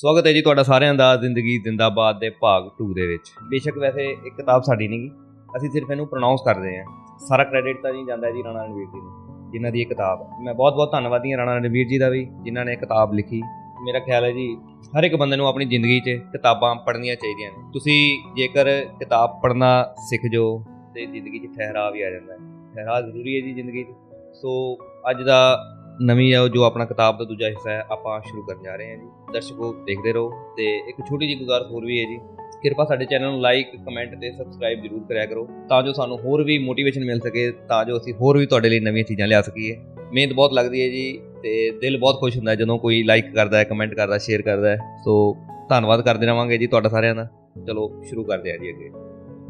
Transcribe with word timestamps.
ਸਵਾਗਤ 0.00 0.26
ਹੈ 0.26 0.32
ਜੀ 0.32 0.42
ਤੁਹਾਡਾ 0.42 0.62
ਸਾਰਿਆਂ 0.62 0.94
ਦਾ 0.94 1.16
ਜ਼ਿੰਦਗੀ 1.16 1.58
ਜ਼ਿੰਦਾਬਾਦ 1.58 2.20
ਦੇ 2.20 2.30
ਭਾਗ 2.30 2.66
2 2.66 2.92
ਦੇ 2.94 3.06
ਵਿੱਚ। 3.06 3.30
ਬੇਸ਼ੱਕ 3.50 3.78
ਵੈਸੇ 3.78 4.16
ਇੱਕ 4.26 4.36
ਕਿਤਾਬ 4.36 4.62
ਸਾਡੀ 4.62 4.88
ਨਹੀਂ 4.88 5.00
ਗੀ। 5.00 5.10
ਅਸੀਂ 5.56 5.70
ਸਿਰਫ 5.70 5.90
ਇਹਨੂੰ 5.90 6.06
ਪ੍ਰੋਨਾਂਸ 6.06 6.40
ਕਰਦੇ 6.44 6.78
ਹਾਂ। 6.78 6.84
ਸਾਰਾ 7.28 7.44
ਕ੍ਰੈਡਿਟ 7.44 7.82
ਤਾਂ 7.82 7.92
ਨਹੀਂ 7.92 8.06
ਜਾਂਦਾ 8.06 8.26
ਹੈ 8.26 8.32
ਜੀ 8.32 8.42
ਰਾਣਾ 8.44 8.64
ਰਣਵੀਰ 8.64 8.86
ਜੀ 8.86 8.98
ਨੂੰ, 8.98 9.50
ਜਿਨ੍ਹਾਂ 9.52 9.72
ਦੀ 9.72 9.80
ਇਹ 9.80 9.86
ਕਿਤਾਬ 9.86 10.22
ਹੈ। 10.22 10.44
ਮੈਂ 10.44 10.54
ਬਹੁਤ 10.54 10.74
ਬਹੁਤ 10.74 10.92
ਧੰਨਵਾਦੀ 10.92 11.32
ਹਾਂ 11.32 11.38
ਰਾਣਾ 11.38 11.56
ਰਣਵੀਰ 11.56 11.88
ਜੀ 11.88 11.98
ਦਾ 11.98 12.08
ਵੀ, 12.08 12.28
ਜਿਨ੍ਹਾਂ 12.42 12.64
ਨੇ 12.64 12.72
ਇਹ 12.72 12.76
ਕਿਤਾਬ 12.76 13.12
ਲਿਖੀ। 13.12 13.42
ਮੇਰਾ 13.84 13.98
ਖਿਆਲ 13.98 14.24
ਹੈ 14.24 14.32
ਜੀ, 14.32 14.56
ਹਰ 14.98 15.04
ਇੱਕ 15.04 15.16
ਬੰਦੇ 15.16 15.36
ਨੂੰ 15.36 15.48
ਆਪਣੀ 15.48 15.64
ਜ਼ਿੰਦਗੀ 15.64 16.00
'ਚ 16.00 16.10
ਕਿਤਾਬਾਂ 16.32 16.76
ਪੜ੍ਹਨੀਆਂ 16.76 17.16
ਚਾਹੀਦੀਆਂ 17.16 17.50
ਨੇ। 17.50 17.70
ਤੁਸੀਂ 17.72 18.18
ਜੇਕਰ 18.36 18.84
ਕਿਤਾਬ 18.98 19.40
ਪੜ੍ਹਨਾ 19.42 19.82
ਸਿੱਖ 19.82 20.22
ਜਾਓ 20.32 20.64
ਤੇ 20.94 21.06
ਜ਼ਿੰਦਗੀ 21.06 21.38
'ਚ 21.38 21.56
ਠਹਿਰਾਅ 21.56 21.90
ਵੀ 21.90 22.02
ਆ 22.02 22.10
ਜਾਂਦਾ 22.10 22.32
ਹੈ। 22.32 22.38
ਠਹਿਰਾਅ 22.74 23.00
ਜ਼ਰੂਰੀ 23.00 23.36
ਹੈ 23.36 23.46
ਜੀ 23.46 23.52
ਜ਼ਿੰਦਗੀ 23.52 23.84
'ਚ। 23.84 23.88
ਸੋ, 24.34 24.76
ਅੱਜ 25.10 25.22
ਦਾ 25.22 25.58
ਨਵੀਂ 26.00 26.32
ਹੈ 26.32 26.40
ਉਹ 26.40 26.48
ਜੋ 26.48 26.62
ਆਪਣਾ 26.64 26.84
ਕਿਤਾਬ 26.84 27.18
ਦਾ 27.18 27.24
ਦੂਜਾ 27.24 27.48
ਹਿੱਸਾ 27.48 27.70
ਹੈ, 27.70 27.84
ਆਪਾਂ 27.90 28.20
ਸ਼ੁਰੂ 28.20 28.42
ਕਰਨ 28.42 28.62
ਜਾ 28.62 28.74
ਰਹੇ 28.76 28.90
ਹਾਂ 28.90 28.96
ਜੀ। 28.96 29.06
ਦਰਸ਼ਕੋ, 29.32 29.72
ਦੇਖਦੇ 29.86 30.12
ਰਹੋ 30.12 30.30
ਤੇ 30.56 30.64
ਇੱਕ 30.88 31.00
ਛੋਟੀ 31.08 31.26
ਜਿਹੀ 31.26 31.38
ਗੁਜ਼ਾਰਿਸ਼ 31.38 31.70
ਹੋਰ 31.72 31.84
ਵੀ 31.84 31.98
ਹੈ 32.00 32.04
ਜੀ। 32.04 32.18
ਕਿਰਪਾ 32.62 32.84
ਸਾਡੇ 32.84 33.04
ਚੈਨਲ 33.04 33.30
ਨੂੰ 33.30 33.40
ਲਾਈਕ 33.40 33.68
ਕਮੈਂਟ 33.76 34.14
ਤੇ 34.20 34.30
ਸਬਸਕ੍ਰਾਈਬ 34.32 34.82
ਜ਼ਰੂਰ 34.82 35.02
ਕਰਿਆ 35.08 35.26
ਕਰੋ, 35.26 35.46
ਤਾਂ 35.68 35.82
ਜੋ 35.82 35.92
ਸਾਨੂੰ 35.92 36.18
ਹੋਰ 36.18 36.42
ਵੀ 36.44 36.58
ਮੋਟੀਵੇਸ਼ਨ 36.58 37.04
ਮਿਲ 37.04 37.20
ਸਕੇ, 37.20 37.50
ਤਾਂ 37.68 37.84
ਜੋ 37.84 37.96
ਅਸੀਂ 37.98 38.14
ਹੋਰ 38.14 38.38
ਵੀ 38.38 38.46
ਤੁਹਾਡੇ 38.46 38.68
ਲਈ 38.68 38.80
ਨਵੀਆਂ 38.80 39.04
ਚੀਜ਼ਾਂ 39.04 39.28
ਲਿਆ 39.28 39.42
ਸਕੀਏ। 39.42 39.76
ਮਿਹਨਤ 40.12 40.32
ਬਹੁਤ 40.32 40.52
ਲੱਗਦੀ 40.52 40.82
ਹੈ 40.82 40.88
ਜੀ 40.88 41.20
ਤੇ 41.42 41.70
ਦਿਲ 41.80 41.98
ਬਹੁਤ 41.98 42.20
ਖੁਸ਼ 42.20 42.36
ਹੁੰਦਾ 42.36 42.50
ਹੈ 42.50 42.56
ਜਦੋਂ 42.56 42.78
ਕੋਈ 42.78 43.02
ਲਾਈਕ 43.02 43.32
ਕਰਦਾ 43.34 43.58
ਹੈ 43.58 43.64
ਕਮੈਂਟ 43.64 43.94
ਕਰਦਾ 43.94 44.18
ਸ਼ੇਅਰ 44.18 44.42
ਕਰਦਾ 44.42 44.70
ਹੈ। 44.70 44.76
ਸੋ 45.04 45.36
ਧੰਨਵਾਦ 45.68 46.00
ਕਰਦੇ 46.00 46.26
ਰਵਾਂਗੇ 46.26 46.58
ਜੀ 46.58 46.66
ਤੁਹਾਡਾ 46.66 46.88
ਸਾਰਿਆਂ 46.88 47.14
ਦਾ। 47.14 47.28
ਚਲੋ, 47.66 47.90
ਸ਼ੁਰੂ 48.02 48.24
ਕਰਦੇ 48.24 48.50
ਹਾਂ 48.50 48.58
ਜੀ 48.58 48.70
ਅੱਗੇ। 48.70 48.90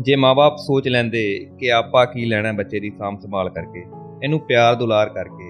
ਜੇ 0.01 0.17
ਮਾਪੇ 0.17 0.57
ਸੋਚ 0.57 0.89
ਲੈਂਦੇ 0.89 1.47
ਕਿ 1.61 1.73
ਆਪਾਂ 1.73 2.07
ਕੀ 2.07 2.25
ਲੈਣਾ 2.25 2.53
ਬੱਚੇ 2.53 2.81
ਦੀ 2.81 2.91
ਸਾਂਭ 2.91 3.19
ਸੰਭਾਲ 3.19 3.51
ਕਰਕੇ, 3.51 3.85
ਇਹਨੂੰ 4.25 4.41
ਪਿਆਰ 4.41 4.75
ਦੁਲਾਰ 4.75 5.09
ਕਰਕੇ 5.09 5.50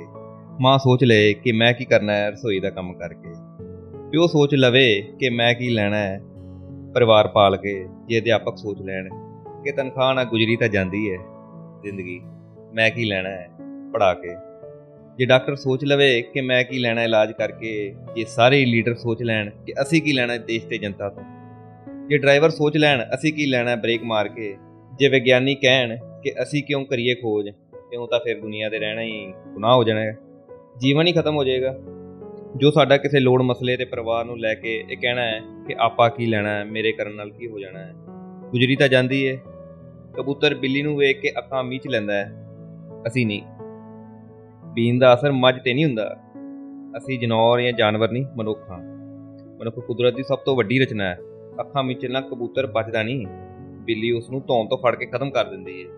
ਮਾਂ 0.60 0.78
ਸੋਚ 0.78 1.04
ਲਏ 1.04 1.32
ਕਿ 1.34 1.52
ਮੈਂ 1.52 1.72
ਕੀ 1.72 1.84
ਕਰਨਾ 1.84 2.14
ਹੈ 2.14 2.30
ਰਸੋਈ 2.30 2.58
ਦਾ 2.60 2.70
ਕੰਮ 2.70 2.92
ਕਰਕੇ। 2.92 3.32
ਪਿਓ 4.10 4.26
ਸੋਚ 4.26 4.54
ਲਵੇ 4.54 5.02
ਕਿ 5.20 5.30
ਮੈਂ 5.30 5.54
ਕੀ 5.54 5.68
ਲੈਣਾ 5.70 5.96
ਹੈ 5.96 6.20
ਪਰਿਵਾਰ 6.94 7.28
ਪਾਲ 7.28 7.56
ਕੇ, 7.56 7.72
ਜੇ 8.08 8.18
ਅਧਿਆਪਕ 8.18 8.56
ਸੋਚ 8.56 8.82
ਲੈਣ 8.82 9.08
ਕਿ 9.64 9.72
ਤਨਖਾਹ 9.72 10.14
ਨਾਲ 10.14 10.24
ਗੁਜ਼ਰੀ 10.24 10.56
ਤਾਂ 10.56 10.68
ਜਾਂਦੀ 10.68 11.10
ਹੈ 11.12 11.16
ਜ਼ਿੰਦਗੀ, 11.82 12.20
ਮੈਂ 12.74 12.90
ਕੀ 12.90 13.04
ਲੈਣਾ 13.04 13.30
ਹੈ 13.30 13.48
ਪੜਾ 13.92 14.12
ਕੇ। 14.14 14.34
ਜੇ 15.18 15.26
ਡਾਕਟਰ 15.26 15.56
ਸੋਚ 15.56 15.84
ਲਵੇ 15.84 16.22
ਕਿ 16.22 16.40
ਮੈਂ 16.40 16.62
ਕੀ 16.64 16.78
ਲੈਣਾ 16.78 17.04
ਇਲਾਜ 17.04 17.32
ਕਰਕੇ, 17.32 17.94
ਜੇ 18.16 18.24
ਸਾਰੇ 18.24 18.64
ਲੀਡਰ 18.64 18.94
ਸੋਚ 18.94 19.22
ਲੈਣ 19.22 19.50
ਕਿ 19.66 19.72
ਅਸੀਂ 19.82 20.02
ਕੀ 20.02 20.12
ਲੈਣਾ 20.12 20.36
ਦੇਸ਼ 20.36 20.66
ਤੇ 20.66 20.78
ਜਨਤਾ 20.78 21.08
ਤੋਂ। 21.08 21.22
ਜੇ 22.08 22.18
ਡਰਾਈਵਰ 22.18 22.50
ਸੋਚ 22.50 22.76
ਲੈਣ 22.76 23.04
ਅਸੀਂ 23.14 23.32
ਕੀ 23.32 23.46
ਲੈਣਾ 23.46 23.76
ਬ੍ਰੇਕ 23.76 24.02
ਮਾਰ 24.04 24.28
ਕੇ, 24.28 24.56
ਜੇ 24.98 25.08
ਵਿਗਿਆਨੀ 25.08 25.54
ਕਹਿਣ 25.54 25.96
ਕਿ 26.22 26.42
ਅਸੀਂ 26.42 26.62
ਕਿਉਂ 26.62 26.84
ਕਰੀਏ 26.84 27.14
ਖੋਜ, 27.14 27.50
ਕਿਉਂ 27.90 28.08
ਤਾਂ 28.08 28.20
ਫਿਰ 28.20 28.40
ਦੁਨੀਆ 28.40 28.68
ਤੇ 28.68 28.78
ਰਹਿਣਾ 28.78 29.02
ਹੀ 29.02 29.32
ਗੁਨਾਹ 29.52 29.76
ਹੋ 29.76 29.84
ਜਾਣਾ 29.84 30.00
ਹੈ। 30.00 30.16
ਜੀਵਨ 30.78 31.06
ਹੀ 31.06 31.12
ਖਤਮ 31.12 31.36
ਹੋ 31.36 31.44
ਜਾਏਗਾ। 31.44 31.78
ਜੋ 32.56 32.70
ਸਾਡਾ 32.70 32.96
ਕਿਸੇ 32.96 33.20
ਲੋੜ 33.20 33.42
ਮਸਲੇ 33.42 33.76
ਤੇ 33.76 33.84
ਪਰਿਵਾਰ 33.84 34.24
ਨੂੰ 34.24 34.38
ਲੈ 34.38 34.54
ਕੇ 34.54 34.84
ਇਹ 34.90 34.96
ਕਹਿਣਾ 34.96 35.22
ਹੈ 35.22 35.40
ਕਿ 35.66 35.74
ਆਪਾਂ 35.78 36.10
ਕੀ 36.10 36.26
ਲੈਣਾ 36.26 36.48
ਹੈ, 36.48 36.64
ਮੇਰੇ 36.64 36.92
ਕਰਨ 36.92 37.16
ਨਾਲ 37.16 37.30
ਕੀ 37.30 37.46
ਹੋ 37.46 37.58
ਜਾਣਾ 37.58 37.78
ਹੈ। 37.78 37.92
ਗੁਜਰੀ 38.50 38.76
ਤਾਂ 38.76 38.88
ਜਾਂਦੀ 38.88 39.28
ਹੈ 39.28 39.36
ਕਬੂਤਰ 40.14 40.54
ਬਿੱਲੀ 40.54 40.82
ਨੂੰ 40.82 40.96
ਵੇਖ 40.96 41.20
ਕੇ 41.20 41.30
ਅੱਖਾਂ 41.38 41.64
ਮੀਚ 41.64 41.86
ਲੈਂਦਾ 41.86 42.14
ਹੈ। 42.14 42.48
ਅਸੀਂ 43.06 43.26
ਨਹੀਂ। 43.26 43.42
ਬੀਨ 44.74 44.98
ਦਾ 44.98 45.14
ਅਸਰ 45.14 45.32
ਮੱਝ 45.32 45.56
ਤੇ 45.64 45.74
ਨਹੀਂ 45.74 45.84
ਹੁੰਦਾ। 45.84 46.16
ਅਸੀਂ 46.98 47.18
ਜਨੌਰ 47.18 47.60
ਜਾਂ 47.60 47.72
ਜਾਨਵਰ 47.72 48.10
ਨਹੀਂ, 48.10 48.24
ਮਨੁੱਖ 48.36 48.70
ਹਾਂ। 48.70 48.78
ਮਨੁੱਖ 49.60 49.80
ਕੁਦਰਤ 49.80 50.14
ਦੀ 50.14 50.22
ਸਭ 50.22 50.38
ਤੋਂ 50.38 50.56
ਵੱਡੀ 50.56 50.78
ਰਚਨਾ 50.78 51.04
ਹੈ। 51.04 51.18
ਅੱਖਾਂ 51.60 51.82
ਮੀਚਣ 51.82 52.20
ਕਬੂਤਰ 52.20 52.66
ਬਚਦਾ 52.66 53.02
ਨਹੀਂ। 53.02 53.26
ਬਿੱਲੀ 53.60 54.10
ਉਸ 54.10 54.30
ਨੂੰ 54.30 54.40
ਧੌਣ 54.40 54.68
ਤੋਂ 54.68 54.78
ਫੜ 54.78 54.96
ਕੇ 54.96 55.06
ਖਤਮ 55.06 55.30
ਕਰ 55.30 55.44
ਦਿੰਦੀ 55.44 55.84
ਹੈ 55.84 55.88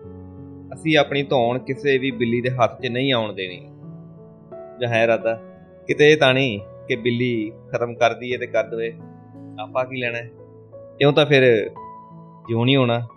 ਅਸੀਂ 0.73 0.97
ਆਪਣੀ 0.97 1.23
ਧੌਣ 1.23 1.59
ਕਿਸੇ 1.59 1.97
ਵੀ 1.97 2.11
ਬਿੱਲੀ 2.11 2.41
ਦੇ 2.41 2.49
ਹੱਥ 2.49 2.81
'ਚ 2.81 2.87
ਨਹੀਂ 2.87 3.13
ਆਉਣ 3.13 3.33
ਦੇਣੀ। 3.33 3.72
ਜਾਂ 4.81 4.89
ਹੈ 4.89 5.03
ਇਰਾਦਾ, 5.03 5.33
ਕਿਤੇ 5.87 6.11
ਇਹ 6.11 6.17
ਤਾਂ 6.17 6.33
ਨਹੀਂ 6.33 6.59
ਕਿ 6.87 6.95
ਬਿੱਲੀ 6.95 7.51
ਖਤਮ 7.71 7.93
ਕਰਦੀ 7.95 8.31
ਏ 8.31 8.37
ਤੇ 8.37 8.47
ਕਰ 8.47 8.63
ਦਵੇ। 8.63 8.93
ਆਪਾਂ 9.59 9.85
ਕੀ 9.85 10.01
ਲੈਣਾ 10.01 10.17
ਹੈ? 10.17 10.29
ਇਉਂ 11.01 11.13
ਤਾਂ 11.13 11.25
ਫਿਰ 11.25 11.69
ਜਿਉਂ 12.47 12.65
ਨਹੀਂ 12.65 12.77
ਹੋਣਾ। 12.77 13.07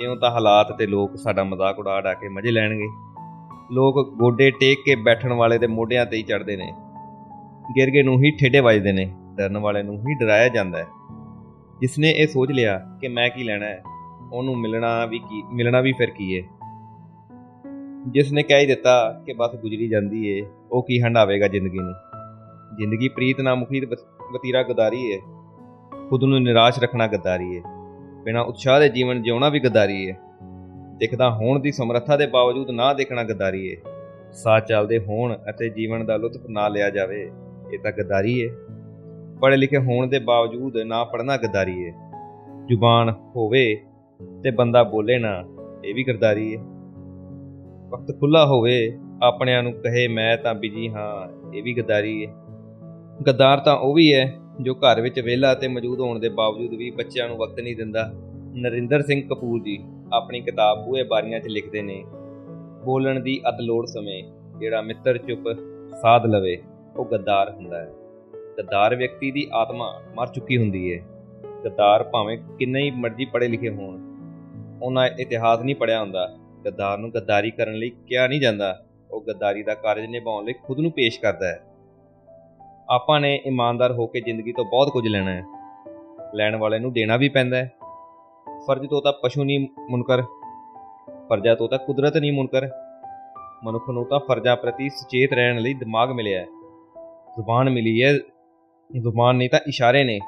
ਇਉਂ 0.00 0.16
ਤਾਂ 0.16 0.30
ਹਾਲਾਤ 0.30 0.72
ਤੇ 0.78 0.86
ਲੋਕ 0.86 1.16
ਸਾਡਾ 1.16 1.44
ਮਜ਼ਾਕ 1.44 1.78
ਉਡਾ 1.78 1.96
ਉਡਾ 1.96 2.14
ਕੇ 2.14 2.28
ਮਜ਼ੇ 2.28 2.50
ਲੈਣਗੇ। 2.50 2.88
ਲੋਕ 3.72 4.14
ਗੋਡੇ 4.18 4.50
ਟੇਕ 4.50 4.78
ਕੇ 4.86 4.94
ਬੈਠਣ 4.94 5.32
ਵਾਲੇ 5.32 5.58
ਦੇ 5.58 5.66
ਮੋਢਿਆਂ 5.66 6.06
ਤੇ 6.06 6.16
ਹੀ 6.16 6.22
ਚੜਦੇ 6.22 6.56
ਨੇ। 6.56 6.72
ਗਿਰਗੇ 7.76 8.02
ਨੂੰ 8.02 8.22
ਹੀ 8.22 8.30
ਠੇਡੇ 8.30 8.60
ਵੱਜਦੇ 8.60 8.92
ਨੇ। 8.92 9.14
ਡਰਨ 9.36 9.58
ਵਾਲੇ 9.58 9.82
ਨੂੰ 9.82 9.98
ਹੀ 9.98 10.14
ਡਰਾਇਆ 10.14 10.48
ਜਾਂਦਾ 10.48 10.78
ਹੈ। 10.78 10.86
ਜਿਸਨੇ 11.80 12.10
ਇਹ 12.10 12.26
ਸੋਚ 12.26 12.50
ਲਿਆ 12.50 12.78
ਕਿ 13.00 13.08
ਮੈਂ 13.08 13.30
ਕੀ 13.30 13.44
ਲੈਣਾ 13.44 13.66
ਹੈ, 13.66 13.82
ਉਹਨੂੰ 14.32 14.58
ਮਿਲਣਾ 14.58 15.06
ਵੀ 15.06 15.18
ਕੀ, 15.18 15.42
ਮਿਲਣਾ 15.52 15.80
ਵੀ 15.80 15.92
ਫਿਰ 15.92 16.10
ਕੀ 16.10 16.38
ਹੈ? 16.38 16.55
ਜਿਸ 18.06 18.32
ਨੇ 18.32 18.42
ਕਹਿ 18.42 18.60
ਹੀ 18.60 18.66
ਦਿੱਤਾ 18.66 19.22
ਕਿ 19.26 19.32
ਬਸ 19.32 19.54
ਗੁਜ਼ਰੀ 19.54 19.88
ਜਾਂਦੀ 19.88 20.28
ਏ, 20.28 20.42
ਉਹ 20.72 20.82
ਕੀ 20.82 21.02
ਹੰਡਾਵੇਗਾ 21.02 21.48
ਜ਼ਿੰਦਗੀ 21.48 21.78
ਨੂੰ? 21.78 21.92
ਜ਼ਿੰਦਗੀ 22.78 23.08
ਪ੍ਰੀਤ 23.08 23.40
ਨਾ 23.40 23.54
ਮੁਖੀ 23.54 23.80
ਵਤੀਰਾ 24.34 24.62
ਗਦਾਰੀ 24.62 25.10
ਏ। 25.10 25.18
ਖੁਦ 26.10 26.24
ਨੂੰ 26.24 26.42
ਨਿਰਾਸ਼ 26.42 26.80
ਰੱਖਣਾ 26.80 27.06
ਗਦਾਰੀ 27.06 27.56
ਏ। 27.56 27.62
ਬਿਨਾਂ 28.24 28.44
ਉਤਸ਼ਾਹ 28.44 28.80
ਦੇ 28.80 28.88
ਜੀਵਨ 28.88 29.22
ਜਿਉਣਾ 29.22 29.48
ਵੀ 29.48 29.60
ਗਦਾਰੀ 29.60 30.04
ਏ। 30.04 30.14
ਦਿਖਦਾ 30.96 31.30
ਹੋਣ 31.30 31.60
ਦੀ 31.60 31.72
ਸਮਰੱਥਾ 31.72 32.16
ਦੇ 32.16 32.26
ਬਾਵਜੂਦ 32.26 32.70
ਨਾ 32.70 32.92
ਦੇਖਣਾ 32.92 33.22
ਗਦਾਰੀ 33.22 33.66
ਏ। 33.66 33.76
ਸਾਹ 34.32 34.60
ਚੱਲਦੇ 34.60 34.98
ਹੋਣ 34.98 35.36
ਅਤੇ 35.50 35.68
ਜੀਵਨ 35.68 36.06
ਦਾ 36.06 36.16
ਲੁਤਫ 36.16 36.46
ਨਾ 36.48 36.68
ਲਿਆ 36.68 36.90
ਜਾਵੇ, 36.90 37.30
ਇਹ 37.72 37.78
ਤਾਂ 37.78 37.92
ਗਦਾਰੀ 37.92 38.40
ਏ। 38.40 38.50
ਪੜ੍ਹੇ 39.40 39.56
ਲਿਖੇ 39.56 39.76
ਹੋਣ 39.76 40.06
ਦੇ 40.06 40.18
ਬਾਵਜੂਦ 40.18 40.76
ਨਾ 40.76 41.04
ਪੜ੍ਹਨਾ 41.04 41.36
ਗਦਾਰੀ 41.36 41.82
ਏ। 41.82 41.92
ਜ਼ੁਬਾਨ 42.66 43.10
ਹੋਵੇ 43.36 43.80
ਤੇ 44.42 44.50
ਬੰਦਾ 44.50 44.82
ਬੋਲੇ 44.82 45.18
ਨਾ, 45.18 45.44
ਇਹ 45.84 45.94
ਵੀ 45.94 46.04
ਗਰਦਾਰੀ 46.04 46.52
ਏ। 46.52 46.58
ਵਕਤ 47.86 48.10
ਖੁੱਲਾ 48.20 48.44
ਹੋਵੇ, 48.46 48.76
ਆਪਣਿਆਂ 49.22 49.62
ਨੂੰ 49.62 49.72
ਕਹੇ, 49.72 50.06
ਮੈਂ 50.08 50.36
ਤਾਂ 50.36 50.54
ਬਿਜ਼ੀ 50.54 50.88
ਹਾਂ। 50.88 51.52
ਇਹ 51.54 51.62
ਵੀ 51.62 51.74
ਗਦਾਰੀ 51.74 52.26
ਹੈ 52.26 52.32
ਗੱਦਾਰ 53.26 53.58
ਤਾਂ 53.58 53.76
ਉਹ 53.76 53.94
ਵੀ 53.94 54.12
ਹੈ 54.12 54.24
ਜੋ 54.60 54.74
ਘਰ 54.74 55.00
ਵਿੱਚ 55.00 55.18
ਵਿਹਲਾ 55.20 55.54
ਤੇ 55.54 55.68
ਮੌਜੂਦ 55.68 56.00
ਹੋਣ 56.00 56.18
ਦੇ 56.18 56.28
ਬਾਵਜੂਦ 56.28 56.74
ਵੀ 56.74 56.90
ਬੱਚਿਆਂ 56.90 57.28
ਨੂੰ 57.28 57.36
ਵਕਤ 57.36 57.60
ਨਹੀਂ 57.60 57.76
ਦਿੰਦਾ। 57.76 58.10
ਨਰਿੰਦਰ 58.56 59.02
ਸਿੰਘ 59.02 59.20
ਕਪੂਰ 59.28 59.60
ਜੀ 59.62 59.78
ਆਪਣੀ 60.12 60.40
ਕਿਤਾਬ 60.40 60.84
ਬੂਹੇ 60.84 61.02
ਬਾਰੀਆਂ 61.02 61.40
'ਚ 61.40 61.48
ਲਿਖਦੇ 61.48 61.82
ਨੇ, 61.82 62.02
ਬੋਲਣ 62.84 63.20
ਦੀ 63.20 63.40
ਅਤ 63.48 63.60
ਲੋੜ 63.60 63.84
ਸਮੇਂ, 63.86 64.22
ਜਿਹੜਾ 64.58 64.80
ਮਿੱਤਰ 64.80 65.18
ਚੁੱਪ 65.18 65.48
ਸਾਧ 66.02 66.26
ਲਵੇ, 66.26 66.56
ਉਹ 66.96 67.04
ਗੱਦਾਰ 67.04 67.50
ਹੁੰਦਾ 67.50 67.80
ਹੈ। 67.80 67.90
ਗੱਦਾਰ 68.58 68.94
ਵਿਅਕਤੀ 68.94 69.30
ਦੀ 69.30 69.46
ਆਤਮਾ 69.52 69.92
ਮਰ 70.16 70.26
ਚੁੱਕੀ 70.26 70.56
ਹੁੰਦੀ 70.56 70.92
ਹੈ 70.92 71.02
ਗੱਦਾਰ 71.64 72.02
ਭਾਵੇਂ 72.02 72.36
ਕਿੰਨੇ 72.58 72.82
ਹੀ 72.82 72.90
ਮਰਜ਼ੀ 72.90 73.24
ਪੜ੍ਹੇ 73.24 73.48
ਲਿਖੇ 73.48 73.70
ਹੋਣ, 73.70 73.98
ਉਹਨਾਂ 74.82 75.08
ਇਤਿਹਾਸ 75.18 75.62
ਨਹੀਂ 75.62 75.76
ਪੜਿਆ 75.76 76.00
ਹੁੰਦਾ। 76.00 76.28
ਗੱਦਾਰ 76.66 76.98
ਨੂੰ 76.98 77.10
ਗੱਦਾਰੀ 77.10 77.50
ਕਰਨ 77.50 77.74
ਲਈ 77.74 77.90
ਕਿਹਾ 77.90 78.26
ਨਹੀਂ 78.26 78.40
ਜਾਂਦਾ। 78.40 78.82
ਉਹ 79.10 79.24
ਗੱਦਾਰੀ 79.28 79.62
ਦਾ 79.62 79.74
ਕਾਰਜ 79.74 80.06
ਨਿਭਾਉਣ 80.06 80.44
ਲਈ 80.44 80.52
ਖੁਦ 80.52 80.78
ਨੂੰ 80.78 80.90
ਪੇਸ਼ 80.90 81.20
ਕਰਦਾ 81.20 81.48
ਹੈ। 81.48 81.60
ਆਪਾਂ 82.90 83.20
ਨੇ 83.20 83.40
ਇਮਾਨਦਾਰ 83.46 83.92
ਹੋ 83.92 84.06
ਕੇ 84.06 84.20
ਜ਼ਿੰਦਗੀ 84.20 84.52
ਤੋਂ 84.52 84.64
ਬਹੁਤ 84.64 84.88
ਕੁਝ 84.88 85.08
ਲੈਣਾ 85.08 85.30
ਹੈ। 85.30 85.42
ਲੈਣ 86.34 86.56
ਵਾਲੇ 86.56 86.78
ਨੂੰ 86.78 86.92
ਦੇਣਾ 86.92 87.16
ਵੀ 87.16 87.28
ਪੈਂਦਾ 87.28 87.56
ਹੈ। 87.56 87.72
ਫਰਜ਼ 88.66 88.86
ਤੋਂ 88.90 89.02
ਤਾਂ 89.02 89.12
ਪਸ਼ੂ 89.12 89.44
ਨਹੀਂ 89.44 89.68
ਮੁਨਕਰ। 89.90 90.22
ਫਰਜ਼ਾ 91.28 91.54
ਤੋਂ 91.54 91.68
ਤਾਂ 91.68 91.78
ਕੁਦਰਤ 91.78 92.16
ਨਹੀਂ 92.16 92.32
ਮੁਨਕਰ। 92.32 92.68
ਮਨੁੱਖ 93.64 93.90
ਨੂੰ 93.90 94.06
ਤਾਂ 94.06 94.20
ਫਰਜ਼ਾਂ 94.20 94.56
ਪ੍ਰਤੀ 94.56 94.88
ਸੁਚੇਤ 94.88 95.32
ਰਹਿਣ 95.32 95.58
ਲਈ 95.58 95.74
ਦਿਮਾਗ 95.74 96.10
ਮਿਲਿਆ 96.10 96.40
ਹੈ। 96.40 96.46
ਜ਼ੁਬਾਨ 97.36 97.70
ਮਿਲੀ 97.70 98.02
ਹੈ। 98.02 98.14
ਜ਼ੁਬਾਨ 99.00 99.36
ਨਹੀਂ 99.36 99.50
ਤਾਂ 99.50 99.60
ਇਸ਼ਾਰੇ 99.68 100.04
ਨੇ। 100.04 100.18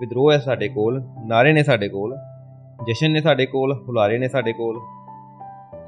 ਵਿਦਰੋਹ 0.00 0.32
ਹੈ 0.32 0.38
ਸਾਡੇ 0.38 0.68
ਕੋਲ, 0.68 1.02
ਨਾਰੇ 1.26 1.52
ਨੇ 1.52 1.62
ਸਾਡੇ 1.62 1.88
ਕੋਲ, 1.88 2.16
ਜਸ਼ਨ 2.88 3.10
ਨੇ 3.10 3.20
ਸਾਡੇ 3.20 3.46
ਕੋਲ, 3.46 3.84
ਹੁਲਾਰੇ 3.88 4.18
ਨੇ 4.18 4.28
ਸਾਡੇ 4.28 4.52
ਕੋਲ। 4.52 4.95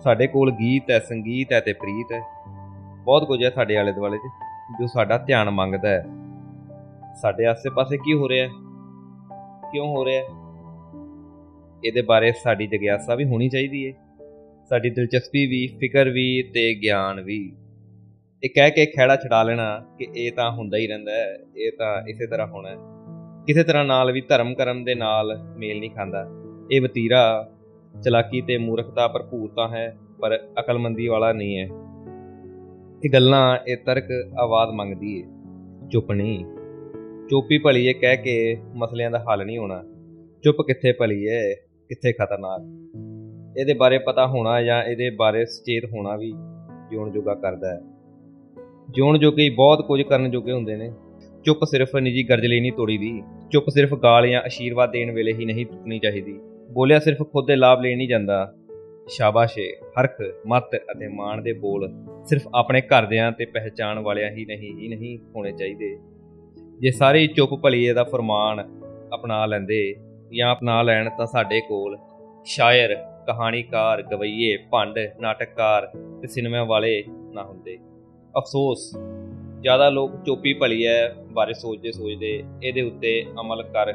ਸਾਡੇ 0.01 0.27
ਕੋਲ 0.27 0.51
ਗੀਤ 0.51 0.91
ਹੈ, 0.91 0.99
ਸੰਗੀਤ 0.99 1.53
ਹੈ 1.53 1.61
ਤੇ 1.61 1.73
ਪ੍ਰੀਤ 1.73 2.13
ਹੈ। 2.13 2.21
ਬਹੁਤ 3.05 3.25
ਕੁਝ 3.25 3.45
ਹੈ 3.45 3.51
ਸਾਡੇ 3.51 3.77
ਆਲੇ 3.77 3.93
ਦੁਆਲੇ 3.93 4.17
'ਚ 4.17 4.31
ਜੋ 4.81 4.87
ਸਾਡਾ 4.87 5.19
ਧਿਆਨ 5.19 5.51
ਮੰਗਦਾ 5.51 5.89
ਹੈ। 5.89 6.07
ਸਾਡੇ 7.15 7.47
ਆਸ-ਪਾਸੇ 7.47 7.97
ਕੀ 7.97 8.15
ਹੋ 8.15 8.29
ਰਿਹਾ 8.29 8.47
ਹੈ? 8.47 8.53
ਕਿਉਂ 9.73 9.87
ਹੋ 9.87 10.05
ਰਿਹਾ 10.05 10.23
ਹੈ? 10.23 10.29
ਇਹਦੇ 11.85 12.03
ਬਾਰੇ 12.03 12.33
ਸਾਡੀ 12.33 12.67
ਜਿਗਿਆਸਾ 12.67 13.15
ਵੀ 13.15 13.25
ਹੋਣੀ 13.25 13.49
ਚਾਹੀਦੀ 13.49 13.87
ਹੈ। 13.87 13.93
ਸਾਡੀ 14.69 14.91
ਦਿਲਚਸਪੀ 14.91 15.47
ਵੀ, 15.47 15.67
ਫਿਕਰ 15.81 16.09
ਵੀ 16.09 16.43
ਤੇ 16.43 16.83
ਗਿਆਨ 16.83 17.21
ਵੀ। 17.21 17.57
ਇਹ 18.45 18.51
ਕਹਿ 18.55 18.71
ਕੇ 18.71 18.87
ਖੇੜਾ 18.87 19.17
ਛਡਾ 19.17 19.43
ਲੈਣਾ 19.43 19.85
ਕਿ 19.99 20.07
ਇਹ 20.17 20.33
ਤਾਂ 20.33 20.51
ਹੁੰਦਾ 20.51 20.77
ਹੀ 20.77 20.87
ਰਹਿੰਦਾ 20.87 21.13
ਹੈ, 21.13 21.39
ਇਹ 21.57 21.73
ਤਾਂ 21.79 22.03
ਇਸੇ 22.09 22.27
ਤਰ੍ਹਾਂ 22.27 22.47
ਹੋਣਾ 22.47 22.69
ਹੈ। 22.69 22.77
ਕਿਸੇ 23.47 23.63
ਤਰ੍ਹਾਂ 23.63 23.85
ਨਾਲ 23.85 24.13
ਵੀ 24.13 24.21
ਧਰਮ 24.21 24.55
ਕਰਨ 24.55 24.85
ਦੇ 24.85 24.95
ਨਾਲ 24.95 25.55
ਮੇਲ 25.57 25.81
ਨਹੀਂ 25.81 25.91
ਖਾਂਦਾ। 25.91 26.27
ਇਹ 26.73 26.83
ਵਤੀਰਾ 26.83 27.51
ਚਲਾਕੀ 28.05 28.41
ਤੇ 28.41 28.59
ਮੂਰਖਤਾ 28.59 29.09
ਭਰਪੂਰ 29.09 29.51
ਤਾਂ 29.57 29.69
ਹੈ, 29.69 29.97
ਪਰ 30.21 30.39
ਅਕਲਮੰਦੀ 30.61 31.07
ਵਾਲਾ 31.07 31.33
ਨਹੀਂ 31.33 31.59
ਹੈ। 31.59 31.69
ਇਹ 33.05 33.13
ਗੱਲਾਂ, 33.13 33.59
ਇਹ 33.69 33.77
ਤਰਕ 33.77 34.05
ਆਵਾਜ਼ 34.39 34.71
ਮੰਗਦੀ 34.71 35.21
ਏ। 35.21 35.25
ਚੁੱਪ 35.93 36.13
ਨਹੀਂ। 36.13 36.45
ਚੁੱਪੀ 37.31 37.59
ਭਲੀ 37.59 37.87
ਏ 37.87 37.93
ਕਹਿ 37.93 38.17
ਕੇ 38.17 38.57
ਮਸਲਿਆਂ 38.75 39.11
ਦਾ 39.11 39.19
ਹੱਲ 39.19 39.47
ਨਹੀਂ 39.47 39.59
ਹੋਣਾ। 39.59 39.85
ਚੁੱਪ 40.45 40.57
ਕਿੱਥੇ 40.61 40.93
ਭਲੀ 40.93 41.25
ਏ 41.25 41.55
ਕਿੱਥੇ 41.89 42.13
ਖਤਰਨਾਕ। 42.13 42.61
ਇਹਦੇ 43.61 43.75
ਬਾਰੇ 43.75 43.99
ਪਤਾ 43.99 44.27
ਹੋਣਾ 44.27 44.63
ਜਾਂ 44.63 44.85
ਇਹਦੇ 44.85 45.11
ਬਾਰੇ 45.11 45.45
ਸੁਚੇਤ 45.45 45.85
ਹੋਣਾ 45.85 46.17
ਵੀ 46.17 46.33
ਜਿਉਣ 46.91 47.11
ਜੋਗਾ 47.11 47.35
ਕਰਦਾ 47.35 47.75
ਹੈ। 47.75 47.81
ਜਿਉਣ 48.91 49.19
ਜੋਗੇ 49.19 49.43
ਹੀ 49.43 49.51
ਬਹੁਤ 49.51 49.87
ਕੁਝ 49.87 50.03
ਕਰਨ 50.03 50.31
ਜੋਗੇ 50.31 50.53
ਹੁੰਦੇ 50.53 50.77
ਨੇ। 50.77 50.93
ਚੁੱਪ 51.45 51.65
ਸਿਰਫ 51.65 51.97
ਨਿੱਜੀ 51.97 52.29
ਗਰਜ 52.29 52.47
ਲਈ 52.47 52.61
ਨਹੀਂ 52.61 52.73
ਤੋੜੀ 52.73 52.99
ਦੀ 52.99 53.23
ਚੁੱਪ 53.53 53.69
ਸਿਰਫ 53.69 53.95
ਗਾਲ 53.95 54.29
ਜਾਂ 54.29 54.43
ਅਸ਼ੀਰਵਾਦ 54.47 54.93
ਦੇਣ 54.93 55.13
ਵੇਲੇ 55.15 55.33
ਹੀ 55.33 55.45
ਨਹੀਂ 55.45 55.67
ਟੁੱਟਣੀ 55.67 55.99
ਚਾਹੀਦੀ। 55.99 56.41
ਬੋਲਿਆ 56.71 56.99
ਸਿਰਫ 56.99 57.19
ਖੁਦ 57.19 57.47
ਦੇ 57.47 57.57
ਲਾਭ 57.57 57.81
ਲਈ 57.81 57.95
ਨਹੀਂ 57.95 58.09
ਜਾਂਦਾ। 58.09 58.55
ਸ਼ਾਬਾਸ਼ੇ 59.09 59.77
ਹਰਖ, 60.01 60.23
ਮਤ 60.47 60.77
ਅਤੇ 60.77 61.09
ਮਾਣ 61.09 61.43
ਦੇ 61.43 61.53
ਬੋਲ 61.53 61.93
ਸਿਰਫ 62.25 62.43
ਆਪਣੇ 62.55 62.81
ਘਰਦਿਆਂ 62.81 63.33
ਤੇ 63.33 63.45
ਪਹਿਚਾਣ 63.45 63.99
ਵਾਲਿਆਂ 63.99 64.31
ਹੀ 64.31 64.45
ਨਹੀਂ 64.45 64.79
ਹੀ 64.79 64.89
ਨਹੀਂ 64.89 65.19
ਹੋਣੇ 65.37 65.53
ਚਾਹੀਦੇ। 65.53 65.99
ਜੇ 66.81 66.91
ਸਾਰੇ 66.91 67.19
ਹੀ 67.19 67.27
ਚੁੱਪ 67.27 67.51
ਭਲੀਏ 67.51 67.93
ਦਾ 67.93 68.05
ਫਰਮਾਨ 68.05 68.81
ਅਪਣਾ 69.15 69.47
ਲੈਂਦੇ 69.47 69.97
ਜਾਂ 70.37 70.55
ਅਪਣਾ 70.55 70.83
ਲੈਣ 70.83 71.11
ਤਾਂ 71.19 71.27
ਸਾਡੇ 71.27 71.61
ਕੋਲ 71.61 71.99
ਸ਼ਾਇਰ, 72.45 72.95
ਕਹਾਣੀਕਾਰ, 73.27 74.03
ਗਵਈਏ, 74.03 74.57
ਭੰਡ, 74.57 74.99
ਨਾਟਕਕਾਰ 75.21 75.87
ਤੇ 76.21 76.27
ਸਿਨੇਮਾ 76.27 76.65
ਵਾਲੇ 76.65 77.05
ਨਾ 77.33 77.43
ਹੁੰਦੇ। 77.43 77.79
ਅਫਸੋਸ, 78.39 78.97
ਜ਼ਿਆਦਾ 79.61 79.91
ਲੋਕ 79.91 80.25
ਚੋਪੀ 80.27 80.53
ਭਲੀਏ 80.53 80.91
ਬਾਰੇ 81.33 81.55
ਸੋਚਦੇ 81.55 81.93
ਸੋਚਦੇ 81.93 82.45
ਇਹਦੇ 82.63 82.83
ਉੱਤੇ 82.83 83.25
ਅਮਲ 83.41 83.63
ਕਰ 83.63 83.93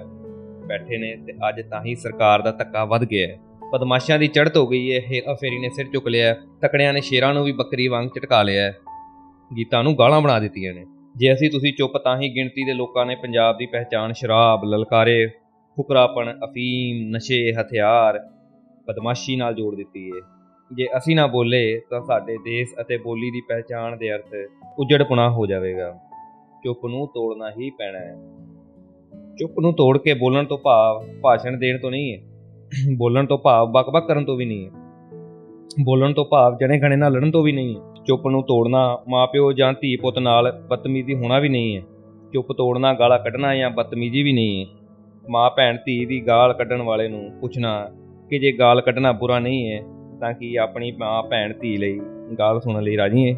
ਬੈਠੇ 0.68 0.98
ਨੇ 0.98 1.15
ਤੇ 1.15 1.33
ਅੱਜ 1.50 1.62
ਤਾਂ 1.69 1.81
ਹੀ 1.86 1.95
ਸਰਕਾਰ 1.95 2.42
ਦਾ 2.42 2.51
ਧੱਕਾ 2.51 2.86
ਵੱਧ 2.86 3.04
ਗਿਆ 3.04 3.27
ਹੈ। 3.27 3.38
ਬਦਮਾਸ਼ਾਂ 3.74 4.19
ਦੀ 4.19 4.27
ਚੜ੍ਹਤ 4.27 4.57
ਹੋ 4.57 4.68
ਗਈ 4.68 4.95
ਹੈ 4.95 5.00
ਹੇਰਾ 5.00 5.33
ਫੇਰੀ 5.33 5.60
ਨੇ 5.60 5.69
ਸਿਰ 5.69 5.86
ਚੁੱਕ 5.94 6.07
ਲਿਆ 6.07 6.27
ਹੈ, 6.27 6.39
ਤਕੜਿਆਂ 6.62 6.94
ਨੇ 6.94 7.01
ਸ਼ੇਰਾਂ 7.01 7.33
ਨੂੰ 7.33 7.44
ਵੀ 7.44 7.51
ਬੱਕਰੀ 7.51 7.88
ਵਾਂਗ 7.88 8.07
ਝਟਕਾ 8.07 8.44
ਲਿਆ 8.44 8.63
ਹੈ। 8.63 8.77
ਗੀਤਾਂ 9.57 9.83
ਨੂੰ 9.83 9.98
ਗਾਲਾਂ 9.98 10.21
ਬਣਾ 10.21 10.39
ਦਿੱਤੀਆਂ 10.39 10.74
ਨੇ। 10.74 10.86
ਜੇ 11.18 11.33
ਅਸੀਂ 11.33 11.50
ਤੁਸੀਂ 11.51 11.74
ਚੁੱਪ 11.74 11.98
ਤਾਂ 11.98 12.21
ਹੀ 12.21 12.36
ਗਿਣਤੀ 12.36 12.65
ਦੇ 12.65 12.74
ਲੋਕਾਂ 12.74 13.06
ਨੇ 13.06 13.15
ਪੰਜਾਬ 13.15 13.57
ਦੀ 13.57 13.65
ਪਹਿਚਾਣ 13.65 14.13
ਸ਼ਰਾਬ 14.13 14.63
ਲਲਕਾਰੇ 14.63 15.27
ਫੁਕਰਾਪਣ 15.75 16.31
ਅਫੀਮ 16.44 17.10
ਨਸ਼ੇ 17.15 17.54
ਹਥਿਆਰ 17.62 18.19
ਬਦਮਾਸ਼ੀ 18.88 19.36
ਨਾਲ 19.36 19.54
ਜੋੜ 19.54 19.75
ਦਿੱਤੀ 19.75 20.10
ਹੈ। 20.10 20.21
ਜੇ 20.74 20.88
ਅਸੀਂ 20.98 21.15
ਨਾ 21.15 21.27
ਬੋਲੇ 21.27 21.81
ਤਾਂ 21.89 22.01
ਸਾਡੇ 22.01 22.38
ਦੇਸ਼ 22.38 22.81
ਅਤੇ 22.81 22.98
ਬੋਲੀ 22.98 23.31
ਦੀ 23.31 23.42
ਪਹਿਚਾਣ 23.42 23.98
ਦੇ 23.98 24.13
ਅਰਥ 24.13 24.50
ਉਜੜਪੁਣਾ 24.80 25.30
ਹੋ 25.30 25.45
ਜਾਵੇਗਾ। 25.45 26.00
ਚੁੱਪ 26.63 26.86
ਨੂੰ 26.86 27.07
ਤੋੜਨਾ 27.07 27.50
ਹੀ 27.50 27.69
ਪੈਣਾ 27.69 28.00
ਹੈ। 28.00 28.43
ਚੁੱਪ 29.40 29.60
ਨੂੰ 29.60 29.74
ਤੋੜ 29.74 29.98
ਕੇ 29.98 30.14
ਬੋਲਣ 30.14 30.46
ਤੋਂ 30.46 30.58
ਭਾਵ, 30.58 31.06
ਭਾਸ਼ਣ 31.22 31.58
ਦੇਣ 31.58 31.80
ਤੋਂ 31.80 31.92
ਨਹੀਂ 31.92 32.14
ਹੈ। 32.14 32.22
ਬੋਲਣ 32.98 33.26
ਤੋਂ 33.26 33.38
ਭਾਵ 33.38 33.72
ਬਕਬਕ 33.72 34.08
ਕਰਨ 34.08 34.26
ਤੋਂ 34.26 34.36
ਵੀ 34.36 34.46
ਨਹੀਂ 34.46 34.66
ਹੈ। 34.66 34.72
ਬੋਲਣ 35.84 36.14
ਤੋਂ 36.14 36.26
ਭਾਵ 36.26 36.58
ਜਣੇ 36.58 36.80
ਖਣੇ 36.80 36.96
ਨਾਲ 36.96 37.12
ਲੜਨ 37.12 37.32
ਤੋਂ 37.32 37.44
ਵੀ 37.44 37.52
ਨਹੀਂ 37.52 37.76
ਹੈ। 37.76 37.82
ਚੁੱਪ 38.08 38.28
ਨੂੰ 38.28 38.44
ਤੋੜਨਾ 38.44 39.00
ਮਾਪਿਓ 39.10 39.52
ਜਾਂ 39.52 39.74
ਧੀ 39.74 39.96
ਪੁੱਤ 39.96 40.20
ਨਾਲ 40.20 40.64
ਬਦਤਮੀਜ਼ੀ 40.70 41.16
ਹੋਣਾ 41.16 41.40
ਵੀ 41.40 41.50
ਨਹੀਂ 41.50 41.78
ਹੈ। 41.78 41.82
ਚੁੱਪ 42.34 42.52
ਤੋੜਨਾ, 42.52 42.94
ਗਾਲਾਂ 42.94 43.20
ਕੱਢਣਾ 43.20 43.56
ਜਾਂ 43.56 43.70
ਬਦਤਮੀਜ਼ੀ 43.70 44.24
ਵੀ 44.24 44.34
ਨਹੀਂ 44.34 44.66
ਹੈ। 44.66 44.72
ਮਾਂ 45.30 45.50
ਭੈਣ 45.50 45.78
ਧੀ 45.86 46.06
ਦੀ 46.06 46.28
ਗਾਲ 46.28 46.54
ਕੱਢਣ 46.54 46.82
ਵਾਲੇ 46.82 47.08
ਨੂੰ 47.08 47.32
ਪੁੱਛਣਾ 47.42 47.92
ਕਿ 48.30 48.40
ਜੇ 48.40 48.52
ਗਾਲ 48.52 48.82
ਕੱਢਣਾ 48.82 49.12
ਬੁਰਾ 49.12 49.40
ਨਹੀਂ 49.40 49.72
ਹੈ, 49.72 49.82
ਤਾਂ 50.20 50.34
ਕੀ 50.34 50.56
ਆਪਣੀ 50.56 50.92
ਮਾਂ 50.92 51.24
ਭੈਣ 51.24 51.54
ਧੀ 51.60 51.78
ਲਈ 51.78 52.00
ਗਾਲ 52.40 52.62
ਸੁਣਨ 52.62 52.84
ਲਈ 52.84 52.98
ਰਾਜੀ 52.98 53.32
ਹੈ? 53.32 53.36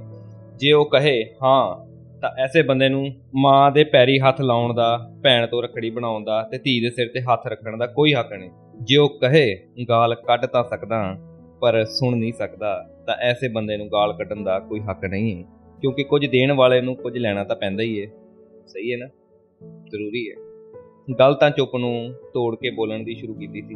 ਜੇ 0.57 0.71
ਉਹ 0.71 0.85
ਕਹੇ, 0.85 1.25
ਹਾਂ 1.43 1.84
ਤਾਂ 2.25 2.43
ਐਸੇ 2.43 2.61
ਬੰਦੇ 2.61 2.89
ਨੂੰ 2.89 3.07
ਮਾਂ 3.35 3.71
ਦੇ 3.71 3.83
ਪੈਰੀ 3.83 4.19
ਹੱਥ 4.19 4.41
ਲਾਉਣ 4.41 4.73
ਦਾ, 4.73 5.11
ਭੈਣ 5.23 5.47
ਤੋਂ 5.47 5.63
ਰੱਖੜੀ 5.63 5.89
ਬਣਾਉਣ 5.89 6.23
ਦਾ 6.23 6.47
ਤੇ 6.51 6.57
ਧੀ 6.57 6.81
ਦੇ 6.81 6.89
ਸਿਰ 6.89 7.07
ਤੇ 7.07 7.21
ਹੱਥ 7.21 7.47
ਰੱਖਣ 7.47 7.77
ਦਾ 7.77 7.87
ਕੋਈ 7.87 8.13
ਹੱਕ 8.13 8.33
ਨਹੀਂ। 8.33 8.51
ਜੇ 8.81 8.97
ਉਹ 8.97 9.09
ਕਹੇ, 9.09 9.55
ਗਾਲ 9.89 10.15
ਕੱਢ 10.15 10.45
ਤਾਂ 10.45 10.63
ਸਕਦਾ, 10.63 11.15
ਪਰ 11.61 11.85
ਸੁਣ 11.85 12.17
ਨਹੀਂ 12.17 12.33
ਸਕਦਾ, 12.33 12.89
ਤਾਂ 13.07 13.15
ਐਸੇ 13.15 13.47
ਬੰਦੇ 13.47 13.77
ਨੂੰ 13.77 13.87
ਗਾਲ 13.87 14.13
ਕੱਢਣ 14.13 14.43
ਦਾ 14.43 14.59
ਕੋਈ 14.59 14.79
ਹੱਕ 14.79 15.05
ਨਹੀਂ 15.05 15.37
ਹੈ। 15.37 15.49
ਕਿਉਂਕਿ 15.81 16.03
ਕੁਝ 16.03 16.25
ਦੇਣ 16.25 16.51
ਵਾਲੇ 16.51 16.81
ਨੂੰ 16.81 16.95
ਕੁਝ 16.95 17.17
ਲੈਣਾ 17.17 17.43
ਤਾਂ 17.43 17.55
ਪੈਂਦਾ 17.55 17.83
ਹੀ 17.83 18.01
ਹੈ। 18.01 18.07
ਸਹੀ 18.67 18.93
ਹੈ 18.93 18.97
ਨਾ? 18.97 19.07
ਜ਼ਰੂਰੀ 19.87 20.29
ਹੈ। 20.29 20.35
ਗੱਲ 21.19 21.33
ਤਾਂ 21.33 21.49
ਚੁੱਪ 21.49 21.75
ਨੂੰ 21.75 22.13
ਤੋੜ 22.33 22.55
ਕੇ 22.55 22.69
ਬੋਲਣ 22.69 23.03
ਦੀ 23.03 23.15
ਸ਼ੁਰੂ 23.15 23.33
ਕੀਤੀ 23.33 23.61
ਸੀ। 23.61 23.75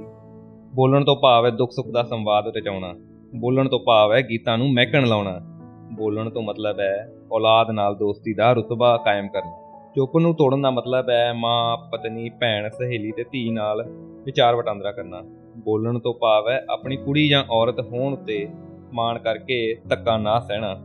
ਬੋਲਣ 0.76 1.06
ਤੋਂ 1.06 1.16
ਭਾਵ 1.16 1.46
ਹੈ 1.46 1.50
ਦੁੱਖ 1.50 1.72
ਸੁੱਖ 1.72 1.88
ਦਾ 1.88 2.04
ਸੰਵਾਦ 2.04 2.58
ਰਚਾਉਣਾ। 2.58 2.96
ਬੋਲਣ 3.36 3.70
ਤੋਂ 3.70 3.80
ਭਾਵ 3.80 4.14
ਹੈ 4.14 4.22
ਗੀਤਾਂ 4.22 4.58
ਨੂੰ 4.58 4.74
ਮਹਿਕਣ 4.74 5.08
ਲਾਉਣਾ। 5.08 5.59
ਬੋਲਣ 5.92 6.30
ਤੋਂ 6.30 6.42
ਮਤਲਬ 6.42 6.80
ਹੈ 6.80 7.12
ਔਲਾਦ 7.32 7.72
ਨਾਲ 7.72 7.96
ਦੋਸਤੀ 7.96 8.34
ਦਾ 8.34 8.54
ਰੁਤਬਾ 8.54 8.98
ਕਾਇਮ 8.98 9.28
ਕਰਨਾ। 9.28 9.52
ਚੁੱਪ 9.96 10.18
ਨੂੰ 10.18 10.36
ਤੋੜਨ 10.36 10.62
ਦਾ 10.62 10.72
ਮਤਲਬ 10.72 11.10
ਹੈ 11.10 11.34
ਮਾਂ, 11.34 11.78
ਪਤਨੀ, 11.92 12.30
ਭੈਣ, 12.30 12.70
ਸਹੇਲੀ 12.70 13.12
ਤੇ 13.12 13.24
ਧੀ 13.24 13.50
ਨਾਲ 13.50 13.84
ਵਿਚਾਰ 14.26 14.56
ਵਟਾਂਦਰਾ 14.56 14.92
ਕਰਨਾ। 14.92 15.22
ਬੋਲਣ 15.58 16.00
ਤੋਂ 16.00 16.14
ਭਾਵ 16.14 16.50
ਹੈ 16.50 16.66
ਆਪਣੀ 16.70 16.98
ਕੁੜੀ 16.98 17.28
ਜਾਂ 17.30 17.44
ਔਰਤ 17.52 17.80
ਹੋਣ 17.80 18.14
ਉੱਤੇ 18.14 18.48
ਮਾਣ 18.94 19.20
ਕਰਕੇ 19.20 19.76
ਧੱਕਾ 19.90 20.18
ਨਾ 20.18 20.40
ਸਹਿਣਾ। 20.40 20.76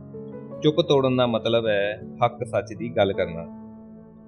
ਚੁੱਪ 0.63 0.81
ਤੋੜਨ 0.81 1.17
ਦਾ 1.17 1.27
ਮਤਲਬ 1.27 1.67
ਹੈ 1.67 2.01
ਹੱਕ 2.25 2.43
ਸੱਚ 2.43 2.73
ਦੀ 2.73 2.89
ਗੱਲ 2.89 3.13
ਕਰਨਾ। 3.13 3.45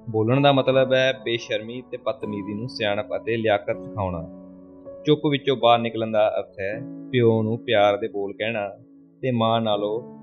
ਬੋਲਣ 0.10 0.42
ਦਾ 0.42 0.52
ਮਤਲਬ 0.52 0.94
ਹੈ 0.94 1.12
ਬੇਸ਼ਰਮੀ 1.26 1.84
ਤੇ 1.92 1.98
ਬਦਤਮੀਜ਼ੀ 1.98 2.54
ਨੂੰ 2.54 2.70
ਸਿਆਣਪ 2.70 3.16
ਅਤੇ 3.16 3.38
ਲਿਆਕਤ 3.38 3.84
ਸਿਖਾਉਣਾ। 3.84 4.22
ਚੁੱਪ 5.06 5.26
ਵਿੱਚੋਂ 5.26 5.58
ਬਾਹਰ 5.58 5.80
ਨਿਕਲਣ 5.80 6.12
ਦਾ 6.12 6.28
ਅਰਥ 6.40 6.60
ਹੈ 6.60 6.80
ਪਿਓ 7.12 7.42
ਨੂੰ 7.44 7.58
ਪਿਆਰ 7.58 7.98
ਦੇ 7.98 8.08
ਬੋਲ 8.08 8.34
ਕਹਿਣਾ 8.34 8.70
ਤੇ 9.22 9.32
ਮਾਂ 9.32 9.62
ਨਾਲੋਂ 9.62 10.18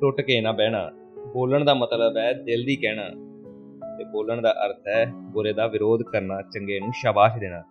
ਟੁੱਟ 0.00 0.20
ਕੇ 0.20 0.40
ਨਾ 0.40 0.52
ਬਹਿਣਾ। 0.52 0.90
ਬੋਲਣ 1.32 1.64
ਦਾ 1.64 1.74
ਮਤਲਬ 1.74 2.16
ਹੈ 2.16 2.32
ਦਿਲ 2.32 2.64
ਦੀ 2.64 2.76
ਕਹਿਣਾ। 2.76 3.08
ਤੇ 3.98 4.04
ਬੋਲਣ 4.04 4.42
ਦਾ 4.42 4.54
ਅਰਥ 4.66 4.88
ਹੈ 4.88 5.06
ਬੁਰੇ 5.12 5.52
ਦਾ 5.52 5.66
ਵਿਰੋਧ 5.66 6.02
ਕਰਨਾ, 6.02 6.42
ਚੰਗੇ 6.42 6.80
ਨੂੰ 6.80 6.92
ਸ਼ਾਬਾਸ਼ 6.92 7.38
ਦੇਣਾ। 7.38 7.62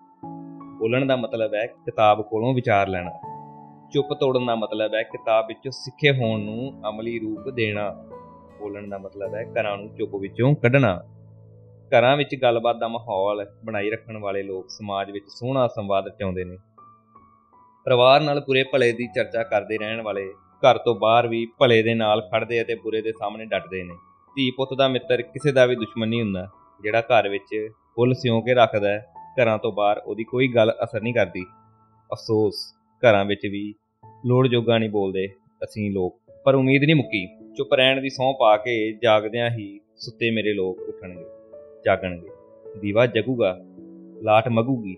ਬੋਲਣ 0.79 1.05
ਦਾ 1.05 1.15
ਮਤਲਬ 1.15 1.53
ਹੈ 1.53 1.67
ਕਿਤਾਬ 1.67 2.21
ਕੋਲੋਂ 2.21 2.53
ਵਿਚਾਰ 2.53 2.87
ਲੈਣਾ। 2.87 3.11
ਚੁੱਪ 3.93 4.13
ਤੋੜਨ 4.13 4.45
ਦਾ 4.45 4.55
ਮਤਲਬ 4.55 4.93
ਹੈ 4.93 5.03
ਕਿਤਾਬ 5.03 5.45
ਵਿੱਚੋਂ 5.47 5.71
ਸਿੱਖੇ 5.71 6.19
ਹੋਣ 6.19 6.39
ਨੂੰ 6.39 6.81
ਅਮਲੀ 6.89 7.19
ਰੂਪ 7.19 7.49
ਦੇਣਾ। 7.49 7.89
ਬੋਲਣ 8.59 8.89
ਦਾ 8.89 8.97
ਮਤਲਬ 8.97 9.35
ਹੈ 9.35 9.43
ਘਰਾਂ 9.43 9.77
ਨੂੰ 9.77 9.95
ਚੁੱਪ 9.95 10.15
ਵਿੱਚੋਂ 10.15 10.55
ਕੱਢਣਾ। 10.55 11.03
ਘਰਾਂ 11.89 12.17
ਵਿੱਚ 12.17 12.35
ਗੱਲਬਾਤ 12.41 12.75
ਦਾ 12.75 12.87
ਮਾਹੌਲ 12.87 13.45
ਬਣਾਈ 13.65 13.89
ਰੱਖਣ 13.89 14.17
ਵਾਲੇ 14.17 14.43
ਲੋਕ 14.43 14.65
ਸਮਾਜ 14.69 15.11
ਵਿੱਚ 15.11 15.25
ਸੋਹਣਾ 15.27 15.67
ਸੰਵਾਦ 15.67 16.07
ਰਚਾਉਂਦੇ 16.07 16.43
ਨੇ। 16.43 16.57
ਪਰਿਵਾਰ 17.85 18.21
ਨਾਲ 18.21 18.39
ਬੁਰੇ 18.39 18.63
ਭਲੇ 18.63 18.91
ਦੀ 18.91 19.07
ਚਰਚਾ 19.07 19.43
ਕਰਦੇ 19.43 19.77
ਰਹਿਣ 19.77 20.01
ਵਾਲੇ 20.01 20.33
ਘਰ 20.63 20.77
ਤੋਂ 20.77 20.93
ਬਾਹਰ 20.95 21.27
ਵੀ 21.27 21.45
ਭਲੇ 21.59 21.81
ਦੇ 21.83 21.93
ਨਾਲ 21.93 22.21
ਖੜਦੇ 22.21 22.61
ਅਤੇ 22.61 22.75
ਬੁਰੇ 22.75 23.01
ਦੇ 23.01 23.11
ਸਾਹਮਣੇ 23.11 23.45
ਡਟਦੇ 23.45 23.83
ਨੇ। 23.83 23.93
ਧੀ 24.35 24.49
ਪੁੱਤ 24.51 24.73
ਦਾ 24.77 24.87
ਮਿੱਤਰ 24.87 25.21
ਕਿਸੇ 25.23 25.51
ਦਾ 25.51 25.65
ਵੀ 25.65 25.75
ਦੁਸ਼ਮਣ 25.75 26.07
ਨਹੀਂ 26.07 26.21
ਹੁੰਦਾ, 26.21 26.47
ਜਿਹੜਾ 26.83 27.01
ਘਰ 27.01 27.27
ਵਿੱਚ 27.29 27.69
ਫੁੱਲ 27.95 28.13
ਸਿਉਂ 28.13 28.41
ਕੇ 28.41 28.53
ਰੱਖਦਾ 28.53 28.89
ਹੈ, 28.89 29.05
ਘਰਾਂ 29.35 29.57
ਤੋਂ 29.57 29.71
ਬਾਹਰ 29.71 30.01
ਉਹਦੀ 30.05 30.23
ਕੋਈ 30.23 30.47
ਗੱਲ 30.47 30.71
ਅਸਰ 30.83 31.01
ਨਹੀਂ 31.01 31.13
ਕਰਦੀ। 31.13 31.43
ਅਫਸੋਸ, 32.09 32.63
ਘਰਾਂ 33.03 33.23
ਵਿੱਚ 33.25 33.45
ਵੀ 33.45 33.73
ਲੋੜ 34.25 34.47
ਜੋਗਾ 34.47 34.77
ਨਹੀਂ 34.77 34.89
ਬੋਲਦੇ 34.89 35.27
ਅਸੀਂ 35.63 35.91
ਲੋਕ, 35.91 36.19
ਪਰ 36.45 36.55
ਉਮੀਦ 36.55 36.83
ਨਹੀਂ 36.83 36.95
ਮੁੱਕੀ। 36.95 37.25
ਚੁੱਪ 37.57 37.73
ਰਹਿਣ 37.73 38.01
ਦੀ 38.01 38.09
ਸਹੁੰ 38.09 38.33
ਪਾ 38.33 38.55
ਕੇ 38.57 38.91
ਜਾਗਦਿਆਂ 39.03 39.49
ਹੀ 39.49 39.79
ਸੁੱਤੇ 39.97 40.31
ਮੇਰੇ 40.31 40.53
ਲੋਕ 40.53 40.79
ਉੱਠਣਗੇ, 40.79 41.25
ਜਾਗਣਗੇ। 41.85 42.29
ਦੀਵਾ 42.79 43.05
ਜਗੂਗਾ, 43.05 43.57
ਲਾਟ 44.23 44.47
ਮਗੂਗੀ। 44.49 44.95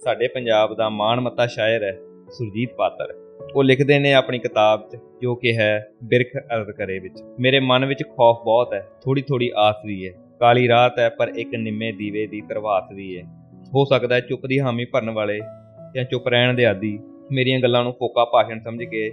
ਸਾਡੇ 0.00 0.28
ਪੰਜਾਬ 0.28 0.74
ਦਾ 0.74 0.88
ਮਾਣਮੱਤਾ 0.88 1.46
ਸ਼ਾਇਰ 1.46 1.82
ਹੈ, 1.82 1.92
ਸੁਰਜੀਤ 2.30 2.74
ਪਾਤਰ। 2.76 3.14
ਉਹ 3.56 3.64
ਲਿਖਦੇ 3.64 3.98
ਨੇ 3.98 4.12
ਆਪਣੀ 4.14 4.38
ਕਿਤਾਬ 4.38 4.88
'ਚ, 4.90 4.96
ਜੋ 5.22 5.34
ਕਿ 5.34 5.56
ਹੈ 5.56 5.86
ਬਿਰਖ 6.04 6.36
ਅਰਦ 6.36 6.70
ਕਰੇ 6.70 6.98
ਵਿੱਚ। 6.98 7.14
ਮੇਰੇ 7.40 7.60
ਮਨ 7.60 7.84
ਵਿੱਚ 7.84 8.02
ਖੌਫ 8.02 8.44
ਬਹੁਤ 8.44 8.74
ਹੈ 8.74 8.86
ਥੋੜੀ 9.04 9.22
ਥੋੜੀ 9.22 9.50
ਆਸ 9.56 9.76
ਵੀ 9.86 10.08
ਹੈ। 10.08 10.12
ਕਾਲੀ 10.40 10.68
ਰਾਤ 10.68 10.98
ਹੈ, 10.98 11.08
ਪਰ 11.08 11.28
ਇੱਕ 11.28 11.50
ਨਿੰਮੇ 11.54 11.92
ਦੀਵੇ 11.92 12.26
ਦੀ 12.26 12.40
ਪ੍ਰਭਾਤ 12.40 12.92
ਵੀ 12.92 13.18
ਹੈ। 13.18 13.22
ਹੋ 13.74 13.84
ਸਕਦਾ 13.84 14.14
ਹੈ 14.14 14.20
ਚੁੱਪ 14.20 14.46
ਦੀ 14.46 14.60
ਹਾਮੀ 14.60 14.84
ਭਰਨ 14.84 15.10
ਵਾਲੇ 15.10 15.40
ਜਾਂ 15.96 16.04
ਚੁੱਪ 16.04 16.28
ਰਹਿਣ 16.28 16.54
ਦੇ 16.54 16.66
ਆਦੀ 16.66 16.98
ਮੇਰੀਆਂ 17.32 17.60
ਗੱਲਾਂ 17.60 17.84
ਨੂੰ 17.84 17.92
ਫੋਕਾ 17.92 18.24
ਭਾਸ਼ਣ 18.24 18.60
ਸਮਝ 18.60 18.84
ਕੇ 18.84 19.12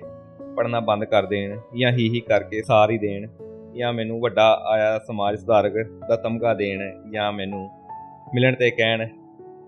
ਪੜਨਾ 0.55 0.79
ਬੰਦ 0.79 1.05
ਕਰ 1.05 1.25
ਦੇਣ 1.25 1.59
ਜਾਂ 1.79 1.91
ਹੀ 1.91 2.09
ਹੀ 2.09 2.19
ਕਰਕੇ 2.19 2.61
ਸਾਰ 2.61 2.91
ਹੀ 2.91 2.97
ਦੇਣ 2.97 3.27
ਜਾਂ 3.75 3.93
ਮੈਨੂੰ 3.93 4.19
ਵੱਡਾ 4.19 4.61
ਆਇਆ 4.67 4.99
ਸਮਾਜ 4.99 5.39
ਸੁਧਾਰਕ 5.39 5.73
ਦਾ 6.09 6.15
ਤਮਗਾ 6.15 6.53
ਦੇਣ 6.53 7.11
ਜਾਂ 7.11 7.31
ਮੈਨੂੰ 7.31 7.69
ਮਿਲਣ 8.33 8.55
ਤੇ 8.55 8.71
ਕਹਿਣ, 8.71 9.01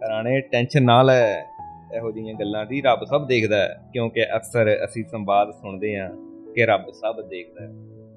ਰਾਣੇ, 0.09 0.41
ਟੈਨਸ਼ਨ 0.41 0.83
ਨਾ 0.83 1.01
ਲੈ। 1.03 1.52
ਇਹੋ 1.95 2.11
ਜਿਹੀਆਂ 2.11 2.33
ਗੱਲਾਂ 2.33 2.65
ਦੀ 2.65 2.81
ਰੱਬ 2.81 3.03
ਸਭ 3.03 3.27
ਦੇਖਦਾ 3.27 3.57
ਹੈ, 3.57 3.75
ਕਿਉਂਕਿ 3.93 4.23
ਅਕਸਰ 4.35 4.85
ਅਸੀਂ 4.85 5.03
ਸੰਵਾਦ 5.11 5.51
ਸੁਣਦੇ 5.51 5.99
ਹਾਂ 5.99 6.09
ਕਿ 6.55 6.65
ਰੱਬ 6.65 6.89
ਸਭ 6.93 7.27
ਦੇਖਦਾ 7.27 7.65
ਹੈ। 7.65 7.71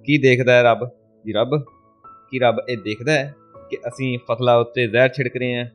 ਕੀ 0.04 0.18
ਦੇਖਦਾ 0.18 0.52
ਹੈ 0.52 0.62
ਰੱਬ? 0.62 0.88
ਜੀ 1.26 1.32
ਰੱਬ, 1.32 1.58
ਕੀ 2.30 2.38
ਰੱਬ 2.38 2.56
ਇਹ 2.68 2.76
ਦੇਖਦਾ 2.76 3.12
ਹੈ 3.12 3.34
ਕਿ 3.70 3.76
ਅਸੀਂ 3.88 4.18
ਫਸਲਾਂ 4.18 4.58
ਉੱਤੇ 4.58 4.86
ਜ਼ਹਿਰ 4.86 5.08
ਛਿੜਕ 5.08 5.36
ਰਹੇ 5.36 5.54
ਹਾਂ? 5.54 5.66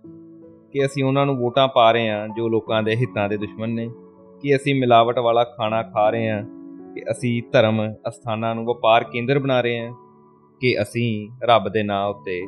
ਕਿ 0.73 0.85
ਅਸੀਂ 0.85 1.03
ਉਹਨਾਂ 1.03 1.25
ਨੂੰ 1.25 1.37
ਵੋਟਾਂ 1.37 1.67
ਪਾ 1.67 1.91
ਰਹੇ 1.91 2.09
ਹਾਂ 2.09 2.27
ਜੋ 2.27 2.49
ਲੋਕਾਂ 2.49 2.83
ਦੇ 2.83 2.95
ਹਿੱਤਾਂ 2.95 3.29
ਦੇ 3.29 3.37
ਦੁਸ਼ਮਣ 3.37 3.69
ਨੇ? 3.69 3.89
ਕਿ 4.41 4.55
ਅਸੀਂ 4.55 4.75
ਮਿਲਾਵਟ 4.75 5.19
ਵਾਲਾ 5.19 5.43
ਖਾਣਾ 5.43 5.83
ਖਾ 5.83 6.09
ਰਹੇ 6.09 6.29
ਹਾਂ? 6.29 6.43
ਕਿ 6.95 7.01
ਅਸੀਂ 7.11 7.43
ਧਰਮ 7.51 7.93
ਅਸਥਾਨਾਂ 8.07 8.55
ਨੂੰ 8.55 8.65
ਵਪਾਰ 8.65 9.03
ਕੇਂਦਰ 9.03 9.39
ਬਣਾ 9.39 9.61
ਰਹੇ 9.61 9.79
ਹਾਂ? 9.79 9.93
ਕਿ 10.61 10.81
ਅਸੀਂ 10.81 11.29
ਰੱਬ 11.43 11.69
ਦੇ 11.69 11.83
ਨਾਂ 11.83 12.05
ਉੱਤੇ 12.05 12.41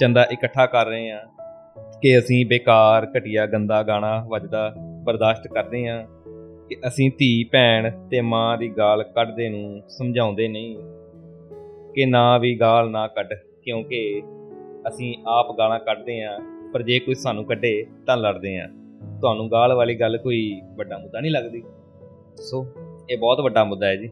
ਚੰਦਾ 0.00 0.24
ਇਕੱਠਾ 0.24 0.66
ਕਰ 0.66 0.86
ਰਹੇ 0.86 1.10
ਹਾਂ? 1.10 1.20
ਕਿ 2.02 2.18
ਅਸੀਂ 2.18 2.46
ਬੇਕਾਰ, 2.46 3.06
ਘਟੀਆ, 3.18 3.46
ਗੰਦਾ 3.46 3.82
ਗਾਣਾ 3.82 4.24
ਵੱਜਦਾ 4.28 4.74
ਬਰਦਾਸ਼ਤ 5.04 5.46
ਕਰਦੇ 5.46 5.88
ਹਾਂ 5.88 6.04
ਕਿ 6.68 6.76
ਅਸੀਂ 6.88 7.10
ਧੀ, 7.18 7.44
ਭੈਣ 7.44 7.90
ਤੇ 8.08 8.20
ਮਾਂ 8.20 8.58
ਦੀ 8.58 8.68
ਗਾਲ 8.68 9.02
ਕੱਢਦੇ 9.02 9.48
ਨੂੰ 9.48 9.82
ਸਮਝਾਉਂਦੇ 9.88 10.48
ਨਹੀਂ 10.48 10.76
ਕਿ 11.94 12.06
ਨਾ 12.06 12.38
ਵੀ 12.38 12.60
ਗਾਲ 12.60 12.90
ਨਾ 12.90 13.06
ਕੱਢ, 13.06 13.28
ਕਿਉਂਕਿ 13.62 14.22
ਅਸੀਂ 14.88 15.14
ਆਪ 15.26 15.58
ਗਾਲਾਂ 15.58 15.78
ਕੱਢਦੇ 15.80 16.24
ਹਾਂ, 16.24 16.38
ਪਰ 16.72 16.82
ਜੇ 16.82 16.98
ਕੋਈ 16.98 17.14
ਸਾਨੂੰ 17.14 17.44
ਕੱਢੇ 17.44 17.86
ਤਾਂ 18.06 18.16
ਲੜਦੇ 18.16 18.58
ਹਾਂ। 18.58 18.68
ਤੁਹਾਨੂੰ 19.20 19.50
ਗਾਲ 19.50 19.72
ਵਾਲੀ 19.72 19.94
ਗੱਲ 19.94 20.18
ਕੋਈ 20.18 20.60
ਵੱਡਾ 20.76 20.98
ਮੁੱਦਾ 20.98 21.20
ਨਹੀਂ 21.20 21.32
ਲੱਗਦੀ। 21.32 21.62
ਸੋ 22.36 22.66
ਇਹ 23.10 23.18
ਬਹੁਤ 23.18 23.40
ਵੱਡਾ 23.40 23.64
ਮੁੱਦਾ 23.64 23.86
ਹੈ 23.86 23.96
ਜੀ। 23.96 24.10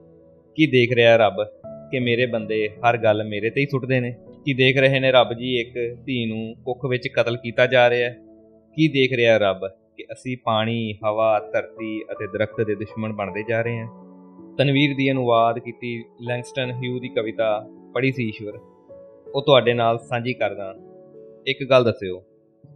ਕੀ 0.57 0.67
ਦੇਖ 0.67 0.93
ਰਿਹਾ 0.93 1.17
ਰੱਬ 1.17 1.45
ਕਿ 1.91 1.99
ਮੇਰੇ 1.99 2.27
ਬੰਦੇ 2.27 2.69
ਹਰ 2.69 2.97
ਗੱਲ 2.97 3.25
ਮੇਰੇ 3.25 3.51
ਤੇ 3.51 3.61
ਹੀ 3.61 3.67
ਸੁੱਟਦੇ 3.67 4.01
ਨੇ? 4.01 4.15
ਕੀ 4.45 4.55
ਦੇਖ 4.55 4.79
ਰਹੇ 4.79 5.01
ਨੇ 5.01 5.13
ਰੱਬ 5.13 5.33
ਜੀ 5.33 5.61
ਇੱਕ 5.61 5.97
ਧੀ 6.05 6.27
ਨੂੰ 6.27 6.55
ਕੁੱਖ 6.65 6.85
ਵਿੱਚ 6.85 7.09
ਕਤਲ 7.09 7.37
ਕੀਤਾ 7.37 7.67
ਜਾ 7.67 7.91
ਰਿਹਾ 7.91 8.11
ਹੈ? 8.11 8.17
ਕੀ 8.77 8.89
ਦੇਖ 8.89 9.13
ਰਿਹਾ 9.13 9.37
ਰੱਬ 9.37 9.61
ਕਿ 9.99 10.05
ਅਸੀਂ 10.13 10.37
ਪਾਣੀ, 10.45 10.93
ਹਵਾ, 11.05 11.39
ਧਰਤੀ 11.53 12.03
ਅਤੇ 12.13 12.27
ਦਰਖਤ 12.27 12.61
ਦੇ 12.61 12.75
ਦੁਸ਼ਮਣ 12.75 13.13
ਬਣਦੇ 13.13 13.43
ਜਾ 13.49 13.63
ਰਹੇ 13.63 13.79
ਹਾਂ। 13.79 13.87
ਤਨਵੀਰ 14.59 14.95
ਦੀ 14.97 15.11
ਅਨੁਵਾਦ 15.11 15.59
ਕੀਤੀ 15.59 16.05
ਲੈਂਗਸਟਨ 16.21 16.71
ਹਿਊ 16.71 16.99
ਦੀ 16.99 17.09
ਕਵਿਤਾ 17.09 17.69
ਪੜ੍ਹੀ 17.95 18.13
ਸੀ 18.13 18.29
ਈਸ਼ਵਰ। 18.29 18.59
ਉਹ 19.35 19.43
ਤੁਹਾਡੇ 19.43 19.75
ਨਾਲ 19.75 19.99
ਸਾਂਝੀ 19.99 20.35
ਕਰਦਾ 20.35 20.75
ਇੱਕ 21.47 21.71
ਗੱਲ 21.71 21.85
ਦੱਸਿਓ, 21.85 22.21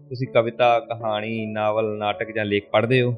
ਤੁਸੀਂ 0.08 0.28
ਕਵਿਤਾ, 0.28 0.80
ਕਹਾਣੀ, 0.80 1.46
ਨਾਵਲ, 1.46 1.96
ਨਾਟਕ 1.98 2.30
ਜਾਂ 2.30 2.44
ਲੇਖ 2.44 2.68
ਪੜ੍ਹਦੇ 2.70 3.00
ਹੋ? 3.02 3.14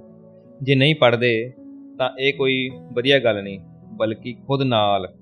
ਜੇ 0.62 0.74
ਨਹੀਂ 0.74 0.94
ਪੜ੍ਹਦੇ, 0.94 1.52
ਤਾਂ 1.98 2.10
ਇਹ 2.20 2.32
ਕੋਈ 2.34 2.70
ਵਧੀਆ 2.92 3.18
ਗੱਲ 3.18 3.42
ਨਹੀਂ, 3.42 3.60
ਬਲਕਿ 3.92 4.34
ਖੁਦ 4.46 4.62
ਨਾਲ 4.62 5.12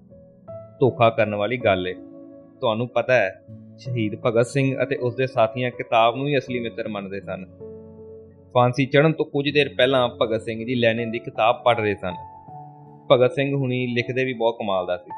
ਧੋਖਾ 0.81 1.11
ਕਰਨ 1.11 1.35
ਵਾਲੀ 1.35 1.57
ਗੱਲ 1.57 1.87
ਹੈ 1.87 1.95
ਤੁਹਾਨੂੰ 2.61 2.89
ਪਤਾ 2.89 3.15
ਹੈ, 3.15 3.43
ਸ਼ਹੀਦ 3.79 4.17
ਭਗਤ 4.27 4.47
ਸਿੰਘ 4.47 4.77
ਅਤੇ 4.83 4.97
ਉਸ 4.97 5.15
ਦੇ 5.15 5.27
ਸਾਥੀਆਂ 5.27 5.71
ਕਿਤਾਬ 5.71 6.17
ਨੂੰ 6.17 6.29
ਹੀ 6.29 6.39
ਅਸਲੀ 6.39 6.59
ਮਿੱਤਰ 6.59 6.89
ਮੰਨਦੇ 6.89 7.21
ਸਨ। 7.21 7.47
ਫਾਂਸੀ 8.55 8.87
ਚੜਨ 8.87 9.13
ਤੋਂ 9.13 9.27
ਕੁਝ 9.27 9.51
ਦੇਰ 9.51 9.69
ਪਹਿਲਾਂ 9.69 10.09
ਭਗਤ 10.23 10.43
ਸਿੰਘ 10.43 10.67
ਜੀ 10.67 10.75
ਲੈਨਿਨ 10.75 11.11
ਦੀ 11.11 11.19
ਕਿਤਾਬ 11.19 11.63
ਪੜ੍ਹ 11.65 11.81
ਰਹੇ 11.81 11.95
ਸਨ। 11.95 12.15
ਭਗਤ 13.11 13.33
ਸਿੰਘ 13.33 13.57
ਹੁਣੀ 13.57 13.87
ਲਿਖਦੇ 13.87 14.25
ਵੀ 14.25 14.33
ਬਹੁਤ 14.33 14.59
ਕਮਾਲ 14.59 14.87
ਦਾ 14.87 14.97
ਸੀ। 14.97 15.11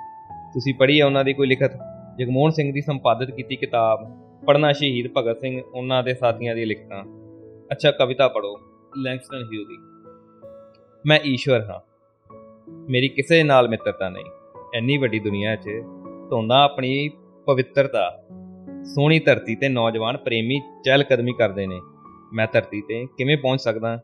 ਤੁਸੀਂ 0.55 0.75
ਪੜ੍ਹੀ 0.75 1.01
ਹੈ 1.01 1.07
ਉਹਨਾਂ 1.07 1.25
ਦੀ 1.25 1.33
ਕੋਈ 1.33 1.47
ਲਿਖਤ? 1.47 1.71
ਜਗਮੋਹਨ 2.19 2.51
ਸਿੰਘ 2.51 2.73
ਦੀ 2.73 2.81
ਸੰਪਾਦਿਤ 2.81 3.31
ਕੀਤੀ 3.31 3.57
ਕਿਤਾਬ, 3.57 4.25
ਪੜ੍ਹਨਾ 4.47 4.73
ਸ਼ਹੀਦ 4.73 5.07
ਭਗਤ 5.17 5.41
ਸਿੰਘ 5.41 5.63
ਉਹਨਾਂ 5.75 6.03
ਦੇ 6.03 6.15
ਸਾਥੀਆਂ 6.15 6.55
ਦੀ 6.55 6.65
ਲਿਖਤਾਂ। 6.65 7.05
ਅੱਛਾ, 7.73 7.91
ਕਵਿਤਾ 7.91 8.29
ਪੜ੍ਹੋ, 8.29 8.57
ਲੈਂਗਸਟਨ 8.97 9.43
ਹਿਊ 9.53 9.65
ਦੀ। 9.65 9.77
ਮੈਂ 11.07 11.21
ਈਸ਼ਵਰ 11.25 11.61
ਹਾਂ। 11.61 11.81
ਮੇਰੀ 12.91 13.09
ਕਿਸੇ 13.09 13.43
ਨਾਲ 13.43 13.69
ਮਿੱਤਰਤਾ 13.69 14.09
ਨਹੀਂ। 14.09 14.25
ਇੰਨੀ 14.75 14.97
ਵੱਡੀ 14.97 15.19
ਦੁਨੀਆ 15.19 15.57
'ਚ 15.57 15.71
ਧੋਂਦਾ 16.31 16.63
ਆਪਣੀ 16.63 17.11
ਪਵਿੱਤਰਤਾ। 17.47 18.23
ਸੋਹਣੀ 18.85 19.19
ਧਰਤੀ 19.19 19.57
ਤੇ 19.57 19.69
ਨੌਜਵਾਨ 19.69 20.17
ਪ੍ਰੇਮੀ 20.17 20.61
ਚਹਿਲ 20.85 21.03
ਕਦਮੀ 21.03 21.33
ਕਰਦੇ 21.33 21.67
ਨੇ। 21.67 21.81
ਮੈਂ 22.35 22.47
ਧਰਤੀ 22.53 22.83
ਤੇ 22.89 23.07
ਕਿਵੇਂ 23.07 23.37
ਪਹੁੰਚ 23.37 23.61
ਸਕਦਾ? 23.61 24.01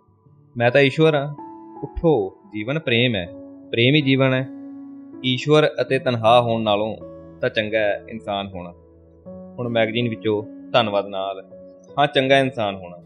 ਮੈਂ 0.57 0.71
ਤਾਂ 0.71 0.81
ਈਸ਼ਵਰ 0.81 1.15
ਹਾਂ। 1.15 1.35
ਉਠੋ, 1.83 2.37
ਜੀਵਨ 2.53 2.79
ਪ੍ਰੇਮ 2.79 3.15
ਹੈ। 3.15 3.27
ਪ੍ਰੇਮ 3.71 3.95
ਹੀ 3.95 4.01
ਜੀਵਨ 4.01 4.35
ਹੈ। 4.35 4.49
ਈਸ਼ਵਰ 5.25 5.69
ਅਤੇ 5.81 5.99
ਤਨਹਾ 5.99 6.41
ਹੋਣ 6.41 6.63
ਨਾਲੋਂ 6.63 6.97
ਤਾਂ 7.41 7.51
ਚੰਗਾ 7.51 7.79
ਹੈ 7.79 8.05
ਇਨਸਾਨ 8.09 8.49
ਹੋਣਾ। 8.49 8.71
ਹੁਣ 9.59 9.69
ਮੈਗਜ਼ੀਨ 9.69 10.09
ਵਿੱਚੋਂ 10.09 10.43
ਧੰਨਵਾਦ 10.73 11.07
ਨਾਲ, 11.07 11.45
ਹਾਂ, 11.99 12.07
ਚੰਗਾ 12.07 12.39
ਇਨਸਾਨ 12.39 12.75
ਹੋਣਾ। 12.75 12.97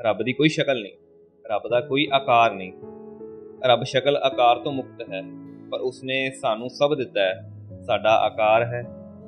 ਰੱਬ 0.00 0.22
ਦੀ 0.22 0.32
ਕੋਈ 0.32 0.48
ਸ਼ਕਲ 0.48 0.82
ਨਹੀਂ। 0.82 0.92
ਰੱਬ 1.46 1.68
ਦਾ 1.70 1.80
ਕੋਈ 1.80 2.08
ਆਕਾਰ 2.12 2.54
ਨਹੀਂ। 2.54 2.72
ਰੱਬ 3.64 3.82
ਸ਼ਕਲ 3.82 4.16
ਆਕਾਰ 4.16 4.58
ਤੋਂ 4.58 4.72
ਮੁਕਤ 4.72 5.12
ਹੈ, 5.12 5.22
ਪਰ 5.70 5.80
ਉਸਨੇ 5.80 6.30
ਸਾਨੂੰ 6.30 6.70
ਸਭ 6.70 6.94
ਦਿੱਤਾ 6.94 7.20
ਹੈ। 7.20 7.50
ਸਾਡਾ 7.82 8.10
ਆਕਾਰ 8.10 8.64
ਹੈ। 8.64 8.84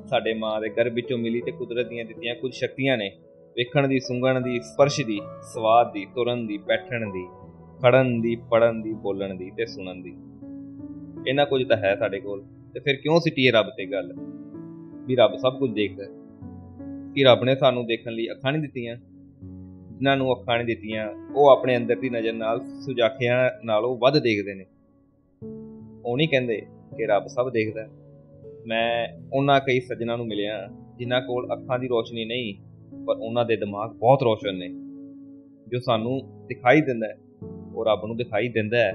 ਸਾਡੇ 0.06 0.34
ਮਾਂ 0.34 0.60
ਦੇ 0.60 0.68
ਗਰਭ 0.68 0.92
ਵਿੱਚੋਂ 0.92 1.18
ਮਿਲੀ 1.18 1.40
ਤੇ 1.40 1.50
ਕੁਦਰਤ 1.50 1.86
ਦੀਆਂ 1.86 2.04
ਦਿੱਤੀਆਂ 2.04 2.34
ਕੁਝ 2.34 2.54
ਸ਼ਕਤੀਆਂ 2.54 2.98
ਨੇ। 2.98 3.16
ਵੇਖਣ 3.56 3.88
ਦੀ, 3.88 4.00
ਸੁੰਘਣ 4.00 4.40
ਦੀ, 4.40 4.60
ਸਪਰਸ਼ 4.60 5.00
ਦੀ, 5.00 5.20
ਸਵਾਦ 5.54 5.92
ਦੀ, 5.92 6.04
ਤੁਰਨ 6.04 6.46
ਦੀ, 6.46 6.58
ਬੈਠਣ 6.58 7.12
ਦੀ, 7.12 7.26
ਖੜਨ 7.82 8.20
ਦੀ, 8.20 8.36
ਪੜਨ 8.36 8.82
ਦੀ, 8.82 8.92
ਬੋਲਣ 8.92 9.34
ਦੀ 9.34 9.50
ਤੇ 9.50 9.66
ਸੁਣਨ 9.66 10.02
ਦੀ। 10.02 10.16
ਇਹਨਾਂ 11.30 11.46
ਕੁਝ 11.46 11.68
ਤਾਂ 11.68 11.76
ਹੈ 11.76 11.96
ਸਾਡੇ 11.96 12.20
ਕੋਲ। 12.20 12.44
ਤੇ 12.74 12.80
ਫਿਰ 12.80 12.96
ਕਿਉਂ 12.96 13.20
ਸਿੱਟੀਏ 13.20 13.50
ਰੱਬ 13.50 13.66
ਤੇ 13.66 13.86
ਗੱਲ? 13.86 14.12
ਵੀ 15.06 15.16
ਰੱਬ 15.16 15.36
ਸਭ 15.36 15.58
ਕੁਝ 15.58 15.70
ਦੇਖਦਾ 15.70 16.04
ਹੈ। 16.04 16.08
ਕਿ 17.14 17.24
ਰੱਬ 17.24 17.44
ਨੇ 17.44 17.56
ਸਾਨੂੰ 17.56 17.86
ਦੇਖਣ 17.86 18.12
ਲਈ 18.12 18.26
ਅੱਖਾਂ 18.30 18.52
ਨਹੀਂ 18.52 18.62
ਦਿੱਤੀਆਂ। 18.62 18.96
ਜਿਨ੍ਹਾਂ 19.94 20.16
ਨੂੰ 20.16 20.32
ਅੱਖਾਂ 20.32 20.56
ਨਹੀਂ 20.56 20.66
ਦਿੱਤੀਆਂ, 20.66 21.32
ਉਹ 21.36 21.48
ਆਪਣੇ 21.48 21.76
ਅੰਦਰ 21.76 21.96
ਦੀ 21.96 22.10
ਨਜ਼ਰ 22.10 22.32
ਨਾਲ 22.32 22.60
ਸੁਜਾਖਿਆਂ 22.80 23.50
ਨਾਲੋਂ 23.64 23.98
ਵੱਧ 23.98 24.18
ਦੇਖਦੇ 24.18 24.54
ਨੇ। 24.54 24.66
ਉਹ 26.04 26.16
ਨਹੀਂ 26.16 26.28
ਕਹਿੰਦੇ 26.28 26.60
ਕਿ 26.96 27.06
ਰੱਬ 27.06 27.26
ਸਭ 27.26 27.50
ਦੇਖਦਾ 27.50 27.82
ਹੈ। 27.82 27.88
ਮੈਂ 28.66 29.08
ਉਹਨਾਂ 29.32 29.60
ਕਈ 29.60 29.80
ਸੱਜਣਾ 29.80 30.16
ਨੂੰ 30.16 30.26
ਮਿਲਿਆ, 30.26 30.68
ਜਿਨ੍ਹਾਂ 30.98 31.22
ਕੋਲ 31.22 31.46
ਅੱਖਾਂ 31.52 31.78
ਦੀ 31.78 31.88
ਰੋਸ਼ਨੀ 31.88 32.24
ਨਹੀਂ 32.24 32.65
ਪਰ 33.04 33.16
ਉਹਨਾਂ 33.16 33.44
ਦੇ 33.44 33.56
ਦਿਮਾਗ 33.56 33.90
ਬਹੁਤ 33.90 34.22
ਰੋਸ਼ਨ 34.22 34.58
ਨੇ। 34.58 34.68
ਜੋ 35.68 35.80
ਸਾਨੂੰ 35.80 36.20
ਦਿਖਾਈ 36.46 36.80
ਦਿੰਦਾ 36.80 37.06
ਹੈ, 37.06 37.14
ਉਹ 37.74 37.84
ਰੱਬ 37.84 38.06
ਨੂੰ 38.06 38.16
ਦਿਖਾਈ 38.16 38.48
ਦਿੰਦਾ 38.48 38.78
ਹੈ। 38.78 38.92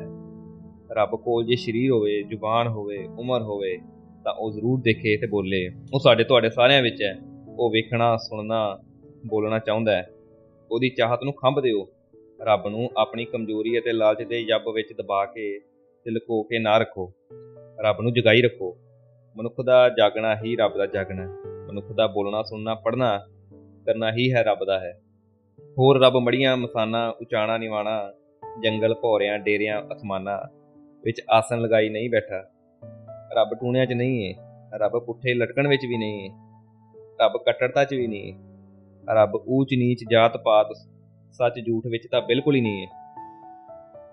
ਰੱਬ 0.91 1.09
ਕੋਲ 1.15 1.45
ਜੇ 1.45 1.55
ਸਰੀਰ 1.55 1.91
ਹੋਵੇ, 1.91 2.23
ਜ਼ੁਬਾਨ 2.23 2.67
ਹੋਵੇ, 2.67 3.07
ਉਮਰ 3.19 3.41
ਹੋਵੇ, 3.41 3.77
ਤਾਂ 4.23 4.33
ਉਹ 4.33 4.51
ਜ਼ਰੂਰ 4.51 4.81
ਦੇਖੇ 4.81 5.17
ਤੇ 5.17 5.27
ਬੋਲੇ। 5.27 5.69
ਉਹ 5.93 5.99
ਸਾਡੇ 5.99 6.23
ਤੁਹਾਡੇ 6.23 6.49
ਸਾਰਿਆਂ 6.49 6.81
ਵਿੱਚ 6.81 7.03
ਹੈ। 7.03 7.17
ਉਹ 7.57 7.69
ਵੇਖਣਾ, 7.69 8.17
ਸੁਣਨਾ, 8.17 8.79
ਬੋਲਣਾ 9.25 9.59
ਚਾਹੁੰਦਾ 9.59 9.91
ਹੈ। 9.91 10.09
ਉਹਦੀ 10.71 10.89
ਚਾਹਤ 10.89 11.19
ਨੂੰ 11.23 11.33
ਖੰਭ 11.33 11.59
ਦਿਓ। 11.59 11.87
ਰੱਬ 12.41 12.67
ਨੂੰ 12.67 12.89
ਆਪਣੀ 12.97 13.25
ਕਮਜ਼ੋਰੀ 13.25 13.79
ਅਤੇ 13.79 13.93
ਲਾਲਚ 13.93 14.21
ਦੇ 14.21 14.43
ਜੱਬ 14.43 14.61
ਵਿੱਚ 14.75 14.87
ਦਬਾ 14.97 15.25
ਕੇ 15.25 15.59
ਤੇ 16.03 16.11
ਲੁਕੋ 16.11 16.43
ਕੇ 16.43 16.59
ਨਾ 16.59 16.77
ਰੱਖੋ। 16.77 17.13
ਰੱਬ 17.79 18.01
ਨੂੰ 18.01 18.13
ਜਗਾਈ 18.13 18.41
ਰੱਖੋ। 18.41 18.77
ਮਨੁੱਖ 19.37 19.55
ਦਾ 19.65 19.89
ਜਾਗਣਾ 19.89 20.35
ਹੀ 20.35 20.55
ਰੱਬ 20.55 20.77
ਦਾ 20.77 20.85
ਜਾਗਣਾ 20.85 21.21
ਹੈ। 21.21 21.27
ਮਨੁੱਖ 21.67 21.91
ਦਾ 21.91 22.07
ਬੋਲਣਾ, 22.07 22.43
ਸੁਣਨਾ, 22.43 22.75
ਪੜ੍ਹਨਾ 22.75 23.19
ਕਰਨਾ 23.85 24.11
ਹੀ 24.11 24.31
ਹੈ 24.33 24.43
ਰੱਬ 24.43 24.65
ਦਾ 24.65 24.79
ਹੈ। 24.79 24.93
ਹੋਰ 25.77 25.99
ਰੱਬ 26.01 26.17
ਮੜੀਆਂ 26.17 26.55
ਮਸਾਨਾ, 26.57 27.07
ਉਚਾਣਾ 27.21 27.57
ਨਿਵਾਣਾ, 27.57 28.13
ਜੰਗਲ 28.63 28.93
ਭੌਰਿਆਂ, 28.93 29.37
ਡੇਰਿਆਂ, 29.39 29.81
ਅਸਮਾਨਾਂ 29.93 30.39
ਵਿੱਚ 31.03 31.21
ਆਸਨ 31.29 31.61
ਲਗਾਈ 31.61 31.89
ਨਹੀਂ 31.89 32.09
ਬੈਠਾ। 32.09 32.43
ਰੱਬ 33.37 33.53
ਟੂਣਿਆਂ 33.55 33.85
'ਚ 33.85 33.93
ਨਹੀਂ 33.93 34.33
ਹੈ 34.33 34.77
ਰੱਬ 34.77 34.97
ਪੁੱਠੇ 35.05 35.33
ਲਟਕਣ 35.33 35.67
ਵਿੱਚ 35.67 35.85
ਵੀ 35.85 35.97
ਨਹੀਂ 35.97 36.29
ਹੈ 36.29 36.35
ਰੱਬ 37.21 37.37
ਕੱਟੜਤਾ 37.37 37.83
'ਚ 37.83 37.93
ਵੀ 37.93 38.07
ਨਹੀਂ 38.07 38.33
ਹੈ 38.33 39.13
ਰੱਬ 39.13 39.35
ਊਚ 39.47 39.73
ਨੀਚ 39.73 40.03
ਜਾਤ 40.11 40.37
ਪਾਤ 40.37 40.67
ਸੱਚ 41.31 41.59
ਝੂਠ 41.59 41.87
ਵਿੱਚ 41.87 42.07
ਤਾਂ 42.11 42.21
ਬਿਲਕੁਲ 42.21 42.55
ਹੀ 42.55 42.61
ਨਹੀਂ 42.61 42.85
ਹੈ 42.85 42.99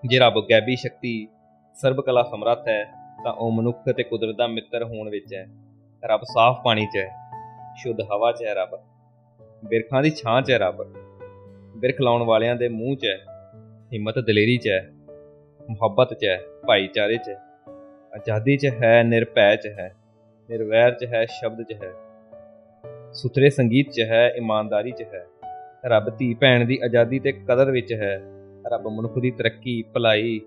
ਜੇ 0.05 0.19
ਰੱਬ 0.19 0.39
ਗੈਬੀ 0.49 0.75
ਸ਼ਕਤੀ, 0.75 1.27
ਸਰਬ 1.75 2.01
ਕਲਾ 2.01 2.23
ਸਮਰੱਥ 2.23 2.67
ਹੈ, 2.67 2.83
ਤਾਂ 3.23 3.33
ਉਹ 3.33 3.51
ਮਨੁੱਖ 3.51 3.89
ਤੇ 3.89 4.03
ਕੁਦਰਤ 4.03 4.35
ਦਾ 4.35 4.47
ਮਿੱਤਰ 4.47 4.83
ਹੋਣ 4.83 5.09
ਵਿੱਚ 5.09 5.33
ਹੈ। 5.33 5.45
ਰੱਬ 6.03 6.21
ਸਾਫ਼ 6.23 6.61
ਪਾਣੀ 6.63 6.85
'ਚ 6.85 6.97
ਹੈ, 6.97 7.09
ਸ਼ੁੱਧ 7.77 8.01
ਹਵਾ 8.01 8.31
'ਚ 8.31 8.43
ਹੈ 8.43 8.53
ਰੱਬ। 8.53 8.79
ਬਿਰਖਾਂ 9.63 10.01
ਦੀ 10.03 10.09
ਛਾਂ 10.11 10.41
'ਚ 10.41 10.51
ਹੈ 10.51 10.57
ਰੱਬ 10.57 10.83
ਬਿਰਖ 11.75 12.01
ਲਾਉਣ 12.01 12.23
ਵਾਲਿਆਂ 12.23 12.55
ਦੇ 12.55 12.67
ਮੂੰਹ 12.69 12.95
'ਚ 12.95 13.05
ਹੈ 13.05 13.17
ਹਿੰਮਤ 13.93 14.19
ਦਲੇਰੀ 14.19 14.57
'ਚ 14.57 14.67
ਹੈ 14.67 14.89
ਮੁਹੱਬਤ 15.69 16.13
'ਚ 16.13 16.25
ਹੈ 16.25 16.39
ਭਾਈਚਾਰੇ 16.67 17.17
'ਚ 17.17 17.29
ਹੈ 17.29 17.37
ਆਜ਼ਾਦੀ 18.13 18.57
'ਚ 18.57 18.69
ਹੈ 18.73 19.01
ਨਿਰਭੈ 19.03 19.55
'ਚ 19.55 19.67
ਹੈ 19.67 19.93
ਨਿਰਵੈਰ 20.49 20.91
'ਚ 20.91 21.05
ਹੈ 21.05 21.25
ਸ਼ਬਦ 21.25 21.63
'ਚ 21.63 21.73
ਹੈ 21.73 21.91
ਸੁਥਰੇ 23.13 23.49
ਸੰਗੀਤ 23.49 23.91
'ਚ 23.91 24.01
ਹੈ 24.01 24.27
ਇਮਾਨਦਾਰੀ 24.37 24.91
'ਚ 24.91 25.03
ਹੈ 25.13 25.25
ਰੱਬ 25.85 26.09
ਧੀ 26.09 26.33
ਭੈਣ 26.33 26.65
ਦੀ 26.65 26.79
ਆਜ਼ਾਦੀ 26.83 27.19
ਤੇ 27.19 27.31
ਕਦਰ 27.31 27.71
ਵਿੱਚ 27.71 27.93
ਹੈ 27.93 28.15
ਰੱਬ 28.71 28.87
ਮਨੁੱਖ 28.87 29.19
ਦੀ 29.19 29.31
ਤਰੱਕੀ 29.31 29.81
ਭਲਾਈ 29.93 30.39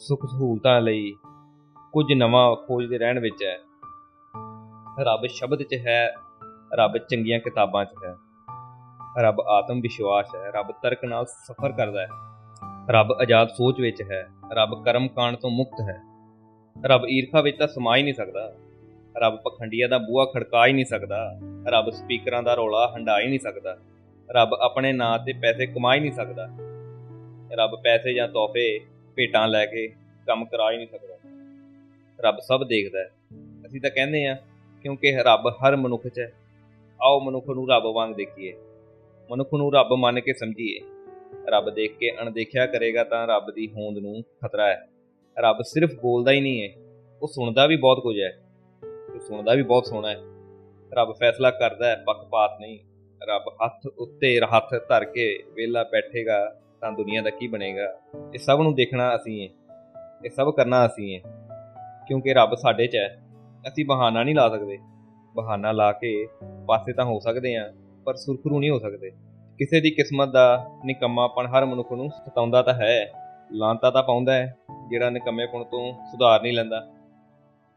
ਸੁੱਖ 0.00 0.26
ਸਹੂਲਤਾਂ 0.26 0.80
ਲਈ 0.80 1.12
ਕੁਝ 1.94 2.06
ਨਵਾਂ 2.12 2.54
ਖੋਜਦੇ 2.56 2.98
ਰਹਿਣ 2.98 3.20
ਵਿੱਚ 3.20 3.44
ਹੈ 3.44 3.56
ਰੱਬ 5.04 5.26
ਸ਼ਬਦ 5.30 5.62
'ਚ 5.62 5.80
ਹੈ 5.86 6.00
ਰੱਬ 6.74 6.96
ਚੰਗੀਆਂ 7.00 7.38
ਕਿਤਾਬਾਂ 7.40 7.84
'ਚ 7.84 8.04
ਹੈ 8.04 8.14
ਰੱਬ 9.20 9.40
ਆਤਮ 9.40 9.80
ਵਿਸ਼ਵਾਸ 9.80 10.28
ਹੈ, 10.36 10.50
ਰੱਬ 10.50 10.72
ਤਰਕ 10.82 11.04
ਨਾਲ 11.04 11.26
ਸਫ਼ਰ 11.26 11.72
ਕਰਦਾ 11.72 12.02
ਹੈ। 12.02 12.08
ਰੱਬ 12.90 13.12
ਆਜ਼ਾਦ 13.12 13.48
ਸੋਚ 13.48 13.80
ਵਿੱਚ 13.80 14.02
ਹੈ, 14.12 14.26
ਰੱਬ 14.52 14.84
ਕਰਮ 14.84 15.08
ਕਾਂਡ 15.08 15.36
ਤੋਂ 15.36 15.50
ਮੁਕਤ 15.50 15.80
ਹੈ। 15.80 16.00
ਰੱਬ 16.84 17.02
ਈਰਖਾ 17.10 17.40
ਵਿੱਚ 17.40 17.58
ਤਾਂ 17.58 17.68
ਸਮਾ 17.68 17.96
ਹੀ 17.96 18.02
ਨਹੀਂ 18.02 18.14
ਸਕਦਾ। 18.14 18.54
ਰੱਬ 19.16 19.36
ਪਖੰਡੀਆਂ 19.36 19.88
ਦਾ 19.88 19.98
ਬੂਹਾ 19.98 20.24
ਖੜਕਾ 20.24 20.66
ਹੀ 20.66 20.72
ਨਹੀਂ 20.72 20.84
ਸਕਦਾ। 20.84 21.40
ਰੱਬ 21.68 21.90
ਸਪੀਕਰਾਂ 21.90 22.42
ਦਾ 22.42 22.54
ਰੌਲਾ 22.54 22.92
ਹੰਡਾ 22.96 23.20
ਹੀ 23.20 23.26
ਨਹੀਂ 23.26 23.38
ਸਕਦਾ। 23.38 23.78
ਰੱਬ 24.30 24.54
ਆਪਣੇ 24.54 24.92
ਨਾਂ 24.92 25.18
ਤੇ 25.18 25.32
ਪੈਸੇ 25.32 25.66
ਕਮਾ 25.66 25.94
ਹੀ 25.94 26.00
ਨਹੀਂ 26.00 26.12
ਸਕਦਾ। 26.12 26.48
ਰੱਬ 27.52 27.80
ਪੈਸੇ 27.84 28.14
ਜਾਂ 28.14 28.28
ਤੋਹਫੇ 28.28 28.80
ਭੇਟਾਂ 29.14 29.48
ਲੈ 29.48 29.66
ਕੇ 29.66 29.88
ਕੰਮ 30.26 30.44
ਕਰਾ 30.44 30.70
ਹੀ 30.70 30.76
ਨਹੀਂ 30.76 30.86
ਸਕਦਾ। 30.86 31.14
ਰੱਬ 32.20 32.36
ਸਭ 32.38 32.64
ਦੇਖਦਾ 32.64 32.98
ਹੈ। 32.98 33.10
ਅਸੀਂ 33.66 33.80
ਤਾਂ 33.80 33.90
ਕਹਿੰਦੇ 33.90 34.26
ਆ 34.26 34.34
ਕਿਉਂਕਿ 34.82 35.16
ਰੱਬ 35.22 35.48
ਹਰ 35.48 35.76
ਮਨੁੱਖ 35.76 36.08
'ਚ 36.08 36.18
ਹੈ। 36.18 36.32
ਆਓ 37.02 37.20
ਮਨੁੱਖ 37.20 37.48
ਨੂੰ 37.48 37.68
ਰੱਬ 37.68 37.84
ਵਾਂਗ 37.84 38.14
ਦੇਖੀਏ। 38.14 38.52
ਮਨੁੱਖ 39.30 39.50
ਨੂੰ 39.54 39.74
ਰੱਬ 39.74 39.88
ਮੰਨ 39.98 40.20
ਕੇ 40.20 40.32
ਸਮਝੀਏ। 40.32 40.78
ਰੱਬ 41.48 41.70
ਦੇਖ 41.70 41.96
ਕੇ 41.96 42.10
ਅਣਦੇਖਿਆ 42.22 42.66
ਕਰੇਗਾ 42.66 43.04
ਤਾਂ 43.04 43.26
ਰੱਬ 43.26 43.50
ਦੀ 43.54 43.66
ਹੋਂਦ 43.66 43.98
ਨੂੰ 43.98 44.22
ਖਤਰਾ 44.22 44.66
ਹੈ। 44.66 44.88
ਰੱਬ 45.38 45.62
ਸਿਰਫ 45.62 45.90
ਬੋਲਦਾ 46.02 46.32
ਹੀ 46.32 46.40
ਨਹੀਂ 46.40 46.62
ਹੈ। 46.62 46.68
ਉਹ 47.22 47.28
ਸੁਣਦਾ 47.28 47.66
ਵੀ 47.66 47.76
ਬਹੁਤ 47.76 48.00
ਕੁਝ 48.00 48.20
ਹੈ। 48.20 48.38
ਉਹ 49.14 49.20
ਸੁਣਦਾ 49.20 49.54
ਵੀ 49.54 49.62
ਬਹੁਤ 49.62 49.86
ਸੋਹਣਾ 49.86 50.08
ਹੈ। 50.08 50.16
ਰੱਬ 50.92 51.12
ਫੈਸਲਾ 51.12 51.50
ਕਰਦਾ 51.50 51.86
ਹੈ 51.86 51.96
ਪੱਖਪਾਤ 52.06 52.50
ਨਹੀਂ। 52.60 52.78
ਰੱਬ 53.28 53.42
ਹੱਥ 53.64 53.86
ਉੱਤੇ 53.98 54.40
ਹੱਥ 54.56 54.70
ਧਰ 54.88 55.04
ਕੇ 55.04 55.42
ਵਿਹਲਾ 55.54 55.82
ਬੈਠੇਗਾ 55.82 56.60
ਤਾਂ 56.80 56.92
ਦੁਨੀਆ 56.92 57.22
ਦਾ 57.22 57.30
ਕੀ 57.30 57.46
ਬਣੇਗਾ? 57.46 58.00
ਇਹ 58.34 58.38
ਸਭ 58.38 58.58
ਨੂੰ 58.62 58.74
ਦੇਖਣਾ 58.74 59.16
ਅਸੀਂ 59.16 59.48
ਹੈ। 59.48 59.54
ਇਹ 60.24 60.30
ਸਭ 60.30 60.54
ਕਰਨਾ 60.56 60.86
ਅਸੀਂ 60.86 61.18
ਹੈ। 61.18 61.48
ਕਿਉਂਕਿ 62.08 62.34
ਰੱਬ 62.34 62.54
ਸਾਡੇ 62.54 62.86
'ਚ 62.86 62.96
ਹੈ। 62.96 63.22
ਅਸੀਂ 63.68 63.84
ਬਹਾਨਾ 63.84 64.22
ਨਹੀਂ 64.22 64.34
ਲਾ 64.34 64.48
ਸਕਦੇ। 64.48 64.78
ਬਹਾਨਾ 65.34 65.72
ਲਾ 65.72 65.92
ਕੇ 65.92 66.26
ਪਾਸੇ 66.66 66.92
ਤਾਂ 66.92 67.04
ਹੋ 67.04 67.18
ਸਕਦੇ 67.18 67.56
ਆ 67.56 67.72
ਪਰ 68.04 68.14
ਸੁਰਖਰੂ 68.14 68.58
ਨਹੀਂ 68.58 68.70
ਹੋ 68.70 68.78
ਸਕਦੇ। 68.78 69.10
ਕਿਸੇ 69.58 69.80
ਦੀ 69.80 69.90
ਕਿਸਮਤ 69.90 70.28
ਦਾ 70.28 70.66
ਨਿਕੰਮਾਪਣ 70.84 71.46
ਹਰ 71.46 71.64
ਮਨੁੱਖ 71.64 71.92
ਨੂੰ 71.92 72.10
ਸਤਾਉਂਦਾ 72.10 72.62
ਤਾਂ 72.62 72.74
ਹੈ, 72.74 73.12
ਲਾਂਤਾ 73.52 73.90
ਤਾਂ 73.90 74.02
ਪਾਉਂਦਾ 74.02 74.32
ਹੈ, 74.32 74.56
ਜਿਹੜਾ 74.90 75.10
ਨਿਕੰਮੇਪਣ 75.10 75.64
ਤੋਂ 75.64 75.92
ਸੁਧਾਰ 75.92 76.42
ਨਹੀਂ 76.42 76.52
ਲੈਂਦਾ। 76.52 76.86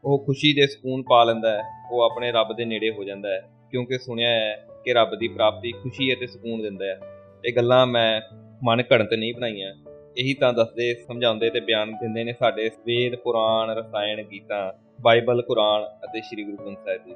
ਉਹ 0.04 0.24
ਖੁਸ਼ੀ 0.24 0.52
ਦੇ 0.52 0.66
ਸਕੂਨ 0.66 1.02
ਪਾ 1.02 1.24
ਲੈਂਦਾ 1.24 1.58
ਹੈ, 1.58 1.62
ਉਹ 1.92 2.02
ਆਪਣੇ 2.02 2.32
ਰੱਬ 2.32 2.56
ਦੇ 2.56 2.64
ਨੇੜੇ 2.64 2.90
ਹੋ 2.90 3.04
ਜਾਂਦਾ 3.04 3.28
ਹੈ, 3.28 3.40
ਕਿਉਂਕਿ 3.70 3.98
ਸੁਣਿਆ 3.98 4.28
ਹੈ 4.28 4.66
ਕਿ 4.84 4.92
ਰੱਬ 4.92 5.18
ਦੀ 5.18 5.28
ਪ੍ਰਾਪਤੀ 5.28 5.72
ਖੁਸ਼ੀ 5.72 6.14
ਅਤੇ 6.14 6.26
ਸਕੂਨ 6.26 6.62
ਦਿੰਦਾ 6.62 6.84
ਹੈ। 6.84 7.00
ਇਹ 7.46 7.56
ਗੱਲਾਂ 7.56 7.86
ਮੈਂ 7.86 8.20
ਮਨ 8.64 8.80
ਘੜਤ 8.80 9.12
ਨਹੀਂ 9.12 9.34
ਬਣਾਈਆਂ। 9.34 9.74
ਇਹੀ 10.18 10.34
ਤਾਂ 10.34 10.52
ਦੱਸਦੇ, 10.52 10.94
ਸਮਝਾਉਂਦੇ 10.94 11.50
ਤੇ 11.50 11.60
ਬਿਆਨ 11.60 11.92
ਦਿੰਦੇ 11.92 12.24
ਨੇ 12.24 12.32
ਸਾਡੇ 12.32 12.70
ਵੇਦ, 12.86 13.16
ਪੁਰਾਣ, 13.16 13.70
ਰਸਾਇਣ, 13.70 14.22
ਗੀਤਾ, 14.22 14.78
ਬਾਈਬਲ, 15.00 15.42
ਕੁਰਾਨ 15.42 15.82
ਅਤੇ 15.82 16.20
ਸ੍ਰੀ 16.20 16.44
ਗੁਰੂ 16.44 16.56
ਗ੍ਰੰਥ 16.56 16.78
ਸਾਹਿਬ 16.78 17.04
ਜੀ। 17.04 17.14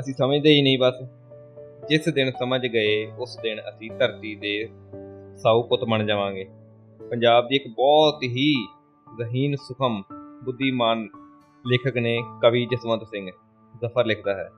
ਅਸੀਂ 0.00 0.14
ਸਮਝਦੇ 0.14 0.50
ਹੀ 0.50 0.62
ਨਹੀਂ 0.62 0.78
ਬਸ। 0.78 0.94
ਜਿਸ 1.88 2.08
ਦਿਨ 2.08 2.30
ਸਮਝ 2.30 2.66
ਗਏ, 2.66 3.12
ਉਸ 3.18 3.36
ਦਿਨ 3.42 3.60
ਅਸੀਂ 3.60 3.90
ਧਰਤੀ 3.90 4.34
ਦੇ 4.34 4.68
ਸਾਊ 5.36 5.62
ਪੁੱਤ 5.62 5.84
ਬਣ 5.84 6.06
ਜਾਵਾਂਗੇ। 6.06 6.46
ਪੰਜਾਬ 7.10 7.48
ਦੀ 7.48 7.56
ਇੱਕ 7.56 7.68
ਬਹੁਤ 7.68 8.22
ਹੀ 8.22 8.66
ਜ਼ਹੀਨ 9.18 9.56
ਸੁਖਮ, 9.56 10.02
ਬੁੱਧੀਮਾਨ 10.44 11.08
ਲੇਖਕ 11.66 11.96
ਨੇ 11.96 12.18
ਕਵੀ 12.42 12.66
ਜਸਵੰਤ 12.66 13.02
ਸਿੰਘ 13.02 13.30
ਜ਼ਫਰ 13.82 14.04
ਲਿਖਦਾ 14.04 14.34
ਹੈ। 14.34 14.50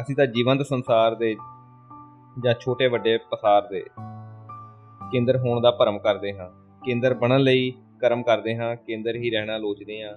ਅਸੀਂ 0.00 0.16
ਤਾਂ 0.16 0.26
ਜੀਵੰਤ 0.26 0.62
ਸੰਸਾਰ 0.62 1.14
ਦੇ 1.14 1.36
ਜਾਂ 2.44 2.54
ਛੋਟੇ 2.60 2.86
ਵੱਡੇ 2.86 3.18
ਪਸਾਰ 3.18 3.62
ਦੇ 3.62 3.84
ਕੇਂਦਰ 5.12 5.38
ਹੋਣ 5.38 5.60
ਦਾ 5.60 5.70
ਭਰਮ 5.70 5.98
ਕਰਦੇ 5.98 6.32
ਹਾਂ। 6.38 6.50
ਕੇਂਦਰ 6.86 7.14
ਬਣਨ 7.14 7.40
ਲਈ 7.40 7.72
ਕਰਮ 8.00 8.22
ਕਰਦੇ 8.22 8.56
ਹਾਂ, 8.56 8.76
ਕੇਂਦਰ 8.76 9.14
ਹੀ 9.14 9.30
ਰਹਿਣਾ 9.30 9.56
ਲੋਚਦੇ 9.56 10.02
ਹਾਂ। 10.02 10.14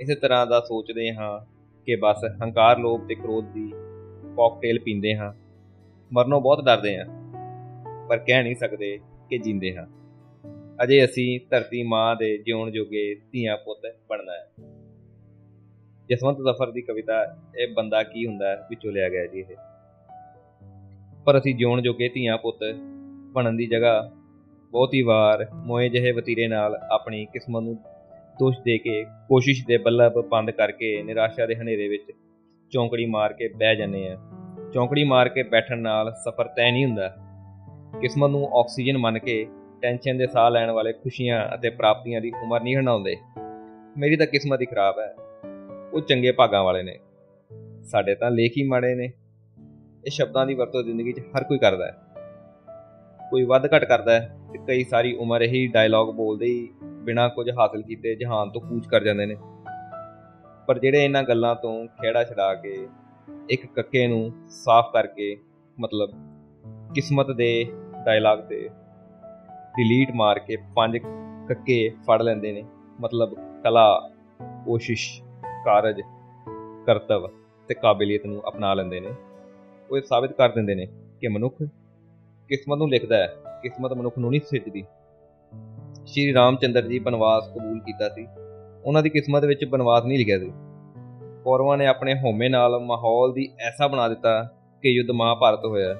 ਇਸੇ 0.00 0.14
ਤਰ੍ਹਾਂ 0.14 0.46
ਦਾ 0.46 0.60
ਸੋਚਦੇ 0.60 1.14
ਹਾਂ 1.14 1.40
ਕਿ 1.84 1.96
ਬਸ 1.96 2.20
ਹੰਕਾਰ 2.42 2.78
ਲੋਭ 2.78 3.06
ਤੇ 3.06 3.14
ਕ੍ਰੋਧ 3.14 3.44
ਦੀ 3.44 3.72
ਕਾਕਟੇਲ 4.36 4.78
ਪੀਂਦੇ 4.78 5.16
ਹਾਂ। 5.16 5.32
ਮਰਨੋਂ 6.12 6.40
ਬਹੁਤ 6.40 6.64
ਡਰਦੇ 6.64 6.96
ਹਾਂ, 6.98 7.04
ਪਰ 8.08 8.18
ਕਹਿ 8.18 8.42
ਨਹੀਂ 8.42 8.54
ਸਕਦੇ 8.54 8.98
ਕਿ 9.30 9.38
ਜਿੰਦੇ 9.38 9.76
ਹਾਂ। 9.76 9.86
ਅਜੇ 10.82 11.04
ਅਸੀਂ 11.04 11.40
ਧਰਤੀ 11.50 11.82
ਮਾਂ 11.82 12.16
ਦੇ 12.16 12.38
ਜਿਉਣ 12.38 12.70
ਜੋਗੇ 12.70 13.14
ਧੀਆਂ 13.32 13.56
ਪੁੱਤ 13.56 13.96
ਬਣਨਾ 14.10 14.32
ਹੈ। 14.32 14.46
ਜਸਵੰਤ 16.10 16.36
ਜ਼ਫਰ 16.38 16.70
ਦੀ 16.70 16.82
ਕਵਿਤਾ, 16.82 17.24
ਇਹ 17.58 17.68
ਬੰਦਾ 17.74 18.02
ਕੀ 18.02 18.26
ਹੁੰਦਾ 18.26 18.48
ਹੈ 18.48 18.66
ਵਿੱਚੋਂ 18.70 18.92
ਲਿਆ 18.92 19.08
ਗਿਆ 19.08 19.26
ਜੀ 19.26 19.40
ਇਹ। 19.40 19.56
ਪਰ 21.24 21.38
ਅਸੀਂ 21.38 21.54
ਜਿਉਣ 21.54 21.82
ਜੋਗੇ 21.82 22.08
ਧੀਆਂ 22.08 22.38
ਪੁੱਤ 22.38 22.58
ਬਣਨ 23.32 23.56
ਦੀ 23.56 23.66
ਜਗ੍ਹਾ 23.66 24.10
ਬਹੁਤੀ 24.72 25.02
ਵਾਰ 25.02 25.46
ਮੋਏ 25.54 25.88
ਜਿਹੇ 25.88 26.12
ਵਤੀਰੇ 26.12 26.48
ਨਾਲ 26.48 26.74
ਆਪਣੀ 26.90 27.24
ਕਿਸਮਤ 27.24 27.62
ਨੂੰ 27.62 27.74
ਦੋਸ਼ 28.38 28.58
ਦੇ 28.64 28.78
ਕੇ 28.78 29.04
ਕੋਸ਼ਿਸ਼ 29.04 29.66
ਦੇ 29.66 29.76
ਬੱਲਬ 29.76 30.28
ਬੰਦ 30.28 30.50
ਕਰਕੇ 30.50 31.02
ਨਿਰਾਸ਼ਾ 31.02 31.46
ਦੇ 31.46 31.54
ਹਨੇਰੇ 31.54 31.88
ਵਿੱਚ 31.88 32.12
ਚੌਂਕੜੀ 32.70 33.06
ਮਾਰ 33.06 33.32
ਕੇ 33.32 33.48
ਬਹਿ 33.48 33.76
ਜਾਂਦੇ 33.76 34.08
ਆ। 34.08 34.18
ਚੌਂਕੜੀ 34.74 35.04
ਮਾਰ 35.04 35.28
ਕੇ 35.28 35.42
ਬੈਠਣ 35.42 35.78
ਨਾਲ 35.78 36.12
ਸਫ਼ਰ 36.12 36.44
ਤੈਅ 36.44 36.72
ਨਹੀਂ 36.72 36.86
ਹੁੰਦਾ। 36.86 37.16
ਕਿਸਮਤ 38.00 38.30
ਨੂੰ 38.30 38.48
ਆਕਸੀਜਨ 38.58 38.98
ਮੰਨ 38.98 39.18
ਕੇ 39.18 39.46
ਟੈਨਸ਼ਨ 39.82 40.18
ਦੇ 40.18 40.26
ਸਾਹ 40.26 40.50
ਲੈਣ 40.50 40.70
ਵਾਲੇ 40.70 40.92
ਖੁਸ਼ੀਆਂ 40.92 41.54
ਅਤੇ 41.54 41.70
ਪ੍ਰਾਪਤੀਆਂ 41.70 42.20
ਦੀ 42.20 42.32
ਉਮਰ 42.42 42.62
ਨਹੀਂ 42.62 42.76
ਹੰਡਾਉਂਦੇ 42.76 43.16
ਮੇਰੀ 43.98 44.16
ਤਾਂ 44.16 44.26
ਕਿਸਮਤ 44.26 44.60
ਹੀ 44.60 44.66
ਖਰਾਬ 44.66 44.94
ਹੈ। 44.98 45.14
ਉਹ 45.92 46.00
ਚੰਗੇ 46.00 46.32
ਭਾਗਾਂ 46.32 46.64
ਵਾਲੇ 46.64 46.82
ਨੇ। 46.82 46.98
ਸਾਡੇ 47.82 48.14
ਤਾਂ 48.14 48.30
ਲੇਖ 48.30 48.52
ਹੀ 48.58 48.62
ਮਾੜੇ 48.62 48.94
ਨੇ। 48.94 49.04
ਇਹ 50.06 50.10
ਸ਼ਬਦਾਂ 50.10 50.46
ਦੀ 50.46 50.54
ਵਰਤੋਂ 50.54 50.82
ਜ਼ਿੰਦਗੀ 50.82 51.12
'ਚ 51.12 51.20
ਹਰ 51.20 51.44
ਕੋਈ 51.44 51.58
ਕਰਦਾ 51.58 51.86
ਹੈ। 51.86 51.96
ਕੋਈ 53.30 53.44
ਵੱਧ 53.44 53.66
ਘਟ 53.66 53.84
ਕਰਦਾ 53.84 54.20
ਹੈ 54.20 54.38
ਤੇ 54.52 54.58
ਕਈ 54.66 54.84
ਸਾਰੀ 54.84 55.16
ਉਮਰ 55.16 55.42
ਇਹੀ 55.42 55.66
ਡਾਇਲੌਗ 55.66 56.14
ਬੋਲਦੇ 56.14 56.46
ਹੀ 56.46 56.68
ਬਿਨਾਂ 56.84 57.28
ਕੁਝ 57.28 57.50
ਹਾਸਲ 57.50 57.82
ਕੀਤੇ 57.82 58.14
ਜਹਾਨ 58.14 58.50
ਤੋਂ 58.50 58.60
ਕੂਚ 58.60 58.86
ਕਰ 58.86 59.04
ਜਾਂਦੇ 59.04 59.26
ਨੇ। 59.26 59.34
ਪਰ 60.70 60.78
ਜਿਹੜੇ 60.78 61.04
ਇਹਨਾਂ 61.04 61.22
ਗੱਲਾਂ 61.22 61.54
ਤੋਂ 61.54 61.86
ਖੇੜਾ 61.86 62.24
ਛਡਾ 62.24 62.54
ਕੇ, 62.54 62.88
ਇੱਕ 63.50 63.66
ਕੱਕੇ 63.66 64.06
ਨੂੰ 64.06 64.32
ਸਾਫ਼ 64.48 64.92
ਕਰਕੇ, 64.92 65.36
ਮਤਲਬ 65.80 66.10
ਕਿਸਮਤ 66.94 67.30
ਦੇ 67.30 67.72
ਡਾਇਲੌਗ 68.04 68.38
ਤੇ 68.38 68.68
ਡਿਲੀਟ 69.76 70.10
ਮਾਰ 70.14 70.38
ਕੇ 70.38 70.56
ਪੰਜ 70.76 70.98
ਕੱਕੇ 71.48 71.88
ਫੜ 71.88 72.22
ਲੈਂਦੇ 72.22 72.52
ਨੇ, 72.52 72.62
ਮਤਲਬ 73.00 73.34
ਕਲਾ, 73.64 74.10
ਕੋਸ਼ਿਸ਼, 74.64 75.22
ਕਾਰਜ, 75.64 76.00
ਕਰਤਵ 76.86 77.28
ਤੇ 77.68 77.74
ਕਾਬਲੀਅਤ 77.74 78.26
ਨੂੰ 78.26 78.48
ਅਪਣਾ 78.48 78.74
ਲੈਂਦੇ 78.74 79.00
ਨੇ। 79.00 79.08
ਉਹ 79.90 79.96
ਇਹ 79.96 80.02
ਸਾਬਿਤ 80.02 80.32
ਕਰ 80.32 80.48
ਦਿੰਦੇ 80.48 80.74
ਨੇ 80.74 80.86
ਕਿ 81.20 81.28
ਮਨੁੱਖ 81.28 81.62
ਕਿਸਮਤ 82.48 82.78
ਨੂੰ 82.78 82.90
ਲਿਖਦਾ 82.90 83.16
ਹੈ, 83.16 83.34
ਕਿਸਮਤ 83.62 83.92
ਮਨੁੱਖ 83.92 84.18
ਨੂੰ 84.18 84.30
ਨਹੀਂ 84.30 84.40
ਸਿਰਜਦੀ। 84.40 84.84
ਸ਼੍ਰੀ 86.06 86.34
ਰਾਮਚੰਦਰ 86.34 86.86
ਜੀ 86.86 86.98
ਬਨਵਾਸ 86.98 87.48
ਕਬੂਲ 87.48 87.80
ਕੀਤਾ 87.80 88.08
ਸੀ 88.08 88.26
ਉਹਨਾਂ 88.84 89.02
ਦੀ 89.02 89.10
ਕਿਸਮਤ 89.10 89.44
ਵਿੱਚ 89.44 89.64
ਬਨਵਾਸ 89.64 90.04
ਨਹੀਂ 90.04 90.18
ਲਿਖਿਆ 90.18 90.38
ਸੀ। 90.38 90.52
ਕੌਰਵਾਂ 91.44 91.78
ਨੇ 91.78 91.86
ਆਪਣੇ 91.86 92.14
ਹਉਮੈ 92.14 92.48
ਨਾਲ 92.48 92.78
ਮਾਹੌਲ 92.78 93.32
ਦੀ 93.32 93.48
ਐਸਾ 93.60 93.86
ਬਣਾ 93.86 94.08
ਦਿੱਤਾ 94.08 94.42
ਕਿ 94.82 94.88
ਯੁੱਧ 94.88 95.10
ਮਹਾਭਾਰਤ 95.10 95.64
ਹੋਇਆ। 95.64 95.94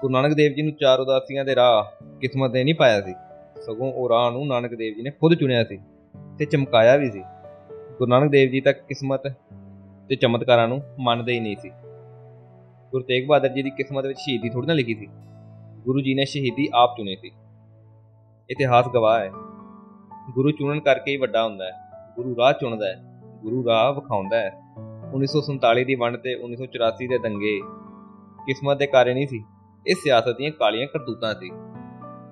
ਗੁਰੂ 0.00 0.12
ਨਾਨਕ 0.12 0.34
ਦੇਵ 0.34 0.52
ਜੀ 0.52 0.62
ਨੂੰ 0.62 0.72
ਚਾਰ 0.72 1.00
ਉਦਾਸੀਆਂ 1.00 1.44
ਦੇ 1.44 1.56
ਰਾਹ 1.56 2.04
ਕਿਸਮਤ 2.20 2.52
ਨੇ 2.52 2.64
ਨਹੀਂ 2.64 2.74
ਪਾਇਆ 2.74 3.00
ਸੀ। 3.00 3.14
ਸਗੋਂ 3.62 3.92
ਉਹ 3.92 4.08
ਰਾਹ 4.08 4.30
ਨੂੰ 4.30 4.46
ਨਾਨਕ 4.46 4.74
ਦੇਵ 4.74 4.94
ਜੀ 4.94 5.02
ਨੇ 5.02 5.10
ਖੁਦ 5.10 5.34
ਚੁਣਿਆ 5.34 5.64
ਸੀ 5.64 5.78
ਤੇ 6.38 6.44
ਚਮਕਾਇਆ 6.44 6.96
ਵੀ 6.96 7.10
ਸੀ। 7.10 7.20
ਗੁਰੂ 7.72 8.06
ਨਾਨਕ 8.06 8.30
ਦੇਵ 8.30 8.50
ਜੀ 8.50 8.60
ਤਾਂ 8.60 8.72
ਕਿਸਮਤ 8.72 9.26
ਤੇ 10.08 10.16
ਚਮਤਕਾਰਾਂ 10.16 10.68
ਨੂੰ 10.68 10.82
ਮੰਨਦੇ 10.98 11.32
ਹੀ 11.32 11.40
ਨਹੀਂ 11.40 11.56
ਸੀ। 11.56 11.70
ਗੁਰੂ 12.90 13.04
ਤੇਗ 13.04 13.28
ਬਹਾਦਰ 13.28 13.48
ਜੀ 13.48 13.62
ਦੀ 13.62 13.70
ਕਿਸਮਤ 13.70 14.06
ਵਿੱਚ 14.06 14.18
ਸ਼ਹੀਦੀ 14.18 14.48
ਥੋੜੀ 14.48 14.66
ਨਾ 14.66 14.74
ਲਿਖੀ 14.74 14.94
ਸੀ। 14.94 15.06
ਗੁਰੂ 15.84 16.00
ਜੀ 16.00 16.14
ਨੇ 16.14 16.24
ਸ਼ਹੀਦੀ 16.24 16.68
ਆਪ 16.74 16.96
ਚੁਣੀ 16.98 17.16
ਸੀ। 17.16 17.30
ਇਤਿਹਾਸ 18.50 18.88
ਗਵਾਹ 18.88 19.20
ਹੈ। 19.20 19.30
ਗੁਰੂ 20.34 20.50
ਚੁਣਨ 20.50 20.80
ਕਰਕੇ 20.80 21.10
ਹੀ 21.10 21.16
ਵੱਡਾ 21.16 21.44
ਹੁੰਦਾ 21.44 21.64
ਹੈ, 21.64 21.72
ਗੁਰੂ 22.16 22.36
ਰਾਹ 22.38 22.52
ਚੁਣਦਾ 22.52 22.86
ਹੈ, 22.86 23.02
ਗੁਰੂ 23.42 23.66
ਰਾਹ 23.66 23.92
ਵਿਖਾਉਂਦਾ 23.92 24.36
ਹੈ। 24.36 24.50
1947 25.14 25.84
ਦੀ 25.84 25.94
ਵੰਡ 25.94 26.16
ਤੇ 26.16 26.34
1984 26.34 27.06
ਦੇ 27.06 27.18
ਦੰਗੇ, 27.18 27.60
ਕਿਸਮਤ 28.46 28.78
ਦੇ 28.78 28.86
ਕਾਰਨ 28.86 29.14
ਨਹੀਂ 29.14 29.26
ਸੀ, 29.26 29.44
ਇਹ 29.86 29.94
ਸਿਆਸਤ 29.94 30.36
ਦੀਆਂ 30.38 30.50
ਕਾਲੀਆਂ 30.50 30.86
ਕਰਤੂਤਾਂ 30.86 31.34
ਸੀ। 31.34 31.50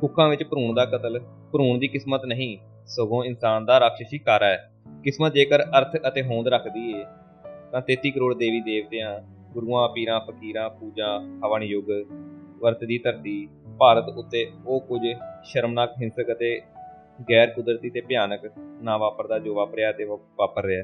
ਕੁੱਕਾਂ 0.00 0.28
ਵਿੱਚ 0.28 0.44
ਭਰੂਣ 0.44 0.74
ਦਾ 0.74 0.84
ਕਤਲ, 0.84 1.20
ਭਰੂਣ 1.52 1.78
ਦੀ 1.78 1.88
ਕਿਸਮਤ 1.88 2.24
ਨਹੀਂ, 2.24 2.58
ਸਗੋਂ 2.86 3.24
ਇਨਸਾਨ 3.24 3.64
ਦਾ 3.64 3.80
ਰਾਖਸ਼ੀ 3.80 4.18
ਕਾਰਾ 4.18 4.46
ਹੈ। 4.46 4.72
ਕਿਸਮਤ 5.04 5.32
ਜੇਕਰ 5.32 5.62
ਅਰਥ 5.62 5.96
ਅਤੇ 6.08 6.22
ਹੋਂਦ 6.22 6.48
ਰੱਖਦੀ 6.48 6.90
ਏ, 6.90 7.04
ਤਾਂ 7.72 7.80
33 7.80 8.10
ਕਰੋੜ 8.10 8.34
ਦੇਵੀ 8.34 8.60
ਦੇਵਤਿਆਂ, 8.60 9.20
ਗੁਰੂਆਂ, 9.52 9.88
ਪੀਰਾਂ, 9.88 10.20
ਫਕੀਰਾਂ, 10.20 10.70
ਪੂਜਾ, 10.70 11.18
ਹਵਨ 11.46 11.62
ਯੁੱਗ 11.62 11.90
ਵਰਤਦੀ 12.60 12.98
ਧਰਤੀ, 12.98 13.48
ਭਾਰਤ 13.78 14.08
ਉੱਤੇ 14.08 14.50
ਉਹ 14.66 14.80
ਕੁਝ 14.80 15.00
ਸ਼ਰਮਨਾਕ, 15.44 15.94
ਹਿੰਸਕ 16.02 16.32
ਅਤੇ 16.32 16.60
ਗੈਰ 17.22 17.50
ਕੁਦਰਤੀ 17.50 17.90
ਤੇ 17.90 18.00
ਭਿਆਨਕ 18.00 18.40
ਨਾ 18.82 18.96
ਵਾਪਰਦਾ 18.96 19.38
ਜੋ 19.38 19.54
ਵਾਪਰਿਆ 19.54 19.92
ਤੇ 19.92 20.04
ਵਾਪਰ 20.04 20.64
ਰਿਹਾ 20.64 20.82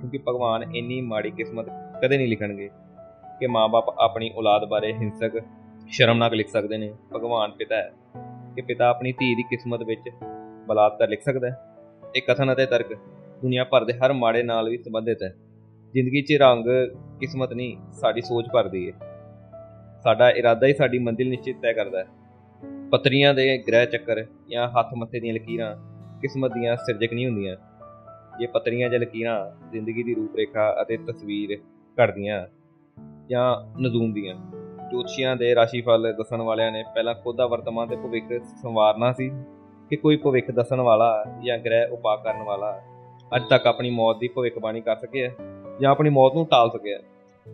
ਕਿਉਂਕਿ 0.00 0.18
ਭਗਵਾਨ 0.18 0.76
ਇੰਨੀ 0.76 1.00
ਮਾੜੀ 1.00 1.30
ਕਿਸਮਤ 1.30 1.66
ਕਦੇ 2.02 2.16
ਨਹੀਂ 2.16 2.28
ਲਿਖਣਗੇ 2.28 2.70
ਕਿ 3.40 3.46
ਮਾਪੇ 3.46 3.92
ਆਪਣੀ 3.98 4.30
ਔਲਾਦ 4.36 4.64
ਬਾਰੇ 4.64 4.92
ਹਿੰਸਕ, 4.92 5.42
ਸ਼ਰਮਨਾਕ 5.88 6.32
ਲਿਖ 6.32 6.48
ਸਕਦੇ 6.48 6.78
ਨੇ। 6.78 6.94
ਭਗਵਾਨ 7.14 7.50
ਪਿਤਾ 7.50 7.76
ਹੈ 7.76 7.92
ਕਿ 8.54 8.62
ਪਿਤਾ 8.62 8.88
ਆਪਣੀ 8.88 9.12
ਧੀ 9.12 9.34
ਦੀ 9.34 9.42
ਕਿਸਮਤ 9.42 9.82
ਵਿੱਚ 9.82 10.10
ਬਲਾਤਕਾਰ 10.68 11.08
ਲਿਖ 11.08 11.22
ਸਕਦਾ 11.22 11.50
ਹੈ। 11.50 11.56
ਇਹ 12.16 12.22
ਕਥਨ 12.22 12.52
ਅਤੇ 12.52 12.66
ਤਰਕ 12.66 12.94
ਦੁਨੀਆ 13.42 13.64
ਭਰ 13.64 13.84
ਦੇ 13.84 13.92
ਹਰ 13.92 14.12
ਮਾੜੇ 14.12 14.42
ਨਾਲ 14.42 14.68
ਵੀ 14.68 14.78
ਸੰਬੰਧਿਤ 14.78 15.22
ਹੈ। 15.22 15.34
ਜ਼ਿੰਦਗੀ 15.92 16.22
'ਚ 16.22 16.32
ਰੰਗ 16.40 16.64
ਕਿਸਮਤ 17.20 17.52
ਨਹੀਂ, 17.52 17.76
ਸਾਡੀ 17.92 18.20
ਸੋਚ 18.20 18.44
ਭਰਦੀ 18.54 18.90
ਹੈ। 18.90 18.98
ਸਾਡਾ 20.02 20.30
ਇਰਾਦਾ 20.30 20.66
ਹੀ 20.66 20.74
ਸਾਡੀ 20.74 20.98
ਮੰਜ਼ਿਲ 20.98 21.28
ਨਿਸ਼ਚਿਤ 21.28 21.56
ਤੈਅ 21.62 21.72
ਕਰਦਾ 21.72 21.98
ਹੈ। 21.98 22.06
ਪਤਰੀਆਂ 22.92 23.34
ਦੇ 23.34 23.58
ਗ੍ਰਹਿ 23.58 23.86
ਚੱਕਰ 23.86 24.26
ਜਾਂ 24.50 24.68
ਹੱਥ 24.68 24.86
ਮੱਥੇ 24.96 25.20
ਦੀਆਂ 25.20 25.34
ਲਕੀਰਾਂ 25.34 25.76
ਕਿਸਮਤ 26.20 26.52
ਦੀਆਂ 26.54 26.76
ਸਿਰਜਕ 26.76 27.12
ਨਹੀਂ 27.12 27.26
ਹੁੰਦੀਆਂ। 27.26 27.56
ਇਹ 28.42 28.48
ਪਤਰੀਆਂ 28.48 28.90
ਜਾਂ 28.90 29.00
ਲਕੀਰਾਂ 29.00 29.50
ਜ਼ਿੰਦਗੀ 29.70 30.02
ਦੀ 30.02 30.14
ਰੂਪਰੇਖਾ 30.14 30.76
ਅਤੇ 30.82 30.96
ਤਸਵੀਰ 30.96 31.58
ਘੜਦੀਆਂ 32.00 32.46
ਜਾਂ 33.30 33.78
ਨਜ਼ੂਮ 33.80 34.12
ਦੀਆਂ। 34.12 34.34
ਜੋਤਸ਼ੀਆਂ 34.90 35.36
ਦੇ 35.36 35.54
ਰਾਸ਼ੀਫਲ 35.54 36.14
ਦੱਸਣ 36.18 36.42
ਵਾਲਿਆਂ 36.42 36.72
ਨੇ 36.72 36.84
ਪਹਿਲਾਂ 36.94 37.14
ਖੁਦ 37.14 37.36
ਦਾ 37.36 37.46
ਵਰਤਮਾਨ 37.46 37.88
ਤੇ 37.88 37.96
ਭਵਿੱਖ 37.96 38.44
ਸੰਵਾਰਨਾ 38.62 39.12
ਸੀ 39.12 39.30
ਕਿ 39.90 39.96
ਕੋਈ 39.96 40.16
ਭਵਿੱਖ 40.16 40.50
ਦੱਸਣ 40.50 40.80
ਵਾਲਾ 40.80 41.24
ਜਾਂ 41.44 41.58
ਗ੍ਰਹਿ 41.58 41.88
ਉਪਾ 41.88 42.16
ਕਰਨ 42.16 42.42
ਵਾਲਾ 42.42 42.80
ਅੱਜ 43.36 43.42
ਤੱਕ 43.50 43.66
ਆਪਣੀ 43.66 43.90
ਮੌਤ 43.90 44.18
ਦੀ 44.18 44.28
ਭਵਿੱਖਬਾਣੀ 44.28 44.80
ਕਰ 44.80 44.96
ਸਕਿਆ 44.96 45.30
ਜਾਂ 45.80 45.90
ਆਪਣੀ 45.90 46.10
ਮੌਤ 46.10 46.34
ਨੂੰ 46.34 46.46
ਟਾਲ 46.46 46.70
ਸਕਿਆ। 46.70 46.98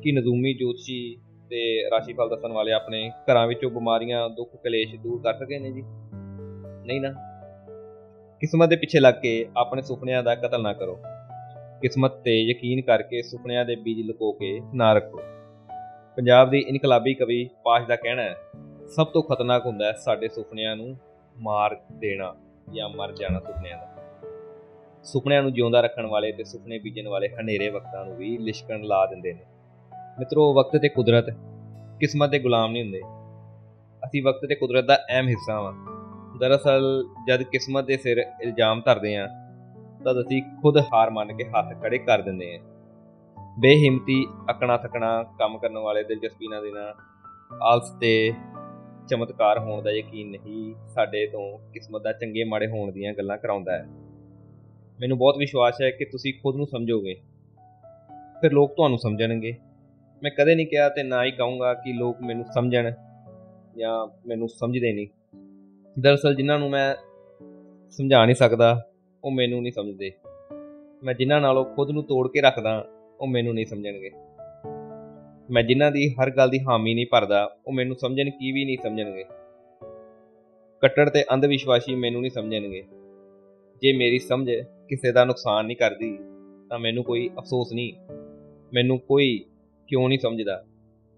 ਕਿ 0.03 0.13
ਨਜ਼ੂਮੀ 0.13 0.55
ਜੋਤਸ਼ੀ 0.55 1.17
ਤੇ 1.51 1.91
ਰਾਸ਼ੀਫਲ 1.91 2.29
ਦੱਸਣ 2.29 2.53
ਵਾਲੇ 2.53 2.73
ਆਪਣੇ 2.73 3.11
ਘਰਾਂ 3.11 3.47
ਵਿੱਚੋਂ 3.47 3.71
ਬਿਮਾਰੀਆਂ, 3.71 4.31
ਦੁੱਖ, 4.31 4.57
ਕਲੇਸ਼ 4.57 4.97
ਦੂਰ 4.97 5.23
ਕਰ 5.23 5.35
ਸਕੇ 5.35 5.59
ਨੇ 5.59 5.71
ਜੀ। 5.71 5.83
ਨਹੀਂ 6.87 7.01
ਨਾ। 7.01 7.15
ਕਿਸਮਤ 8.41 8.69
ਦੇ 8.69 8.77
ਪਿੱਛੇ 8.77 9.01
ਲੱਗ 9.01 9.15
ਕੇ 9.15 9.47
ਆਪਣੇ 9.57 9.83
ਸੁਪਨਿਆਂ 9.83 10.23
ਦਾ 10.23 10.35
ਕਤਲ 10.35 10.63
ਨਾ 10.63 10.73
ਕਰੋ। 10.73 10.99
ਕਿਸਮਤ 11.83 12.11
ਤੇ 12.11 12.43
ਯਕੀਨ 12.43 12.83
ਕਰਕੇ 12.83 13.23
ਸੁਪਨਿਆਂ 13.23 13.65
ਦੇ 13.65 13.77
ਬੀਜ 13.77 14.07
ਲੁਕੋ 14.07 14.33
ਕੇ 14.33 14.61
ਨਾ 14.75 14.93
ਰੱਖੋ। 14.93 15.21
ਪੰਜਾਬ 16.17 16.51
ਦੀ 16.51 16.59
ਇਨਕਲਾਬੀ 16.59 17.15
ਕਵੀ 17.15 17.51
ਪਾਸ਼ 17.65 17.87
ਦਾ 17.87 17.97
ਕਹਿਣਾ 17.97 18.23
ਹੈ, 18.23 18.37
ਸਭ 18.89 19.07
ਤੋਂ 19.07 19.23
ਖਤਰਨਾਕ 19.23 19.67
ਹੁੰਦਾ 19.67 19.87
ਹੈ 19.87 19.93
ਸਾਡੇ 19.93 20.29
ਸੁਪਨਿਆਂ 20.29 20.77
ਨੂੰ 20.77 20.97
ਮਾਰ 21.39 21.81
ਦੇਣਾ 21.93 22.37
ਜਾਂ 22.75 22.89
ਮਰ 22.89 23.13
ਜਾਣਾ 23.13 23.41
ਸੁਪਨਿਆਂ 23.41 23.79
ਦਾ। 23.79 23.95
ਸੁਪਨਿਆਂ 25.05 25.43
ਨੂੰ 25.43 25.53
ਜਿਉਂਦਾ 25.53 25.81
ਰੱਖਣ 25.81 26.07
ਵਾਲੇ 26.07 26.33
ਤੇ 26.33 26.45
ਸੁਪਨੇ 26.45 26.79
ਬੀਜਣ 26.79 27.09
ਵਾਲੇ 27.09 27.29
ਹਨੇਰੇ 27.29 27.69
ਵਕਤਾਂ 27.69 28.05
ਨੂੰ 28.05 28.17
ਵੀ 28.17 28.39
ਲਿਸ਼ਕਣ 28.39 28.83
ਲਾ 28.83 29.07
ਦਿੰਦੇ 29.07 29.33
ਨੇ। 29.33 29.58
ਮਿੱਤਰੋ 30.19 30.55
ਵਕਤ 30.55 30.77
ਤੇ 30.77 30.89
ਕੁਦਰਤ, 30.89 31.25
ਕਿਸਮਤ 32.01 32.29
ਦੇ 32.29 32.39
ਗੁਲਾਮ 32.39 32.73
ਨਹੀਂ 32.73 32.83
ਹੁੰਦੇ। 32.83 33.01
ਅਸੀਂ 34.07 34.23
ਵਕਤ 34.23 34.47
ਤੇ 34.49 34.55
ਕੁਦਰਤ 34.55 34.85
ਦਾ 34.85 34.97
ਅਹਿਮ 34.97 35.29
ਹਿੱਸਾ 35.29 35.61
ਹਾਂ 35.61 35.73
ਦਰਅਸਲ, 36.39 37.05
ਜਦ 37.29 37.43
ਕਿਸਮਤ 37.43 37.85
ਦੇ 37.85 37.97
ਸਿਰ 37.97 38.25
ਇਲਜ਼ਾਮ 38.43 38.83
ਧਰਦੇ 38.85 39.17
ਹਾਂ 39.17 39.29
ਤਦ 40.05 40.21
ਅਸੀਂ 40.21 40.43
ਖੁਦ 40.43 40.77
ਹਾਰ 40.77 41.11
ਮੰਨ 41.11 41.37
ਕੇ 41.37 41.45
ਹੱਥ 41.45 41.83
ਖੜੇ 41.83 41.99
ਕਰ 41.99 42.23
ਦਿੰਦੇ 42.23 42.59
ਹਾਂ 42.59 42.65
ਬੇਹਿੰਮਤੀ 43.59 44.27
ਅਕਣਾ 44.51 44.77
ਥਕਣਾ 44.77 45.23
ਕੰਮ 45.23 45.59
ਕਰਨ 45.59 45.79
ਵਾਲੇ 45.79 46.03
ਦਿਲਚਸਪੀ 46.03 46.49
ਨਾ 46.49 46.61
ਦੇਣਾ 46.61 46.95
ਆਲਸ 47.63 47.91
ਤੇ 48.01 48.33
ਚਮਤਕਾਰ 49.09 49.59
ਹੋਣ 49.59 49.83
ਦਾ 49.83 49.91
ਯਕੀਨ 49.91 50.31
ਨਹੀਂ 50.31 50.75
ਸਾਡੇ 50.89 51.27
ਤੋਂ 51.27 51.59
ਕਿਸਮਤ 51.73 52.03
ਦਾ 52.03 52.13
ਚੰਗੇ 52.13 52.45
ਮਾੜੇ 52.45 52.67
ਹੋਣ 52.67 52.93
ਦੀਆਂ 52.93 53.13
ਗੱਲਾਂ 53.13 53.39
ਕਰਾਉਂਦਾ 53.39 53.73
ਹੈ। 53.73 53.87
ਮੈਨੂੰ 55.01 55.19
ਬਹੁਤ 55.19 55.37
ਵਿਸ਼ਵਾਸ 55.39 55.75
ਹੈ 55.83 55.91
ਕਿ 55.91 56.05
ਤੁਸੀਂ 56.05 56.35
ਖੁਦ 56.35 56.57
ਨੂੰ 56.57 56.67
ਸਮਝੋਗੇ। 56.67 57.15
ਫਿਰ 58.41 58.53
ਲੋਕ 58.53 58.75
ਤੁਹਾਨੂੰ 58.75 58.99
ਸਮਝਣਗੇ। 58.99 59.57
ਮੈਂ 60.23 60.31
ਕਦੇ 60.31 60.55
ਨਹੀਂ 60.55 60.67
ਕਿਹਾ 60.67 60.89
ਤੇ 60.89 61.03
ਨਾ 61.03 61.25
ਹੀ 61.25 61.31
ਕਹੂੰਗਾ 61.31 61.75
ਕਿ 61.75 61.93
ਲੋਕ 61.93 62.17
ਮੈਨੂੰ 62.27 62.45
ਸਮਝਣ 62.45 62.93
ਜਾਂ 63.79 64.19
ਮੈਨੂੰ 64.27 64.49
ਸਮਝਦੇ 64.49 64.93
ਨਹੀਂ। 64.93 65.09
ਦਰਅਸਲ 66.01 66.35
ਜਿਨ੍ਹਾਂ 66.35 66.59
ਨੂੰ 66.59 66.71
ਮੈਂ 66.71 66.95
ਸਮਝਾ 67.91 68.25
ਨਹੀਂ 68.25 68.37
ਸਕਦਾ, 68.37 68.89
ਉਹ 69.25 69.31
ਮੈਨੂੰ 69.31 69.63
ਨਹੀਂ 69.63 69.73
ਸਮਝਦੇ। 69.73 70.13
ਮੈਂ 71.05 71.15
ਜਿਨ੍ਹਾਂ 71.15 71.41
ਨਾਲੋਂ 71.41 71.65
ਖੁਦ 71.65 71.91
ਨੂੰ 71.91 72.03
ਤੋੜ 72.03 72.29
ਕੇ 72.29 72.41
ਰੱਖਦਾ, 72.41 72.87
ਉਹ 73.21 73.27
ਮੈਨੂੰ 73.27 73.55
ਨਹੀਂ 73.55 73.67
ਸਮਝਣਗੇ। 73.67 74.11
ਮੈਂ 75.51 75.63
ਜਿਨ੍ਹਾਂ 75.63 75.93
ਦੀ 75.93 76.15
ਹਰ 76.15 76.31
ਗੱਲ 76.31 76.51
ਦੀ 76.51 76.61
ਹਾਮੀ 76.61 76.95
ਨਹੀਂ 76.95 77.07
ਭਰਦਾ, 77.11 77.57
ਉਹ 77.67 77.73
ਮੈਨੂੰ 77.73 77.97
ਸਮਝਣ 77.97 78.31
ਕੀ 78.31 78.53
ਵੀ 78.53 78.65
ਨਹੀਂ 78.65 78.79
ਸਮਝਣਗੇ। 78.83 79.25
ਕੱਟੜ 80.81 81.09
ਤੇ 81.09 81.25
ਅੰਧ 81.35 81.45
ਵਿਸ਼ਵਾਸੀ 81.45 81.95
ਮੈਨੂੰ 81.95 82.21
ਨਹੀਂ 82.21 82.31
ਸਮਝਣਗੇ। 82.31 82.83
ਜੇ 83.83 83.93
ਮੇਰੀ 83.93 84.19
ਸਮਝ 84.19 84.51
ਕਿਸੇ 84.89 85.13
ਦਾ 85.13 85.25
ਨੁਕਸਾਨ 85.25 85.67
ਨਹੀਂ 85.67 85.77
ਕਰਦੀ, 85.77 86.19
ਤਾਂ 86.71 86.79
ਮੈਨੂੰ 86.79 87.05
ਕੋਈ 87.05 87.31
ਅਫਸੋਸ 87.39 87.73
ਨਹੀਂ। 87.73 87.93
ਮੈਨੂੰ 88.75 88.99
ਕੋਈ 88.99 89.45
ਕਿਉਂ 89.89 90.09
ਨਹੀਂ 90.09 90.19
ਸਮਝਦਾ? 90.19 90.65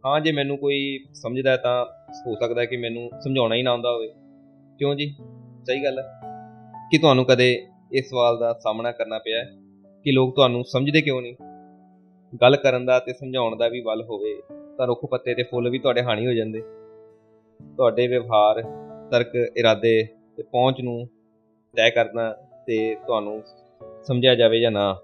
ਹਾਂ, 0.06 0.20
ਜੇ 0.20 0.32
ਮੈਨੂੰ 0.32 0.58
ਕੋਈ 0.58 1.04
ਸਮਝਦਾ 1.14 1.56
ਤਾਂ 1.56 1.86
ਹੋ 2.26 2.34
ਸਕਦਾ 2.34 2.64
ਕਿ 2.64 2.76
ਮੈਨੂੰ 2.76 3.10
ਸਮਝਾਉਣਾ 3.20 3.54
ਹੀ 3.54 3.62
ਨਾ 3.62 3.70
ਆਉਂਦਾ 3.70 3.90
ਹੋਵੇ। 3.90 4.08
ਕਿਉਂ 4.78 4.94
ਜੀ? 4.94 5.16
ਸਹੀ 5.64 5.84
ਗੱਲ 5.84 5.98
ਹੈ 5.98 6.20
ਕਿ 6.90 6.98
ਤੁਹਾਨੂੰ 6.98 7.24
ਕਦੇ 7.24 7.66
ਇਸ 7.92 8.10
ਸਵਾਲ 8.10 8.38
ਦਾ 8.38 8.52
ਸਾਹਮਣਾ 8.52 8.92
ਕਰਨਾ 8.92 9.18
ਪਿਆ 9.18 9.44
ਕਿ 10.04 10.12
ਲੋਕ 10.12 10.34
ਤੁਹਾਨੂੰ 10.34 10.64
ਸਮਝਦੇ 10.64 11.02
ਕਿਉਂ 11.02 11.22
ਨਹੀਂ? 11.22 11.36
ਗੱਲ 12.40 12.56
ਕਰਨ 12.56 12.86
ਦਾ 12.86 12.98
ਤੇ 12.98 13.12
ਸਮਝਾਉਣ 13.12 13.56
ਦਾ 13.56 13.68
ਵੀ 13.68 13.80
ਵੱਲ 13.80 14.02
ਹੋਵੇ 14.02 14.42
ਤਾਂ 14.78 14.86
ਰੁੱਖ 14.86 15.00
ਪੱਤੇ 15.10 15.34
ਤੇ 15.34 15.42
ਫੁੱਲ 15.42 15.70
ਵੀ 15.70 15.78
ਤੁਹਾਡੇ 15.78 16.02
ਹਾਨੀ 16.02 16.26
ਹੋ 16.26 16.32
ਜਾਂਦੇ। 16.32 16.60
ਤੁਹਾਡੇ 17.76 18.06
ਵਿਵਹਾਰ, 18.06 18.62
ਤਰਕ, 19.10 19.34
ਇਰਾਦੇ 19.56 20.06
ਤੇ 20.36 20.42
ਪਹੁੰਚ 20.42 20.80
ਨੂੰ 20.80 21.08
ਤੈਅ 21.76 21.90
ਕਰਨਾ 21.90 22.32
ਤੇ 22.66 22.96
ਤੁਹਾਨੂੰ 23.06 23.42
ਸਮਝਿਆ 24.02 24.34
ਜਾਵੇ 24.34 24.60
ਜਾਂ 24.60 24.70
ਨਾ, 24.70 24.96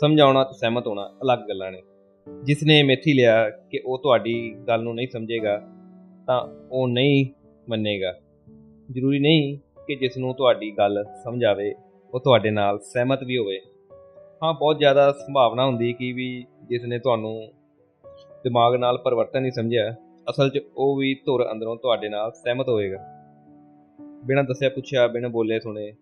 ਸਮਝਾਉਣਾ 0.00 0.44
ਤੇ 0.44 0.58
ਸਹਿਮਤ 0.58 0.86
ਹੋਣਾ 0.86 1.10
ਅਲੱਗ 1.22 1.38
ਗੱਲਾਂ 1.38 1.72
ਨੇ। 1.72 1.82
ਜਿਸ 2.44 2.62
ਨੇ 2.62 2.82
ਮੇਥੀ 2.82 3.12
ਲਿਆ 3.12 3.50
ਕਿ 3.50 3.80
ਉਹ 3.86 3.98
ਤੁਹਾਡੀ 3.98 4.54
ਗੱਲ 4.68 4.82
ਨੂੰ 4.82 4.94
ਨਹੀਂ 4.94 5.08
ਸਮਝੇਗਾ, 5.12 5.58
ਤਾਂ 6.26 6.68
ਉਹ 6.72 6.88
ਨਹੀਂ 6.88 7.26
ਮੰਨੇਗਾ। 7.68 8.12
ਜ਼ਰੂਰੀ 8.92 9.18
ਨਹੀਂ 9.18 9.58
ਕਿ 9.86 9.94
ਜਿਸ 9.94 10.16
ਨੂੰ 10.16 10.34
ਤੁਹਾਡੀ 10.34 10.70
ਗੱਲ 10.78 11.04
ਸਮਝ 11.24 11.44
ਆਵੇ, 11.44 11.74
ਉਹ 12.14 12.20
ਤੁਹਾਡੇ 12.20 12.50
ਨਾਲ 12.50 12.78
ਸਹਿਮਤ 12.78 13.22
ਵੀ 13.24 13.38
ਹੋਵੇ। 13.38 13.60
ਹਾਂ, 14.42 14.54
ਬਹੁਤ 14.54 14.78
ਜ਼ਿਆਦਾ 14.78 15.12
ਸੰਭਾਵਨਾ 15.12 15.66
ਹੁੰਦੀ 15.66 15.92
ਕਿ 15.92 16.12
ਵੀ 16.12 16.44
ਜਿਸ 16.68 16.84
ਨੇ 16.84 16.98
ਤੁਹਾਨੂੰ 16.98 17.52
ਦਿਮਾਗ 18.44 18.74
ਨਾਲ 18.74 18.98
ਪਰਿਵਰਤਨ 18.98 19.42
ਨਹੀਂ 19.42 19.52
ਸਮਝਿਆ, 19.52 19.94
ਅਸਲ 20.30 20.50
'ਚ 20.50 20.60
ਉਹ 20.76 20.96
ਵੀ 20.96 21.14
ਧੁਰ 21.14 21.52
ਅੰਦਰੋਂ 21.52 21.76
ਤੁਹਾਡੇ 21.76 22.08
ਨਾਲ 22.08 22.32
ਸਹਿਮਤ 22.32 22.68
ਹੋਏਗਾ 22.68 22.98
ਬਿਨਾਂ 24.24 24.44
ਦੱਸਿਆ 24.44 24.68
ਪੁੱਛਿਆ 24.68 25.06
ਬਿਨਾਂ 25.06 25.30
ਬੋਲੇ 25.30 25.60
ਸੁਣੇ 25.60 25.92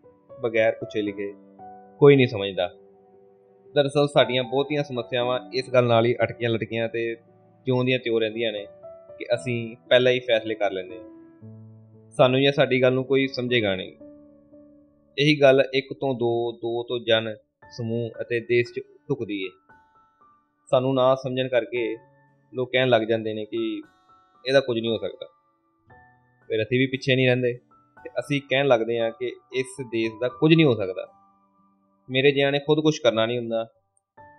ਬਗੈਰ 0.42 0.72
ਪੁੱਛੇ 0.72 1.02
ਲਿਖੇ 1.02 1.33
ਕੋਈ 1.98 2.16
ਨਹੀਂ 2.16 2.26
ਸਮਝਦਾ। 2.26 2.70
ਦਰਅਸਲ 3.74 4.09
ਸਾਡੀਆਂ 4.09 4.44
ਬਹੁਤੀਆਂ 4.44 4.85
ਸਮੱਸਿਆਵਾਂ 4.85 5.40
ਇਸ 5.54 5.70
ਗੱਲ 5.70 5.85
ਨਾਲ 5.85 6.06
ਹੀ 6.06 6.16
ਅਟਕੀਆਂ 6.22 6.50
ਲਟਕੀਆਂ 6.50 6.88
ਤੇ 6.88 7.16
ਜਿਉਂ 7.66 7.85
ਦੀਆਂ 7.85 7.98
ਤਿਉਂ 7.98 8.20
ਰਹਿੰਦੀਆਂ 8.20 8.52
ਨੇ 8.52 8.66
ਕਿ 9.18 9.24
ਅਸੀਂ 9.35 9.76
ਪਹਿਲਾਂ 9.88 10.12
ਹੀ 10.12 10.20
ਫੈਸਲੇ 10.20 10.54
ਕਰ 10.54 10.70
ਲੈਂਦੇ 10.70 10.98
ਹਾਂ। 10.98 11.20
ਸਾਨੂੰ 12.11 12.42
ਜਾਂ 12.42 12.52
ਸਾਡੀ 12.52 12.83
ਗੱਲ 12.83 12.92
ਨੂੰ 12.92 13.04
ਕੋਈ 13.04 13.26
ਸਮਝੇਗਾ 13.26 13.76
ਨਹੀਂ। 13.76 13.92
ਇਹੀ 15.18 15.40
ਗੱਲ 15.40 15.64
ਇੱਕ 15.74 15.92
ਤੋਂ 15.92 16.14
ਦੋ 16.14 16.52
ਦੋ 16.52 16.83
ਤੋਂ 16.83 17.00
ਜਨ, 17.06 17.35
ਸਮੂਹ 17.70 18.11
ਅਤੇ 18.20 18.40
ਦੇਸ਼ 18.40 18.72
'ਚ 18.72 18.80
ਢੁਕਦੀ 19.09 19.44
ਏ। 19.44 19.48
ਸਾਨੂੰ 20.70 20.94
ਨਾ 20.94 21.14
ਸਮਝਣ 21.14 21.48
ਕਰਕੇ 21.48 21.96
ਲੋਕ 22.54 22.72
ਕਹਿਣ 22.72 22.88
ਲੱਗ 22.88 23.02
ਜਾਂਦੇ 23.02 23.35
ਨੇ 23.35 23.44
ਕਿ 23.44 23.83
ਇਹਦਾ 24.48 24.61
ਕੁਝ 24.61 24.78
ਨਹੀਂ 24.78 24.90
ਹੋ 24.90 24.98
ਸਕਦਾ। 24.98 25.26
ਫਿਰ 26.48 26.62
ਅਸੀਂ 26.62 26.78
ਵੀ 26.78 26.87
ਪਿੱਛੇ 26.87 27.16
ਨਹੀਂ 27.16 27.26
ਰਹਿੰਦੇ 27.26 27.52
ਤੇ 28.04 28.11
ਅਸੀਂ 28.11 28.40
ਕਹਿਣ 28.40 28.66
ਲੱਗਦੇ 28.66 28.98
ਹਾਂ 28.98 29.11
ਕਿ 29.11 29.26
ਇਸ 29.52 29.66
ਦੇਸ਼ 29.80 30.12
ਦਾ 30.20 30.28
ਕੁਝ 30.28 30.54
ਨਹੀਂ 30.54 30.66
ਹੋ 30.66 30.74
ਸਕਦਾ। 30.74 31.19
ਮੇਰੇ 32.11 32.33
ਜਿਹਾਂ 32.33 32.53
ਨੇ 32.53 32.59
ਖੁਦ 32.59 32.81
ਕੁਝ 32.81 32.99
ਕਰਨਾ 32.99 33.27
ਨਹੀਂ 33.27 33.38
ਹੁੰਦਾ। 33.38 33.64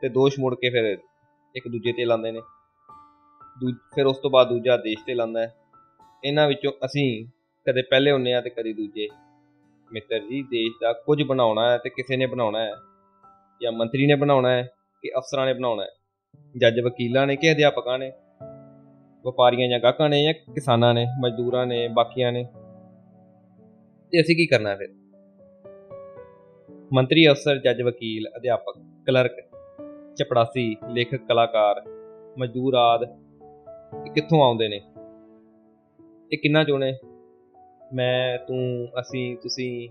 ਤੇ 0.02 0.10
ਦੋਸ਼ 0.10 0.40
ਮੁੜ 0.40 0.56
ਕੇ 0.56 0.70
ਫਿਰ 0.70 0.98
ਇੱਕ 1.56 1.68
ਦੂਜੇ 1.68 1.92
ਤੇ 1.92 2.06
ਲਾਉਂਦੇ 2.06 2.32
ਨੇ। 2.32 2.40
ਫਿਰ 3.96 4.06
ਉਸ 4.06 4.18
ਤੋਂ 4.18 4.30
ਬਾਅਦ 4.30 4.50
ਦੂਜਾ 4.50 4.78
ਦੇਸ਼ 4.78 5.00
ਤੇ 5.06 5.14
ਲਾਉਂਦਾ 5.14 5.42
ਹੈ। 5.42 5.56
ਇਹਨਾਂ 6.26 6.48
ਵਿੱਚੋਂ 6.48 6.72
ਅਸੀਂ 6.86 7.26
ਕਦੇ 7.68 7.82
ਪਹਿਲੇ 7.82 8.12
ਹੁੰਨੇ 8.12 8.34
ਆ 8.34 8.42
ਤੇ 8.42 8.50
ਕਦੇ 8.50 8.74
ਦੂਜੇ। 8.74 9.08
ਮਿੱਤਰ 9.94 10.20
ਜੀ, 10.20 10.42
ਦੇਸ਼ 10.42 10.74
ਦਾ 10.82 10.94
ਕੁਝ 10.94 11.24
ਬਣਾਉਣਾ 11.24 11.72
ਹੈ 11.72 11.78
ਤੇ 11.78 11.90
ਕਿਸੇ 11.90 12.18
ਨੇ 12.18 12.26
ਬਣਾਉਣਾ 12.26 12.60
ਹੈ। 12.60 12.72
ਜਾਂ 13.62 13.72
ਮੰਤਰੀ 13.72 14.08
ਨੇ 14.08 14.16
ਬਣਾਉਣਾ 14.16 14.50
ਹੈ 14.50 14.64
ਕਿ 15.02 15.12
ਅਫਸਰਾਂ 15.18 15.46
ਨੇ 15.46 15.54
ਬਣਾਉਣਾ 15.54 15.84
ਹੈ। 15.84 15.90
ਜੱਜ 16.58 16.80
ਵਕੀਲਾਂ 16.80 17.28
ਨੇ 17.28 17.36
ਕਿ 17.36 17.52
ਅਧਿਆਪਕਾਂ 17.52 18.00
ਨੇ? 18.00 18.12
ਵਪਾਰੀਆਂ 19.26 19.70
ਜਾਂ 19.70 19.80
ਗਾਹਕਾਂ 19.80 20.10
ਨੇ 20.10 20.24
ਜਾਂ 20.24 20.34
ਕਿਸਾਨਾਂ 20.34 20.94
ਨੇ, 20.94 21.08
ਮਜ਼ਦੂਰਾਂ 21.20 21.66
ਨੇ, 21.66 21.88
ਬਾਕੀਆਂ 21.88 22.32
ਨੇ? 22.32 22.44
ਤੇ 24.12 24.22
ਅਸੀਂ 24.22 24.36
ਕੀ 24.36 24.48
ਕਰਨਾ 24.48 24.76
ਫਿਰ? 24.76 25.01
ਮੰਤਰੀ 26.93 27.27
ਅਫਸਰ, 27.27 27.58
ਜੱਜ 27.58 27.82
ਵਕੀਲ, 27.82 28.27
ਅਧਿਆਪਕ, 28.38 28.80
ਕਲਰਕ, 29.08 29.32
ਚਪੜਾਸੀ, 30.15 30.75
ਲੇਖਕ, 30.89 31.15
ਕਲਾਕਾਰ, 31.15 31.82
ਮਜ਼ਦੂਰ 32.38 32.73
ਆਦ 32.73 33.04
ਇਹ 34.08 34.12
ਕਿੱਥੋਂ 34.12 34.41
ਆਉਂਦੇ 34.43 34.67
ਨੇ? 34.67 34.82
ਇਹ 36.34 36.38
ਕਿੰਨਾ 36.38 36.63
ਚੋਣੇ 36.63 36.93
ਮੈਂ, 37.93 38.38
ਤੂੰ, 38.38 38.88
ਅਸੀਂ, 38.99 39.38
ਤੁਸੀਂ, 39.38 39.89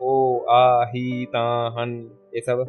ਉਹ, 0.00 0.46
ਆ, 0.48 0.86
ਹੀ, 0.94 1.26
ਤਾਂ 1.26 1.70
ਹਨ 1.70 2.10
ਇਹ 2.34 2.42
ਸਭ। 2.42 2.66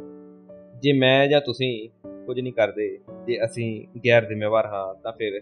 ਜੇ 0.80 0.94
ਮੈਂ 0.94 1.28
ਜਾਂ 1.28 1.42
ਤੁਸੀਂ 1.42 1.90
ਕੁਝ 2.26 2.40
ਨਹੀਂ 2.40 2.54
ਕਰਦੇ, 2.54 3.00
ਜੇ 3.28 3.46
ਅਸੀਂ 3.46 3.88
ਗੈਰ 4.08 4.26
ਜ਼ਿੰਮੇਵਾਰ 4.26 4.66
ਹਾਂ, 4.66 5.02
ਤਾਂ 5.02 5.12
ਫਿਰ 5.12 5.42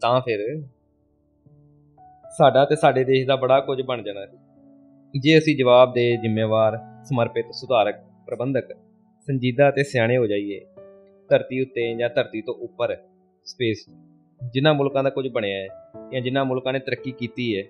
ਤਾਂ 0.00 0.20
ਫਿਰ 0.20 0.62
ਸਾਡਾ 2.38 2.64
ਤੇ 2.64 2.76
ਸਾਡੇ 2.76 3.04
ਦੇਸ਼ 3.04 3.26
ਦਾ 3.26 3.36
ਬੜਾ 3.36 3.60
ਕੁਝ 3.60 3.82
ਬਣ 3.82 4.02
ਜਾਣਾ। 4.02 4.45
ਜੇ 5.20 5.38
ਅਸੀਂ 5.38 5.56
ਜਵਾਬ 5.56 5.92
ਦੇ 5.92 6.10
ਜ਼ਿੰਮੇਵਾਰ, 6.16 6.76
ਸਮਰਪਿਤ, 7.04 7.46
ਸੁਧਾਰਕ 7.52 7.96
ਪ੍ਰਬੰਧਕ 8.26 8.72
ਸੰਜੀਦਾ 9.28 9.70
ਤੇ 9.70 9.82
ਸਿਆਣੇ 9.82 10.16
ਹੋ 10.16 10.26
ਜਾਈਏ, 10.26 10.60
ਧਰਤੀ 11.30 11.60
ਉੱਤੇ 11.60 11.94
ਜਾਂ 11.94 12.08
ਧਰਤੀ 12.08 12.40
ਤੋਂ 12.42 12.54
ਉੱਪਰ 12.54 12.96
ਸਪੇਸ 13.44 13.84
ਜਿਨ੍ਹਾਂ 14.52 14.74
ਮੁਲਕਾਂ 14.74 15.04
ਦਾ 15.04 15.10
ਕੁਝ 15.10 15.28
ਬਣਿਆ 15.28 15.58
ਹੈ 15.58 15.66
ਜਾਂ 16.12 16.20
ਜਿਨ੍ਹਾਂ 16.20 16.44
ਮੁਲਕਾਂ 16.44 16.72
ਨੇ 16.72 16.78
ਤਰੱਕੀ 16.78 17.12
ਕੀਤੀ 17.12 17.56
ਹੈ, 17.58 17.62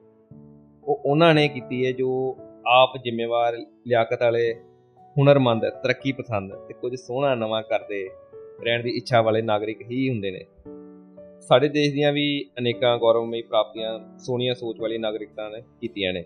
ਉਹ 0.85 1.03
ਉਹਨਾਂ 1.05 1.35
ਨੇ 1.35 1.49
ਕੀਤੀ 1.49 1.87
ਹੈ 1.87 1.93
ਜੋ 1.93 2.37
ਆਪ 2.67 2.97
ਜ਼ਿੰਮੇਵਾਰ, 3.05 3.57
ਲਿਆਕਤ 3.87 4.23
ਵਾਲੇ, 4.23 4.53
ਹੁਨਰਮੰਦ, 5.17 5.69
ਤਰੱਕੀ 5.83 6.13
ਪਸੰਦ 6.13 6.55
ਤੇ 6.69 6.75
ਕੁਝ 6.75 6.95
ਸੋਹਣਾ 6.95 7.35
ਨਵਾਂ 7.35 7.63
ਕਰਦੇ 7.63 8.09
ਰਹਿਣ 8.65 8.83
ਦੀ 8.83 8.91
ਇੱਛਾ 8.91 9.23
ਵਾਲੇ 9.23 9.43
ਨਾਗਰਿਕ 9.43 9.83
ਹੀ 9.91 10.09
ਹੁੰਦੇ 10.09 10.31
ਨੇ। 10.31 10.45
ਸਾਡੇ 11.41 11.69
ਦੇਸ਼ 11.69 11.93
ਦੀਆਂ 11.93 12.13
ਵੀ 12.13 12.51
ਅਨੇਕਾਂ 12.59 12.99
ਗੌਰਵਮਈ 12.99 13.43
ਪ੍ਰਾਪਤੀਆਂ 13.43 13.99
ਸੋਹਣੀਆਂ 14.19 14.55
ਸੋਚ 14.55 14.81
ਵਾਲੀ 14.81 14.99
ਨਾਗਰਿਕਤਾ 14.99 15.49
ਨੇ 15.49 15.63
ਕੀਤੀਆਂ 15.81 16.13
ਨੇ। 16.13 16.25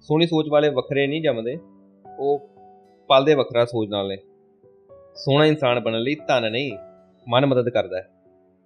ਸੋਹਣੀ 0.00 0.26
ਸੋਚ 0.26 0.48
ਵਾਲੇ 0.48 0.68
ਵੱਖਰੇ 0.68 1.06
ਨਹੀਂ 1.06 1.22
ਜੰਮਦੇ। 1.22 1.58
ਉਹ 2.18 2.48
ਪਲਦੇ 3.08 3.34
ਵੱਖਰਾ 3.34 3.64
ਸੋਚ 3.64 3.88
ਨਾਲ 3.88 4.08
ਨੇ। 4.08 4.16
ਸੋਹਣਾ 5.14 5.46
ਇਨਸਾਨ 5.46 5.80
ਬਣਨ 5.80 6.00
ਲਈ 6.00 6.14
ਧਨ 6.14 6.52
ਨਹੀਂ, 6.52 6.72
ਮਨ 7.28 7.46
ਮਦਦ 7.46 7.68
ਕਰਦਾ 7.68 7.98
ਹੈ। 7.98 8.08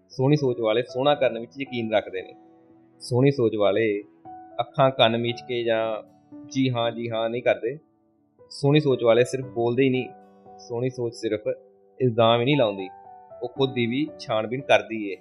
ਸੋਹਣੀ 0.08 0.36
ਸੋਚ 0.36 0.60
ਵਾਲੇ 0.60 0.82
ਸੋਹਣਾ 0.82 1.14
ਕਰਨ 1.14 1.38
ਵਿੱਚ 1.38 1.52
ਯਕੀਨ 1.60 1.94
ਰੱਖਦੇ 1.94 2.22
ਨੇ। 2.22 2.34
ਸੋਹਣੀ 3.00 3.30
ਸੋਚ 3.30 3.56
ਵਾਲੇ 3.56 4.02
ਅੱਖਾਂ 4.60 4.90
ਕੰਨ 4.90 5.18
ਮੀਚ 5.18 5.40
ਕੇ 5.48 5.64
ਜਾਂ 5.64 6.02
ਜੀ 6.48 6.70
ਹਾਂ 6.70 6.92
ਜੀ 6.92 7.10
ਹਾਂ 7.10 7.30
ਨਹੀਂ 7.30 7.42
ਕਰਦੇ। 7.42 7.78
ਸੋਹਣੀ 8.50 8.80
ਸੋਚ 8.80 9.02
ਵਾਲੇ 9.02 9.24
ਸਿਰਫ 9.24 9.44
ਬੋਲਦੇ 9.44 9.82
ਹੀ 9.82 9.90
ਨਹੀਂ। 9.90 10.08
ਸੋਹਣੀ 10.58 10.90
ਸੋਚ 10.90 11.14
ਸਿਰਫ 11.14 11.40
ਇਲਜ਼ਾਮ 12.00 12.40
ਹੀ 12.40 12.44
ਨਹੀਂ 12.44 12.56
ਲਾਉਂਦੀ। 12.56 12.88
ਉਹ 13.42 13.48
ਖੁਦ 13.48 13.72
ਦੀ 13.72 13.86
ਵੀ 13.86 14.08
ਛਾਣਬੀਨ 14.18 14.60
ਕਰਦੀ 14.60 15.12
ਏ। 15.12 15.16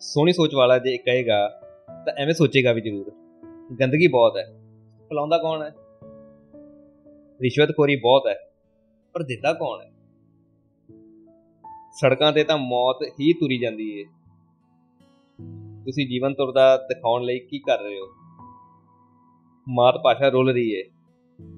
ਸੋਹਣੀ 0.00 0.32
ਸੋਚ 0.32 0.54
ਵਾਲਾ 0.54 0.78
ਜੇ 0.78 0.96
ਕਹੇਗਾ 0.96 1.60
ਤਾਂ 2.06 2.12
ਐਵੇਂ 2.18 2.34
ਸੋਚੇਗਾ 2.34 2.72
ਵੀ 2.72 2.80
ਜ਼ਰੂਰ। 2.80 3.12
ਗੰਦਗੀ 3.80 4.06
ਬਹੁਤ 4.06 4.36
ਹੈ। 4.36 4.57
ਫਲਾਉਂਦਾ 5.10 5.38
ਕੌਣ 5.38 5.62
ਹੈ? 5.62 5.74
ਰਿਸ਼ਵਤਖੋਰੀ 7.42 7.96
ਬਹੁਤ 7.96 8.22
ਹੈ, 8.26 8.34
ਪਰ 9.12 9.22
ਦਿੰਦਾ 9.22 9.52
ਕੌਣ 9.52 9.80
ਹੈ? 9.80 9.90
ਸੜਕਾਂ 11.92 12.32
ਤੇ 12.32 12.44
ਤਾਂ 12.44 12.58
ਮੌਤ 12.58 12.96
ਹੀ 13.20 13.32
ਤੁਰੀ 13.32 13.58
ਜਾਂਦੀ 13.58 14.00
ਏ। 14.00 14.04
ਤੁਸੀਂ 15.84 16.06
ਜੀਵਨ 16.06 16.34
ਤੁਰਦਾ 16.34 16.76
ਦਿਖਾਉਣ 16.76 17.22
ਲਈ 17.22 17.38
ਕੀ 17.38 17.58
ਕਰ 17.58 17.78
ਰਹੇ 17.78 18.00
ਹੋ? 18.00 18.06
ਮਾਤ 19.68 19.94
ਭਾਸ਼ਾ 20.04 20.28
ਰੁੱਲ 20.28 20.52
ਰਹੀ 20.52 20.70
ਏ। 20.72 20.82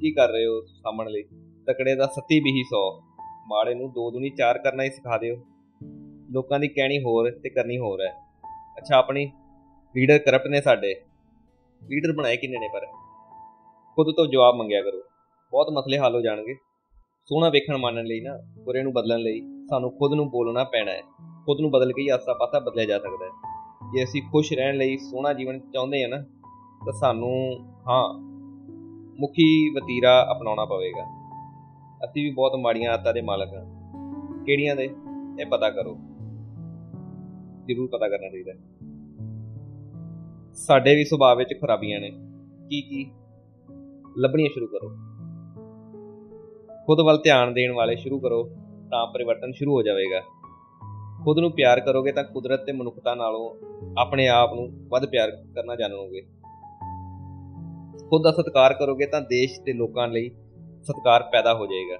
ਕੀ 0.01 0.13
ਕਰ 0.13 0.29
ਰਹੇ 0.29 0.47
ਹੋ 0.47 0.61
ਸਾਹਮਣ 0.61 1.11
ਲਈ? 1.11 1.23
ਤਕੜੇ 1.67 1.95
ਦਾ 1.95 2.07
ਸੱਤੀ 2.07 2.41
ਵੀ 2.41 2.51
ਹੀ 2.53 2.65
100 2.65 3.01
ਮਾੜੇ 3.47 3.75
ਨੂੰ 3.75 3.93
ਦੋ 3.93 4.11
ਦੁਨੀ 4.11 4.31
ਚਾਰ 4.31 4.59
ਕਰਨਾ 4.59 4.83
ਹੀ 4.83 4.91
ਸਿਖਾ 4.91 5.19
ਦਿਓ। 5.19 5.37
ਲੋਕਾਂ 6.31 6.61
ਦੀ 6.61 6.69
ਕਹਿਣੀ 6.69 6.99
ਹੋਰ 6.99 7.31
ਤੇ 7.31 7.51
ਕਰਨੀ 7.51 7.79
ਹੋਰ 7.79 8.01
ਹੈ। 8.01 8.13
ਅੱਛਾ, 8.79 8.97
ਆਪਣੀ 8.97 9.33
ਲੀਡਰ 9.97 10.19
ਕਰਪਟ 10.19 10.47
ਨੇ 10.47 10.61
ਸਾਡੇ। 10.61 10.95
ਲੀਡਰ 11.83 12.13
ਬਣਾਏ 12.13 12.37
ਕਿੰਨੇ 12.37 12.59
ਨੇ 12.59 12.69
ਪਰ? 12.73 12.87
ਖੁਦ 13.96 14.16
ਤੋਂ 14.16 14.26
ਜਵਾਬ 14.26 14.55
ਮੰਗਿਆ 14.55 14.83
ਕਰੋ। 14.83 14.98
ਬਹੁਤ 15.50 15.70
ਮਸਲੇ 15.72 15.98
ਹੱਲ 15.98 16.14
ਹੋ 16.14 16.20
ਜਾਣਗੇ। 16.20 16.55
ਸੋਹਣਾ 17.24 17.48
ਵੇਖਣ 17.48 17.76
ਮੰਨਣ 17.76 18.05
ਲਈ 18.05 18.20
ਨਾ, 18.20 18.38
ਬੁਰੇ 18.64 18.83
ਨੂੰ 18.83 18.92
ਬਦਲਣ 18.92 19.18
ਲਈ 19.18 19.40
ਸਾਨੂੰ 19.70 19.90
ਖੁਦ 19.90 20.12
ਨੂੰ 20.12 20.31
ਬੋਲਣਾ 20.31 20.64
ਪੈਣਾ 20.64 20.92
ਹੈ। 20.92 21.03
ਖੁਦ 21.20 21.61
ਨੂੰ 21.61 21.70
ਬਦਲ 21.70 21.92
ਕੇ 21.92 22.03
ਹੀ 22.03 22.09
ਆਸਾ 22.09 22.33
ਪਾਸਾ 22.33 22.59
ਬਦਲਿਆ 22.59 22.85
ਜਾ 22.85 22.98
ਸਕਦਾ 22.98 23.26
ਹੈ। 23.26 23.31
ਜੇ 23.92 24.05
ਅਸੀਂ 24.05 24.22
ਖੁਸ਼ 24.22 24.53
ਰਹਿਣ 24.53 24.76
ਲਈ 24.76 24.96
ਸੋਹਣਾ 24.96 25.33
ਜੀਵਨ 25.33 25.59
ਚਾਹੁੰਦੇ 25.59 26.03
ਹਾਂ 26.03 26.09
ਨਾ, 26.09 26.16
ਤਾਂ 26.85 26.92
ਸਾਨੂੰ, 26.92 27.59
ਹਾਂ, 27.88 28.18
ਮੁਖੀ 29.20 29.70
ਵਤੀਰਾ 29.70 30.26
ਅਪਣਾਉਣਾ 30.33 30.64
ਪਵੇਗਾ। 30.64 31.05
ਅਸੀਂ 32.05 32.22
ਵੀ 32.22 32.31
ਬਹੁਤ 32.31 32.53
ਮਾੜੀਆਂ 32.55 32.92
ਆਦਤਾਂ 32.92 33.14
ਦੇ 33.14 33.20
ਮਾਲਕ 33.20 33.48
ਹਾਂ। 33.55 33.81
ਕਿਹੜੀਆਂ 34.44 34.76
ਦੇ? 34.76 34.85
ਇਹ 35.40 35.46
ਪਤਾ 35.46 35.70
ਕਰੋ। 35.70 35.98
ਜ਼ਰੂਰ 37.66 37.88
ਪਤਾ 37.92 38.09
ਕਰਨਾ 38.09 38.29
ਚਾਹੀਦਾ 38.29 38.53
ਸਾਡੇ 40.55 40.96
ਵੀ 40.96 41.05
ਸੁਭਾਅ 41.05 41.35
ਵਿੱਚ 41.35 41.55
ਖਰਾਬੀਆਂ 41.62 42.00
ਨੇ। 42.00 42.11
ਕੀ 42.70 42.83
ਕੀ 42.83 43.11
ਲੱਭਣੀਆਂ 44.20 44.48
ਸ਼ੁਰੂ 44.48 44.66
ਕਰੋ। 44.66 44.88
ਖੁਦ 46.87 47.00
ਵੱਲ 47.00 47.18
ਧਿਆਨ 47.22 47.54
ਦੇਣ 47.54 47.72
ਵਾਲੇ 47.72 47.96
ਸ਼ੁਰੂ 47.96 48.20
ਕਰੋ 48.20 48.44
ਤਾਂ 48.90 49.06
ਪਰਿਵਰਤਨ 49.06 49.52
ਸ਼ੁਰੂ 49.52 49.72
ਹੋ 49.72 49.83
ਜਾਵੇਗਾ। 49.83 50.20
ਖੁਦ 51.24 51.38
ਨੂੰ 51.38 51.52
ਪਿਆਰ 51.52 51.80
ਕਰੋਗੇ 51.80 52.12
ਤਾਂ 52.12 52.24
ਕੁਦਰਤ 52.24 52.64
ਤੇ 52.64 52.72
ਮਨੁੱਖਤਾ 52.72 53.14
ਨਾਲੋਂ 53.14 53.54
ਆਪਣੇ 53.98 54.28
ਆਪ 54.28 54.54
ਨੂੰ 54.54 54.88
ਵੱਧ 54.88 55.06
ਪਿਆਰ 55.06 55.30
ਕਰਨਾ 55.30 55.76
ਜਾਣੋਗੇ। 55.76 56.20
ਖੁਦ 58.11 58.22
ਦਾ 58.22 58.33
ਸਤਿਕਾਰ 58.33 58.74
ਕਰੋਗੇ 58.74 59.06
ਤਾਂ 59.06 59.20
ਦੇਸ਼ 59.20 59.61
ਤੇ 59.61 59.72
ਲੋਕਾਂ 59.72 60.09
ਲਈ 60.09 60.30
ਸਤਿਕਾਰ 60.83 61.22
ਪੈਦਾ 61.22 61.54
ਹੋ 61.54 61.66
ਜਾਏਗਾ। 61.66 61.98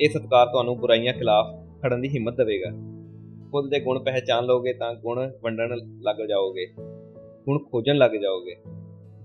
ਇਹ 0.00 0.08
ਸਤਿਕਾਰ 0.08 0.46
ਤੁਹਾਨੂੰ 0.46 0.78
ਬੁਰਾਈਆਂ 0.78 1.12
ਖਿਲਾਫ 1.12 1.46
ਖੜਨ 1.82 2.00
ਦੀ 2.00 2.08
ਹਿੰਮਤ 2.08 2.34
ਦੇਵੇਗਾ। 2.36 2.70
ਖੁਦ 3.50 3.70
ਦੇ 3.70 3.80
ਗੁਣ 3.80 3.98
ਪਹਿਚਾਨ 3.98 4.44
ਲਓਗੇ 4.44 4.72
ਤਾਂ 4.72 4.94
ਗੁਣ 4.94 5.30
ਵੰਡਣ 5.42 5.76
ਲੱਗ 6.00 6.16
ਜਾਓਗੇ। 6.28 6.66
ਗੁਣ 7.44 7.58
ਖੋਜਣ 7.58 7.96
ਲੱਗ 7.96 8.10
ਜਾਓਗੇ। 8.10 8.73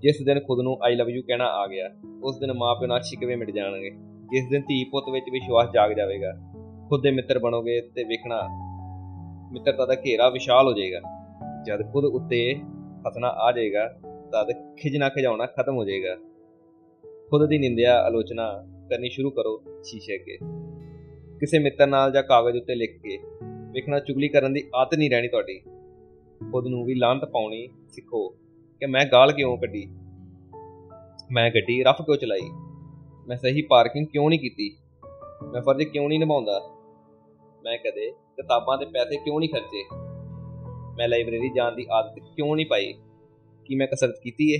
ਜਿਸ 0.02 0.16
ਦਿਨ 0.26 0.40
ਖੁਦ 0.40 0.60
ਨੂੰ 0.60 0.78
ਆਈ 0.82 0.94
ਲਵ 0.94 1.08
ਯੂ 1.08 1.22
ਕਹਿਣਾ 1.22 1.44
ਆ 1.44 1.66
ਗਿਆ, 1.66 1.90
ਉਸ 2.24 2.38
ਦਿਨ 2.38 2.52
ਮਾਪਿਓ 2.52 2.88
ਨਾਲ 2.88 3.00
ਸ਼ਿਕਵੇ 3.02 3.36
ਮਿਟ 3.36 3.50
ਜਾਣਗੇ। 3.50 3.90
ਜਿਸ 4.32 4.48
ਦਿਨ 4.50 4.62
ਧੀ 4.62 4.84
ਪੁੱਤ 4.84 5.04
ਵਿੱਚ 5.12 5.24
ਵਿਸ਼ਵਾਸ 5.32 5.70
ਜਾਗ 5.74 5.92
ਜਾਵੇਗਾ, 5.92 6.32
ਖੁਦ 6.88 7.02
ਦੇ 7.02 7.10
ਮਿੱਤਰ 7.10 7.38
ਬਣੋਗੇ 7.38 7.80
ਤੇ 7.80 8.04
ਵੇਖਣਾ 8.04 8.40
ਮਿੱਤਰਤਾ 9.52 9.86
ਦਾ 9.86 9.94
ਘੇਰਾ 9.94 10.28
ਵਿਸ਼ਾਲ 10.28 10.66
ਹੋ 10.66 10.72
ਜਾਏਗਾ। 10.72 11.00
ਜਦ 11.66 11.92
ਖੁਦ 11.92 12.04
ਉੱਤੇ 12.04 12.54
ਹੱਸਣਾ 13.06 13.28
ਆ 13.28 13.52
ਜਾਏਗਾ, 13.52 13.86
ਤਦ 14.32 14.52
ਖਿਜਣਾ 14.76 15.08
ਖਿਜਾਉਣਾ 15.08 15.46
ਖਤਮ 15.46 15.76
ਹੋ 15.76 15.84
ਜਾਏਗਾ। 15.84 16.16
ਖੁਦ 17.30 17.48
ਦੀ 17.48 17.58
ਨਿੰਦਿਆ 17.58 18.00
ਆਲੋਚਨਾ 18.00 18.52
ਕਰਨੀ 18.90 19.08
ਸ਼ੁਰੂ 19.08 19.30
ਕਰੋ 19.30 19.62
ਸ਼ੀਸ਼ੇ 19.84 20.14
ਅੱਗੇ। 20.14 20.38
ਕਿਸੇ 21.40 21.58
ਮਿੱਤਰ 21.58 21.86
ਨਾਲ 21.86 22.12
ਜਾਂ 22.12 22.22
ਕਾਗਜ਼ 22.22 22.56
ਉੱਤੇ 22.56 22.74
ਲਿਖ 22.74 23.02
ਕੇ 23.02 23.18
ਵੇਖਣਾ 23.72 23.98
ਚੁਗਲੀ 23.98 24.28
ਕਰਨ 24.28 24.52
ਦੀ 24.52 24.62
ਆਦਤ 24.74 24.94
ਨਹੀਂ 24.94 25.10
ਰਹਿਣੀ 25.10 25.28
ਤੁਹਾਡੀ। 25.28 25.58
ਖੁਦ 26.52 26.66
ਨੂੰ 26.66 26.84
ਵੀ 26.84 26.94
ਲਾਂਤ 26.94 27.24
ਪਾਉਣੀ 27.24 27.68
ਸਿੱਖੋ। 27.88 28.34
ਕਿ 28.80 28.86
ਮੈਂ 28.86 29.06
ਗਾਲ 29.12 29.32
ਕਿਉਂ 29.32 29.58
ਕੱਢੀ? 29.58 29.86
ਮੈਂ 31.32 31.50
ਗੱਡੀ 31.50 31.82
ਰਫ 31.82 32.02
ਕਿਉਂ 32.02 32.16
ਚਲਾਈ? 32.16 32.50
ਮੈਂ 33.28 33.36
ਸਹੀ 33.36 33.62
ਪਾਰਕਿੰਗ 33.62 34.06
ਕਿਉਂ 34.06 34.28
ਨਹੀਂ 34.28 34.40
ਕੀਤੀ? 34.40 34.76
ਮੈਂ 35.52 35.62
ਫਰਜ਼ 35.62 35.82
ਕਿਉਂ 35.82 36.08
ਨਹੀਂ 36.08 36.20
ਨਿਭਾਉਂਦਾ? 36.20 36.60
ਮੈਂ 37.64 37.78
ਕਦੇ 37.78 38.10
ਕਿਤਾਬਾਂ 38.10 38.78
ਦੇ 38.78 38.84
ਪੈਸੇ 38.84 39.16
ਕਿਉਂ 39.16 39.40
ਨਹੀਂ 39.40 39.50
ਖਰਚੇ? 39.50 39.84
ਮੈਂ 40.98 41.08
ਲਾਇਬ੍ਰੇਰੀ 41.08 41.50
ਜਾਣ 41.56 41.72
ਦੀ 41.72 41.86
ਆਦਤ 41.90 42.18
ਕਿਉਂ 42.36 42.56
ਨਹੀਂ 42.56 42.66
ਪਾਈ? 42.66 42.92
ਕੀ 43.66 43.74
ਮੈਂ 43.74 43.86
ਕਸਰਤ 43.86 44.14
ਕੀਤੀ 44.22 44.54
ਏ? 44.54 44.58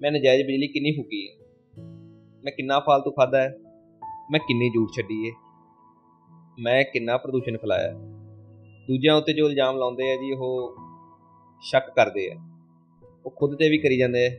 ਮੈਂ 0.00 0.12
ਨਜਾਇਜ਼ 0.12 0.42
ਬਿਜਲੀ 0.46 0.66
ਕਿੰਨੀ 0.66 0.92
ਫੂਕੀ 0.92 1.26
ਏ? 1.26 1.36
ਮੈਂ 2.44 2.52
ਕਿੰਨਾ 2.52 2.80
ਫਾਲਤੂ 2.80 3.10
ਖਾਦਾ 3.10 3.42
ਹੈ 3.42 3.54
ਮੈਂ 4.30 4.40
ਕਿੰਨੀ 4.40 4.68
ਝੂਠ 4.68 4.88
ਛੱਡੀ 4.88 5.28
ਏ? 5.28 5.32
ਮੈਂ 6.60 6.84
ਕਿੰਨਾ 6.84 7.16
ਪ੍ਰਦੂਸ਼ਣ 7.16 7.56
ਫੈਲਾਇਆ? 7.56 7.92
ਦੂਜਿਆਂ 8.88 9.16
ਉੱਤੇ 9.16 9.32
ਜੋ 9.32 9.48
ਇਲਜ਼ਾਮ 9.48 9.76
ਲਾਉਂਦੇ 9.76 10.12
ਆ 10.12 10.16
ਜੀ, 10.16 10.32
ਉਹ 10.32 10.76
ਸ਼ੱਕ 11.62 11.90
ਕਰਦੇ 11.96 12.30
ਆ। 12.32 12.55
ਉਹ 13.26 13.30
ਖੁਦ 13.30 13.58
ਤੇ 13.58 13.68
ਵੀ 13.68 13.78
ਕਰੀ 13.78 13.98
ਜਾਂਦੇ 13.98 14.26
ਆ। 14.26 14.30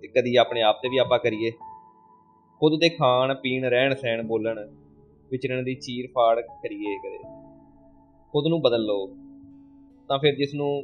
ਤੇ 0.00 0.08
ਕਦੀ 0.08 0.36
ਆਪਣੇ 0.36 0.62
ਆਪ 0.62 0.76
ਤੇ 0.82 0.88
ਵੀ 0.88 0.98
ਆਪਾਂ 0.98 1.18
ਕਰੀਏ। 1.18 1.50
ਖੁਦ 2.60 2.80
ਦੇ 2.80 2.88
ਖਾਣ, 2.88 3.34
ਪੀਣ, 3.34 3.64
ਰਹਿਣ, 3.64 3.94
ਸਹਿਣ, 3.94 4.22
ਬੋਲਣ 4.22 4.70
ਵਿਚਰਨ 5.30 5.64
ਦੀ 5.64 5.74
ਚੀਰ 5.74 6.06
ਫਾੜ 6.06 6.40
ਕਰੀਏ 6.40 6.98
ਕਦੇ। 6.98 7.18
ਖੁਦ 8.32 8.46
ਨੂੰ 8.46 8.62
ਬਦਲ 8.62 8.82
ਲਓ। 8.82 9.06
ਤਾਂ 10.08 10.18
ਫਿਰ 10.18 10.34
ਜਿਸ 10.34 10.54
ਨੂੰ 10.54 10.82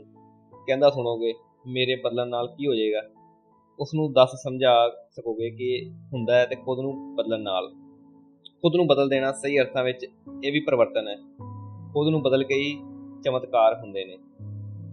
ਕਹਿੰਦਾ 0.66 0.90
ਸੁਣੋਗੇ, 0.90 1.34
ਮੇਰੇ 1.66 1.96
ਬਦਲਣ 2.04 2.28
ਨਾਲ 2.28 2.54
ਕੀ 2.58 2.66
ਹੋ 2.66 2.74
ਜਾਏਗਾ? 2.74 3.02
ਉਸ 3.78 3.94
ਨੂੰ 3.94 4.12
ਦੱਸ 4.12 4.30
ਸਮਝਾ 4.42 4.88
ਸਕੋਗੇ 5.10 5.50
ਕਿ 5.50 5.90
ਹੁੰਦਾ 6.12 6.36
ਹੈ 6.36 6.46
ਤੇ 6.46 6.54
ਖੁਦ 6.54 6.80
ਨੂੰ 6.80 7.16
ਬਦਲਣ 7.16 7.40
ਨਾਲ। 7.40 7.70
ਖੁਦ 8.62 8.76
ਨੂੰ 8.76 8.86
ਬਦਲ 8.86 9.08
ਦੇਣਾ 9.08 9.32
ਸਹੀ 9.32 9.58
ਅਰਥਾਂ 9.58 9.84
ਵਿੱਚ 9.84 10.06
ਇਹ 10.44 10.52
ਵੀ 10.52 10.60
ਪਰਿਵਰਤਨ 10.60 11.08
ਹੈ। 11.08 11.16
ਖੁਦ 11.92 12.08
ਨੂੰ 12.08 12.22
ਬਦਲ 12.22 12.44
ਕੇ 12.44 12.54
ਹੀ 12.54 12.74
ਚਮਤਕਾਰ 13.24 13.74
ਹੁੰਦੇ 13.74 14.04
ਨੇ। 14.04 14.18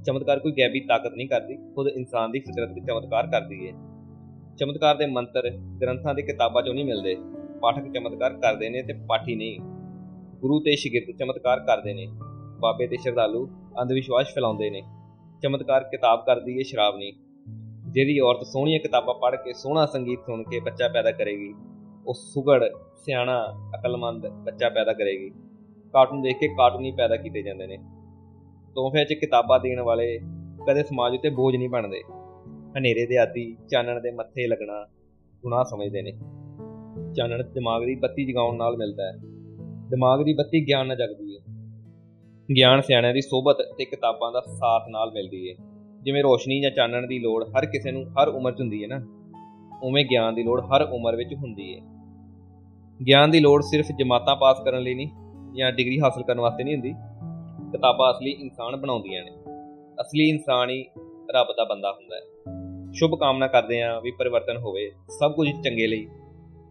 ਚਮਤਕਾਰ 0.05 0.39
ਕੋਈ 0.39 0.51
ਗੈਬੀ 0.51 0.79
ਤਾਕਤ 0.79 1.13
ਨਹੀਂ 1.13 1.27
ਕਰਦੀ, 1.27 1.55
ਖੁਦ 1.55 1.87
ਇਨਸਾਨ 1.87 2.31
ਦੀ 2.31 2.39
ਫਿਤਰਤ 2.39 2.69
ਵਿੱਚ 2.73 2.85
ਚਮਤਕਾਰ 2.85 3.27
ਕਰਦੀ 3.27 3.67
ਹੈ। 3.67 3.73
ਚਮਤਕਾਰ 4.57 4.95
ਦੇ 4.95 5.05
ਮੰਤਰ 5.05 5.49
ਗ੍ਰੰਥਾਂ 5.81 6.13
ਦੇ 6.13 6.21
ਕਿਤਾਬਾਂ 6.21 6.63
'ਚੋਂ 6.63 6.73
ਨਹੀਂ 6.73 6.85
ਮਿਲਦੇ। 6.85 7.15
ਪਾਠਕ 7.61 7.91
ਚਮਤਕਾਰ 7.91 8.33
ਕਰਦੇ 8.33 8.69
ਨੇ 8.69 8.81
ਤੇ 8.81 8.93
ਪਾਠੀ 8.93 9.35
ਨਹੀਂ। 9.35 9.59
ਗੁਰੂ 10.39 10.59
ਤੇ 10.59 10.75
ਸ਼ਾਗਿਰਦ 10.75 11.17
ਚਮਤਕਾਰ 11.17 11.59
ਕਰਦੇ 11.59 11.93
ਨੇ। 11.93 12.07
ਬਾਬੇ 12.59 12.87
ਤੇ 12.87 12.97
ਸ਼ਰਧਾਲੂ 12.97 13.47
ਅੰਧ 13.81 13.91
ਵਿਸ਼ਵਾਸ 13.91 14.27
ਫੈਲਾਉਂਦੇ 14.35 14.69
ਨੇ। 14.69 14.81
ਚਮਤਕਾਰ 15.43 15.83
ਕਿਤਾਬ 15.83 16.25
ਕਰਦੀ 16.25 16.57
ਹੈ 16.57 16.63
ਸ਼ਰਾਬ 16.63 16.95
ਨਹੀਂ। 16.97 17.13
ਜਿਹੜੀ 17.91 18.19
ਔਰਤ 18.19 18.45
ਸੋਹਣੀਆਂ 18.45 18.79
ਕਿਤਾਬਾਂ 18.79 19.15
ਪੜ੍ਹ 19.15 19.35
ਕੇ 19.35 19.53
ਸੋਹਣਾ 19.53 19.85
ਸੰਗੀਤ 19.85 20.19
ਸੁਣ 20.19 20.43
ਕੇ 20.43 20.59
ਬੱਚਾ 20.59 20.87
ਪੈਦਾ 20.87 21.11
ਕਰੇਗੀ, 21.11 21.53
ਉਹ 22.07 22.13
ਸੁਗੜ, 22.13 22.63
ਸਿਆਣਾ, 22.95 23.45
ਅਕਲਮੰਦ 23.79 24.27
ਬੱਚਾ 24.27 24.69
ਪੈਦਾ 24.69 24.93
ਕਰੇਗੀ। 24.93 25.29
ਕਾਰਟੂਨ 25.93 26.21
ਦੇਖ 26.21 26.37
ਕੇ 26.37 26.47
ਕਾਰਟੂਨ 26.47 26.85
ਹੀ 26.85 26.91
ਪੈਦਾ 26.91 27.15
ਕੀਤੇ 27.15 27.41
ਜਾਂਦੇ 27.41 27.67
ਨੇ। 27.67 27.77
ਤੋਹਫੇ 28.75 29.05
'ਚ 29.05 29.13
ਕਿਤਾਬਾਂ 29.13 29.59
ਦੇਣ 29.59 29.81
ਵਾਲੇ 29.81 30.19
ਕਦੇ 30.67 30.83
ਸਮਾਜ 30.83 31.13
ਉੱਤੇ 31.13 31.29
ਬੋਝ 31.29 31.55
ਨਹੀਂ 31.55 31.69
ਬਣਦੇ। 31.69 32.01
ਹਨੇਰੇ 32.77 33.05
ਦੇ 33.05 33.17
ਆਦੀ, 33.17 33.57
ਚਾਨਣ 33.69 34.01
ਦੇ 34.01 34.11
ਮੱਥੇ 34.11 34.47
ਲੱਗਣਾ 34.47 34.85
ਗੁਨਾਹ 35.41 35.63
ਸਮਝਦੇ 35.63 36.01
ਨੇ। 36.01 36.11
ਚਾਨਣ 37.13 37.43
ਦਿਮਾਗ 37.43 37.85
ਦੀ 37.85 37.95
ਬੱਤੀ 37.95 38.25
ਜਗਾਉਣ 38.25 38.57
ਨਾਲ 38.57 38.77
ਮਿਲਦਾ 38.77 39.03
ਹੈ। 39.03 39.17
ਦਿਮਾਗ 39.89 40.23
ਦੀ 40.23 40.33
ਬੱਤੀ 40.33 40.67
ਗਿਆਨ 40.67 40.87
ਨਾਲ 40.87 40.97
ਜਗਦੀ 40.97 41.37
ਹੈ। 41.37 41.53
ਗਿਆਨ 42.55 42.81
ਸਿਆਣਿਆਂ 42.81 43.13
ਦੀ 43.13 43.21
ਸੋਭਤ 43.21 43.57
ਤੇ 43.77 43.85
ਕਿਤਾਬਾਂ 43.85 44.31
ਦਾ 44.31 44.39
ਸਾਥ 44.39 44.83
ਨਾਲ 44.89 45.11
ਮਿਲਦੀ 45.11 45.49
ਹੈ। 45.49 45.55
ਜਿਵੇਂ 46.03 46.23
ਰੋਸ਼ਨੀ 46.23 46.61
ਜਾਂ 46.61 46.71
ਚਾਨਣ 46.71 47.07
ਦੀ 47.07 47.19
ਲੋੜ 47.19 47.43
ਹਰ 47.43 47.65
ਕਿਸੇ 47.65 47.91
ਨੂੰ 47.91 48.05
ਹਰ 48.05 48.27
ਉਮਰ 48.27 48.51
'ਚ 48.51 48.61
ਹੁੰਦੀ 48.61 48.83
ਹੈ 48.83 48.87
ਨਾ। 48.87 49.01
ਉਵੇਂ 49.83 50.05
ਗਿਆਨ 50.05 50.35
ਦੀ 50.35 50.43
ਲੋੜ 50.43 50.61
ਹਰ 50.61 50.81
ਉਮਰ 50.81 51.15
ਵਿੱਚ 51.15 51.35
ਹੁੰਦੀ 51.35 51.75
ਹੈ। 51.75 51.81
ਗਿਆਨ 53.07 53.31
ਦੀ 53.31 53.39
ਲੋੜ 53.39 53.63
ਸਿਰਫ 53.63 53.85
ਜਮਾਤਾਂ 53.99 54.35
ਪਾਸ 54.35 54.61
ਕਰਨ 54.65 54.81
ਲਈ 54.81 54.95
ਨਹੀਂ 54.95 55.09
ਜਾਂ 55.55 55.71
ਡਿਗਰੀ 55.71 55.99
ਹਾਸਲ 55.99 56.23
ਕਰਨ 56.23 56.39
ਵਾਸਤੇ 56.39 56.63
ਨਹੀਂ 56.63 56.73
ਹੁੰਦੀ। 56.73 56.93
ਕਿਤਾਬਾਂ 57.75 58.11
ਅਸਲੀ 58.11 58.31
ਇਨਸਾਨ 58.31 58.75
ਬਣਾਉਂਦੀਆਂ 58.75 59.23
ਨੇ। 59.23 59.31
ਅਸਲੀ 60.01 60.29
ਇਨਸਾਨ 60.29 60.69
ਹੀ 60.69 60.85
ਰੱਬ 61.31 61.47
ਦਾ 61.57 61.63
ਬੰਦਾ 61.63 61.91
ਹੁੰਦਾ 61.91 62.15
ਹੈ। 62.15 62.21
ਸ਼ੁਭ 62.93 63.19
ਕਾਮਨਾ 63.19 63.47
ਕਰਦੇ 63.47 63.81
ਆਂ 63.81 64.01
ਵੀ 64.01 64.11
ਪਰਿਵਰਤਨ 64.11 64.57
ਹੋਵੇ 64.57 64.91
ਸਭ 65.19 65.33
ਕੁਝ 65.35 65.49
ਚੰਗੇ 65.49 65.87
ਲਈ। 65.87 66.07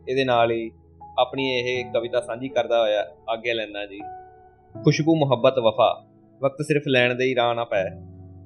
ਇਹਦੇ 0.09 0.25
ਨਾਲ 0.25 0.51
ਹੀ 0.51 0.71
ਆਪਣੀ 1.19 1.49
ਇਹ 1.51 1.85
ਕਵਿਤਾ 1.85 2.21
ਸਾਂਝੀ 2.21 2.49
ਕਰਦਾ 2.49 2.81
ਹੋਇਆ 2.81 3.05
ਆਗਿਆ 3.29 3.55
ਲੈਣਾ 3.55 3.87
ਜੀ, 3.87 4.01
ਖੁਸ਼ਬੂ, 4.85 5.17
ਮੁਹੱਬਤ, 5.17 5.59
ਵਫਾ, 5.59 6.05
ਵਕਤ 6.43 6.63
ਸਿਰਫ 6.63 6.83
ਲੈਣ 6.89 7.15
ਦੇ 7.15 7.25
ਹੀ 7.25 7.35
ਰਾਹ 7.35 7.55
ਨਾ 7.55 7.65
ਪੈ 7.65 7.85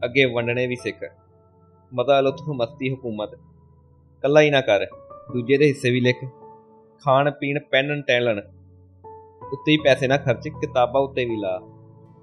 ਅੱਗੇ 0.05 0.25
ਵੰਡਣੇ 0.25 0.67
ਵੀ 0.67 0.77
ਸਿੱਖ। 0.77 1.05
ਮਤਾ 1.95 2.21
ਲੁਤਫ 2.21 2.49
ਮਸਤੀ, 2.49 2.95
ਹਕੂਮਤ, 2.95 3.31
ਕੱਲਾ 4.23 4.41
ਹੀ 4.41 4.51
ਨਾ 4.51 4.61
ਕਰ, 4.61 4.87
ਦੂਜੇ 5.33 5.57
ਦੇ 5.57 5.67
ਹਿੱਸੇ 5.67 5.91
ਵੀ 5.91 6.01
ਲਿਖ। 6.01 6.25
ਖਾਣ, 7.05 7.31
ਪੀਣ, 7.31 7.59
ਪਹਿਨਣ, 7.61 8.03
ਟਹਿਲਣ, 8.03 8.41
ਉੱਤੇ 9.53 9.73
ਹੀ 9.73 9.77
ਪੈਸੇ 9.77 10.07
ਨਾ 10.07 10.17
ਖਰਚ, 10.17 10.49
ਕਿਤਾਬਾਂ 10.49 11.03
ਉੱਤੇ 11.03 11.25
ਵੀ 11.25 11.37
ਲਾ। 11.37 11.61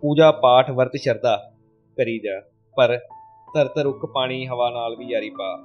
ਪੂਜਾ 0.02 0.32
ਪਾਠ 0.32 0.72
ਵਰਤ 0.72 0.96
ਸ਼ਰਧਾ 0.96 1.36
ਕਰੀ 1.98 2.20
ਜਾ, 2.20 2.40
ਪਰ 2.78 2.98
ਧਰ 3.54 3.68
ਧਰ 3.68 3.84
ਰੁੱਖ 3.84 4.06
ਪਾਣੀ 4.06 4.46
ਹਵਾ 4.48 4.70
ਨਾਲ 4.70 4.96
ਵੀ 4.96 5.06
ਯਾਰੀ 5.06 5.30
ਪਾ। 5.30 5.58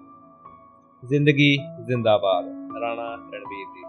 ਜ਼ਿੰਦਗੀ 1.02 1.56
ਜ਼ਿੰਦਾਬਾਦ, 1.86 2.46
ਰਾਣਾ 2.82 3.14
ਰਣਵੀਰ 3.14 3.66
ਜੀ। 3.74 3.82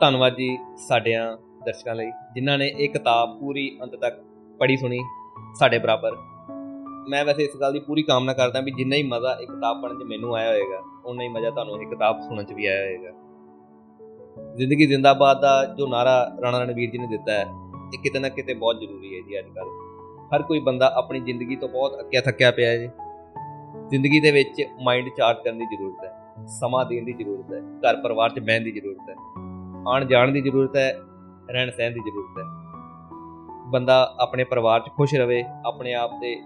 ਧੰਨਵਾਦ 0.00 0.34
ਜੀ 0.34 0.56
ਸਾਡਿਆਂ 0.88 1.36
ਦਰਸ਼ਕਾਂ 1.66 1.94
ਲਈ, 1.94 2.10
ਜਿਨ੍ਹਾਂ 2.34 2.58
ਨੇ 2.58 2.66
ਇਹ 2.68 2.88
ਕਿਤਾਬ 2.88 3.38
ਪੂਰੀ 3.40 3.78
ਅੰਤ 3.82 3.94
ਤੱਕ 3.96 4.22
ਪੜ੍ਹੀ 4.60 4.76
ਸੁਣੀ 4.76 4.98
ਸਾਡੇ 5.58 5.78
ਬਰਾਬਰ। 5.78 6.16
ਮੈਂ 7.08 7.24
ਵੈਸੇ 7.24 7.44
ਇਸ 7.44 7.56
ਗੱਲ 7.60 7.72
ਦੀ 7.72 7.80
ਪੂਰੀ 7.80 8.02
ਕਾਮਨਾ 8.02 8.32
ਕਰਦਾ 8.32 8.60
ਵੀ 8.60 8.70
ਜਿੰਨਾ 8.70 8.96
ਹੀ 8.96 9.02
ਮਜ਼ਾ 9.02 9.36
ਇਹ 9.42 9.46
ਕਿਤਾਬ 9.46 9.82
ਪੜ੍ਹਨ 9.82 9.98
'ਚ 9.98 10.02
ਮੈਨੂੰ 10.02 10.34
ਆਇਆ 10.36 10.48
ਹੋਵੇਗਾ 10.48 10.82
ਉਨਾ 11.04 11.22
ਹੀ 11.22 11.28
ਮਜ਼ਾ 11.28 11.50
ਤੁਹਾਨੂੰ 11.50 11.82
ਇਹ 11.82 11.86
ਕਿਤਾਬ 11.86 12.20
ਸੁਣਨ 12.20 12.44
'ਚ 12.44 12.52
ਵੀ 12.52 12.66
ਆਇਆ 12.66 12.84
ਹੋਵੇਗਾ 12.84 13.12
ਜ਼ਿੰਦਗੀ 14.54 14.86
ਜ਼ਿੰਦਾਬਾਦ 14.86 15.40
ਦਾ 15.40 15.64
ਜੋ 15.64 15.86
ਨਾਰਾ 15.86 16.16
ਰਾਣਾ 16.42 16.58
ਰਣਵੀਰ 16.58 16.90
ਜੀ 16.90 16.98
ਨੇ 16.98 17.06
ਦਿੱਤਾ 17.06 17.32
ਹੈ 17.32 17.44
ਇਹ 17.94 17.98
ਕਿਤੇ 17.98 18.18
ਨਾ 18.18 18.28
ਕਿਤੇ 18.28 18.54
ਬਹੁਤ 18.54 18.80
ਜ਼ਰੂਰੀ 18.80 19.16
ਹੈ 19.16 19.20
ਜੀ 19.28 19.38
ਅੱਜ 19.38 19.46
ਕੱਲ੍ਹ 19.46 19.70
ਹਰ 20.34 20.42
ਕੋਈ 20.42 20.60
ਬੰਦਾ 20.60 20.92
ਆਪਣੀ 20.96 21.20
ਜ਼ਿੰਦਗੀ 21.20 21.56
ਤੋਂ 21.56 21.68
ਬਹੁਤ 21.68 22.00
ਅੱਕਿਆ 22.00 22.20
ਥੱਕਿਆ 22.20 22.50
ਪਿਆ 22.50 22.70
ਹੈ 22.70 22.76
ਜੀ। 22.76 22.88
ਜ਼ਿੰਦਗੀ 23.88 24.20
ਦੇ 24.20 24.30
ਵਿੱਚ 24.30 24.62
ਮਾਈਂਡ 24.82 25.08
ਚਾਰਜ 25.16 25.36
ਕਰਨ 25.44 25.58
ਦੀ 25.58 25.64
ਜ਼ਰੂਰਤ 25.64 26.04
ਹੈ, 26.04 26.46
ਸਮਾਂ 26.46 26.84
ਦੇਣ 26.84 27.04
ਦੀ 27.04 27.12
ਜ਼ਰੂਰਤ 27.12 27.52
ਹੈ, 27.52 27.60
ਘਰ 27.60 28.02
ਪਰਿਵਾਰ 28.02 28.30
'ਚ 28.30 28.38
ਬਹਿਣ 28.38 28.64
ਦੀ 28.64 28.72
ਜ਼ਰੂਰਤ 28.72 29.10
ਹੈ 29.10 29.14
ਆਣ 29.88 30.04
ਜਾਣ 30.04 30.32
ਦੀ 30.32 30.40
ਜ਼ਰੂਰਤ 30.40 30.76
ਹੈ 30.76 30.96
ਰਹਿਣ 31.50 31.70
ਸਹਿਣ 31.70 31.92
ਦੀ 31.92 32.00
ਜ਼ਰੂਰਤ 32.00 32.38
ਹੈ। 32.38 32.44
ਬੰਦਾ 33.70 34.16
ਆਪਣੇ 34.20 34.44
ਪਰਿਵਾਰ 34.44 34.80
'ਚ 34.80 34.88
ਖੁਸ਼ 34.96 35.14
ਰਵੇ, 35.14 35.44
ਆਪਣੇ 35.66 35.94
ਆਪ 35.94 36.10
ਦੇ 36.20 36.42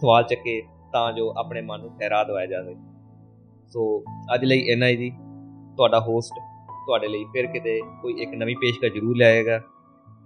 ਸਵਾਲ 0.00 0.22
ਚੱਕੇ 0.22 0.62
ਤਾਂ 0.92 1.12
ਜੋ 1.12 1.34
ਆਪਣੇ 1.38 1.60
ਮਨ 1.62 1.80
ਨੂੰ 1.80 1.90
ਠਹਿਰਾ 1.90 2.24
ਦਵਾਇਆ 2.24 2.46
ਜਾਵੇ। 2.46 2.76
ਸੋ 3.72 4.04
ਅੱਜ 4.34 4.44
ਲਈ 4.44 4.58
ਇੰਨਾ 4.58 4.86
ਹੀ 4.86 4.96
ਜੀ। 4.96 5.10
ਤੁਹਾਡਾ 5.76 6.00
ਹੋਸਟ 6.00 6.34
ਤੁਹਾਡੇ 6.86 7.08
ਲਈ 7.08 7.24
ਫਿਰ 7.24 7.46
ਕਿਤੇ 7.46 7.80
ਕੋਈ 8.02 8.12
ਇੱਕ 8.12 8.30
ਨਵੀਂ 8.34 8.56
ਪੇਸ਼ਕਸ਼ 8.56 8.92
ਜ਼ਰੂਰ 8.92 9.16
ਲਿਆਏਗਾ। 9.16 9.60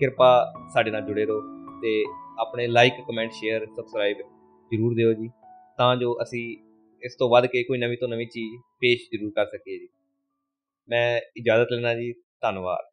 ਕਿਰਪਾ 0.00 0.52
ਸਾਡੇ 0.74 0.90
ਨਾਲ 0.90 1.02
ਜੁੜੇ 1.02 1.24
ਰਹੋ 1.24 1.40
ਤੇ 1.82 2.04
ਆਪਣੇ 2.38 2.66
ਲਾਈਕ 2.66 2.92
ਕਮੈਂਟ 2.92 3.32
ਸ਼ੇਅਰ 3.32 3.66
ਸਬਸਕ੍ਰਾਈਬ 3.66 4.16
ਜ਼ਰੂਰ 4.74 4.94
ਦਿਓ 4.94 5.12
ਜੀ। 5.12 5.30
ਤਾਂ 5.78 5.96
ਜੋ 5.96 6.18
ਅਸੀਂ 6.22 6.56
ਇਸ 7.02 7.16
ਤੋਂ 7.18 7.30
ਵੱਧ 7.30 7.46
ਕੇ 7.46 7.62
ਕੋਈ 7.62 7.78
ਨਵੀਂ 7.78 7.98
ਤੋਂ 7.98 8.08
ਨਵੀਂ 8.08 8.26
ਚੀਜ਼ 8.26 8.62
ਪੇਸ਼ 8.80 9.02
ਜ਼ਰੂਰ 9.16 9.30
ਕਰ 9.30 9.46
ਸਕੀਏ 9.46 9.78
ਜੀ। 9.78 9.88
ਮੈਂ 10.88 11.20
ਇਜਾਜ਼ਤ 11.36 11.72
ਲੈਣਾ 11.72 11.94
ਜੀ। 11.94 12.12
ਧੰਨਵਾਦ। 12.40 12.89